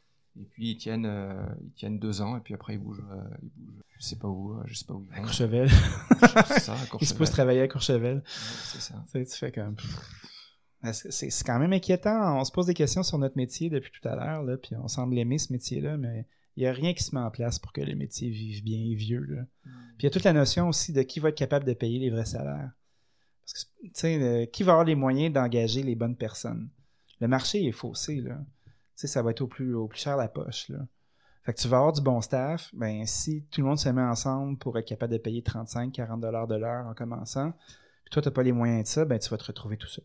Et 0.40 0.44
puis 0.44 0.70
ils 0.70 0.76
tiennent, 0.76 1.06
euh, 1.06 1.32
ils 1.62 1.72
tiennent 1.74 1.98
deux 2.00 2.20
ans 2.20 2.36
et 2.36 2.40
puis 2.40 2.54
après 2.54 2.74
ils 2.74 2.80
bougent, 2.80 3.04
euh, 3.10 3.22
ils 3.42 3.50
bougent. 3.56 3.82
Je 4.00 4.04
sais 4.04 4.16
pas 4.16 4.26
où, 4.28 4.52
euh, 4.54 4.62
je 4.66 4.74
sais 4.74 4.84
pas 4.84 4.94
où. 4.94 5.06
ils 5.12 5.16
À. 5.18 5.20
Courchevel. 5.20 5.68
Ça, 6.58 6.72
à 6.72 6.76
Ils 7.00 7.06
se 7.06 7.14
poussent 7.14 7.30
travailler 7.30 7.60
à 7.60 7.68
Courchevel. 7.68 8.16
Ouais, 8.16 8.22
C'est 8.26 8.80
ça. 8.80 8.94
Tu 9.12 9.24
sais, 9.24 9.24
tu 9.24 9.38
fais 9.38 9.52
comme. 9.52 9.76
C'est 10.92 11.30
quand 11.46 11.58
même 11.58 11.72
inquiétant. 11.72 12.38
On 12.38 12.44
se 12.44 12.52
pose 12.52 12.66
des 12.66 12.74
questions 12.74 13.02
sur 13.02 13.16
notre 13.18 13.36
métier 13.36 13.70
depuis 13.70 13.90
tout 13.90 14.06
à 14.06 14.16
l'heure, 14.16 14.44
puis 14.60 14.76
on 14.76 14.88
semble 14.88 15.16
aimer 15.18 15.38
ce 15.38 15.50
métier-là, 15.52 15.96
mais 15.96 16.26
il 16.56 16.62
n'y 16.62 16.66
a 16.66 16.72
rien 16.72 16.94
qui 16.94 17.02
se 17.02 17.14
met 17.14 17.20
en 17.20 17.30
place 17.30 17.58
pour 17.58 17.72
que 17.72 17.80
le 17.80 17.94
métier 17.94 18.30
vive 18.30 18.62
bien 18.62 18.78
et 18.78 18.94
vieux. 18.94 19.24
Là. 19.24 19.42
Puis 19.62 20.00
il 20.00 20.04
y 20.04 20.06
a 20.06 20.10
toute 20.10 20.24
la 20.24 20.32
notion 20.32 20.68
aussi 20.68 20.92
de 20.92 21.02
qui 21.02 21.20
va 21.20 21.30
être 21.30 21.38
capable 21.38 21.64
de 21.64 21.74
payer 21.74 21.98
les 21.98 22.10
vrais 22.10 22.24
salaires. 22.24 22.70
Parce 23.44 23.64
que, 23.64 23.70
tu 23.82 23.90
sais, 23.94 24.22
euh, 24.22 24.46
qui 24.46 24.62
va 24.62 24.72
avoir 24.72 24.86
les 24.86 24.94
moyens 24.94 25.32
d'engager 25.32 25.82
les 25.82 25.94
bonnes 25.94 26.16
personnes? 26.16 26.70
Le 27.20 27.28
marché 27.28 27.64
est 27.66 27.72
faussé, 27.72 28.20
là. 28.20 28.38
Tu 28.64 28.72
sais, 28.96 29.06
ça 29.06 29.22
va 29.22 29.32
être 29.32 29.40
au 29.40 29.46
plus, 29.46 29.74
au 29.74 29.88
plus 29.88 29.98
cher 29.98 30.16
la 30.16 30.28
poche, 30.28 30.68
là. 30.68 30.78
Fait 31.42 31.52
que 31.52 31.60
tu 31.60 31.68
vas 31.68 31.76
avoir 31.76 31.92
du 31.92 32.00
bon 32.00 32.22
staff, 32.22 32.70
ben 32.72 33.04
si 33.04 33.44
tout 33.50 33.60
le 33.60 33.66
monde 33.66 33.78
se 33.78 33.90
met 33.90 34.00
ensemble 34.00 34.56
pour 34.56 34.78
être 34.78 34.88
capable 34.88 35.12
de 35.12 35.18
payer 35.18 35.42
35-40 35.42 36.20
dollars 36.20 36.46
de 36.46 36.54
l'heure 36.54 36.86
en 36.86 36.94
commençant, 36.94 37.52
puis 38.04 38.12
toi, 38.12 38.22
tu 38.22 38.28
n'as 38.28 38.32
pas 38.32 38.42
les 38.42 38.52
moyens 38.52 38.84
de 38.84 38.88
ça, 38.88 39.04
ben 39.04 39.18
tu 39.18 39.28
vas 39.28 39.36
te 39.36 39.44
retrouver 39.44 39.76
tout 39.76 39.86
seul. 39.86 40.04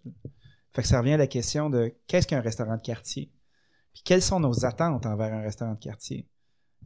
Fait 0.73 0.81
que 0.81 0.87
ça 0.87 0.99
revient 0.99 1.13
à 1.13 1.17
la 1.17 1.27
question 1.27 1.69
de 1.69 1.95
qu'est-ce 2.07 2.27
qu'un 2.27 2.41
restaurant 2.41 2.75
de 2.75 2.81
quartier? 2.81 3.31
Puis 3.93 4.03
quelles 4.03 4.21
sont 4.21 4.41
nos 4.41 4.65
attentes 4.65 5.05
envers 5.05 5.33
un 5.33 5.41
restaurant 5.41 5.75
de 5.75 5.79
quartier? 5.79 6.27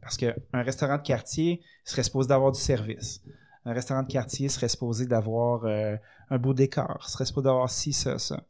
Parce 0.04 0.18
qu'un 0.18 0.34
restaurant 0.52 0.98
de 0.98 1.02
quartier 1.02 1.62
serait 1.84 2.02
supposé 2.02 2.28
d'avoir 2.28 2.52
du 2.52 2.60
service. 2.60 3.22
Un 3.64 3.72
restaurant 3.72 4.02
de 4.02 4.12
quartier 4.12 4.48
serait 4.50 4.68
supposé 4.68 5.06
d'avoir 5.06 5.64
euh, 5.64 5.96
un 6.30 6.38
beau 6.38 6.52
décor, 6.52 7.08
serait 7.08 7.24
supposé 7.24 7.44
d'avoir 7.46 7.70
ci, 7.70 7.94
ça, 7.94 8.18
ça. 8.18 8.44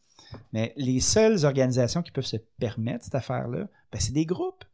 Mais 0.52 0.72
les 0.76 0.98
seules 0.98 1.44
organisations 1.44 2.02
qui 2.02 2.10
peuvent 2.10 2.24
se 2.24 2.38
permettre 2.58 3.04
cette 3.04 3.14
affaire-là, 3.14 3.68
ben, 3.92 4.00
c'est 4.00 4.12
des 4.12 4.26
groupes. 4.26 4.64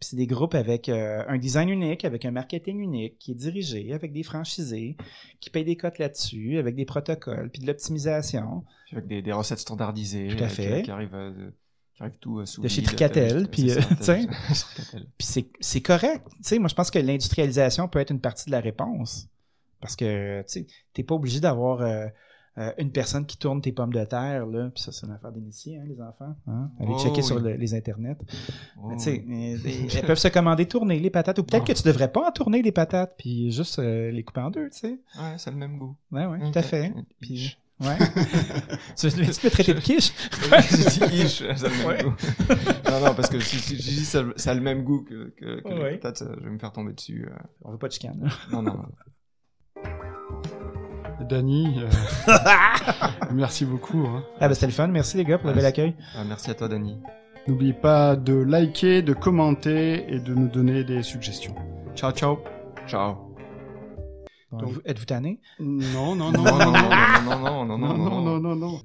Puis 0.00 0.08
c'est 0.10 0.16
des 0.16 0.26
groupes 0.26 0.56
avec 0.56 0.88
euh, 0.88 1.22
un 1.28 1.38
design 1.38 1.68
unique, 1.68 2.04
avec 2.04 2.24
un 2.24 2.32
marketing 2.32 2.80
unique, 2.80 3.16
qui 3.20 3.30
est 3.30 3.36
dirigé, 3.36 3.92
avec 3.92 4.12
des 4.12 4.24
franchisés, 4.24 4.96
qui 5.38 5.50
payent 5.50 5.64
des 5.64 5.76
cotes 5.76 5.98
là-dessus, 5.98 6.58
avec 6.58 6.74
des 6.74 6.84
protocoles, 6.84 7.48
puis 7.50 7.62
de 7.62 7.68
l'optimisation. 7.68 8.64
Avec 8.92 9.06
des, 9.06 9.22
des 9.22 9.32
recettes 9.32 9.60
standardisées 9.60 10.28
Tout 10.36 10.42
à 10.42 10.46
euh, 10.46 10.50
fait. 10.50 10.76
qui, 10.78 10.82
qui 10.82 10.90
arrivent 10.90 11.14
euh, 11.14 11.50
de- 12.00 12.04
euh, 12.06 12.62
De 12.62 12.68
chez 12.68 12.80
vide, 12.80 12.84
Tricatel, 12.86 13.36
euh, 13.36 13.46
puis, 13.50 13.70
c'est 13.70 13.78
euh, 13.78 13.80
chez 13.80 14.26
Tricatel. 14.66 15.06
Puis 15.18 15.46
c'est, 15.60 15.80
correct. 15.80 16.26
Tu 16.28 16.36
sais, 16.42 16.58
moi, 16.58 16.68
je 16.68 16.74
pense 16.74 16.90
que 16.90 16.98
l'industrialisation 16.98 17.88
peut 17.88 18.00
être 18.00 18.10
une 18.10 18.20
partie 18.20 18.46
de 18.46 18.50
la 18.52 18.60
réponse. 18.60 19.28
Parce 19.80 19.96
que, 19.96 20.40
tu 20.42 20.46
sais, 20.48 20.66
t'es 20.92 21.02
pas 21.02 21.14
obligé 21.14 21.40
d'avoir 21.40 21.82
euh, 21.82 22.06
une 22.78 22.90
personne 22.92 23.26
qui 23.26 23.36
tourne 23.36 23.60
tes 23.60 23.72
pommes 23.72 23.92
de 23.92 24.04
terre, 24.04 24.46
là. 24.46 24.70
Puis 24.74 24.82
ça, 24.82 24.92
c'est 24.92 25.06
une 25.06 25.12
affaire 25.12 25.32
d'initié, 25.32 25.76
hein, 25.78 25.84
les 25.86 26.00
enfants. 26.00 26.34
Hein? 26.46 26.70
Allez 26.80 26.92
Oh, 26.94 26.98
checker 26.98 27.16
oui. 27.16 27.22
sur 27.22 27.38
le- 27.40 27.54
les 27.56 27.74
internets. 27.74 28.16
Oh, 28.82 28.90
euh, 28.92 28.96
elles 29.06 30.06
peuvent 30.06 30.16
se 30.18 30.28
commander 30.28 30.66
tourner 30.66 30.98
les 31.00 31.10
patates. 31.10 31.38
Ou 31.38 31.44
peut-être 31.44 31.66
que 31.66 31.72
tu 31.72 31.82
devrais 31.82 32.10
pas 32.10 32.28
en 32.28 32.32
tourner 32.32 32.62
les 32.62 32.72
patates, 32.72 33.14
puis 33.18 33.50
juste 33.50 33.78
euh, 33.78 34.10
les 34.10 34.22
couper 34.22 34.40
en 34.40 34.50
deux, 34.50 34.70
tu 34.70 34.78
sais. 34.78 35.00
Ouais, 35.18 35.34
c'est 35.36 35.50
le 35.50 35.56
même 35.56 35.78
goût. 35.78 35.96
Ouais, 36.12 36.26
ouais, 36.26 36.38
tout 36.50 36.58
à 36.58 36.62
fait. 36.62 36.92
Puis. 37.20 37.58
Ouais. 37.86 37.98
tu 38.96 39.08
veux 39.08 39.12
tu 39.12 39.22
veux 39.22 39.26
me 39.44 39.50
traiter 39.50 39.74
de 39.74 39.80
quiche? 39.80 40.12
J'ai 40.70 41.06
dit 41.06 41.10
quiche, 41.10 41.42
ça 41.56 41.66
a 41.66 41.68
le 41.68 41.76
même 41.76 41.86
Ouais. 41.86 42.02
goût. 42.02 42.14
non, 42.90 43.00
non, 43.06 43.14
parce 43.14 43.28
que 43.28 43.38
si, 43.40 43.56
si 43.58 43.76
je 43.76 43.82
dis 43.82 44.04
ça, 44.04 44.22
ça 44.36 44.50
a 44.50 44.54
le 44.54 44.60
même 44.60 44.82
goût 44.84 45.02
que, 45.04 45.30
que, 45.36 45.60
que 45.62 45.68
Ouais. 45.68 45.92
les 45.92 45.96
patates, 45.98 46.18
ça- 46.18 46.34
je 46.38 46.44
vais 46.44 46.50
me 46.50 46.58
faire 46.58 46.72
tomber 46.72 46.92
dessus. 46.92 47.26
euh. 47.30 47.34
On 47.62 47.72
veut 47.72 47.78
pas 47.78 47.88
de 47.88 47.92
chicane. 47.92 48.28
Non, 48.52 48.62
non, 48.62 48.74
non. 48.74 48.84
Dany, 51.28 51.80
euh, 51.80 52.32
merci 53.32 53.64
beaucoup. 53.64 54.04
hein. 54.06 54.24
Ah, 54.40 54.48
ben 54.48 54.54
c'était 54.54 54.66
le 54.66 54.72
fun. 54.72 54.88
Merci, 54.88 55.16
les 55.16 55.24
gars, 55.24 55.38
pour 55.38 55.48
le 55.48 55.54
bel 55.54 55.64
accueil. 55.64 55.94
Ah, 56.16 56.24
merci 56.26 56.50
à 56.50 56.54
toi, 56.54 56.68
Dani. 56.68 56.98
N'oubliez 57.46 57.72
pas 57.72 58.16
de 58.16 58.34
liker, 58.34 59.02
de 59.02 59.12
commenter 59.14 60.04
et 60.12 60.18
de 60.18 60.34
nous 60.34 60.48
donner 60.48 60.84
des 60.84 61.02
suggestions. 61.02 61.54
Ciao, 61.94 62.10
ciao. 62.12 62.38
Ciao. 62.86 63.33
Êtes-vous- 64.58 64.80
tanné? 65.04 65.40
Non, 65.58 66.14
non, 66.14 66.30
Non, 66.32 66.42
non, 66.44 66.58
non, 66.58 66.72
non, 66.72 66.82
non, 67.24 67.66
non, 67.66 67.66
non, 67.66 67.66
non, 67.66 67.78
non, 67.78 67.78
non, 67.78 67.96
non, 67.96 68.24
non, 68.24 68.40
non, 68.40 68.56
non. 68.58 68.80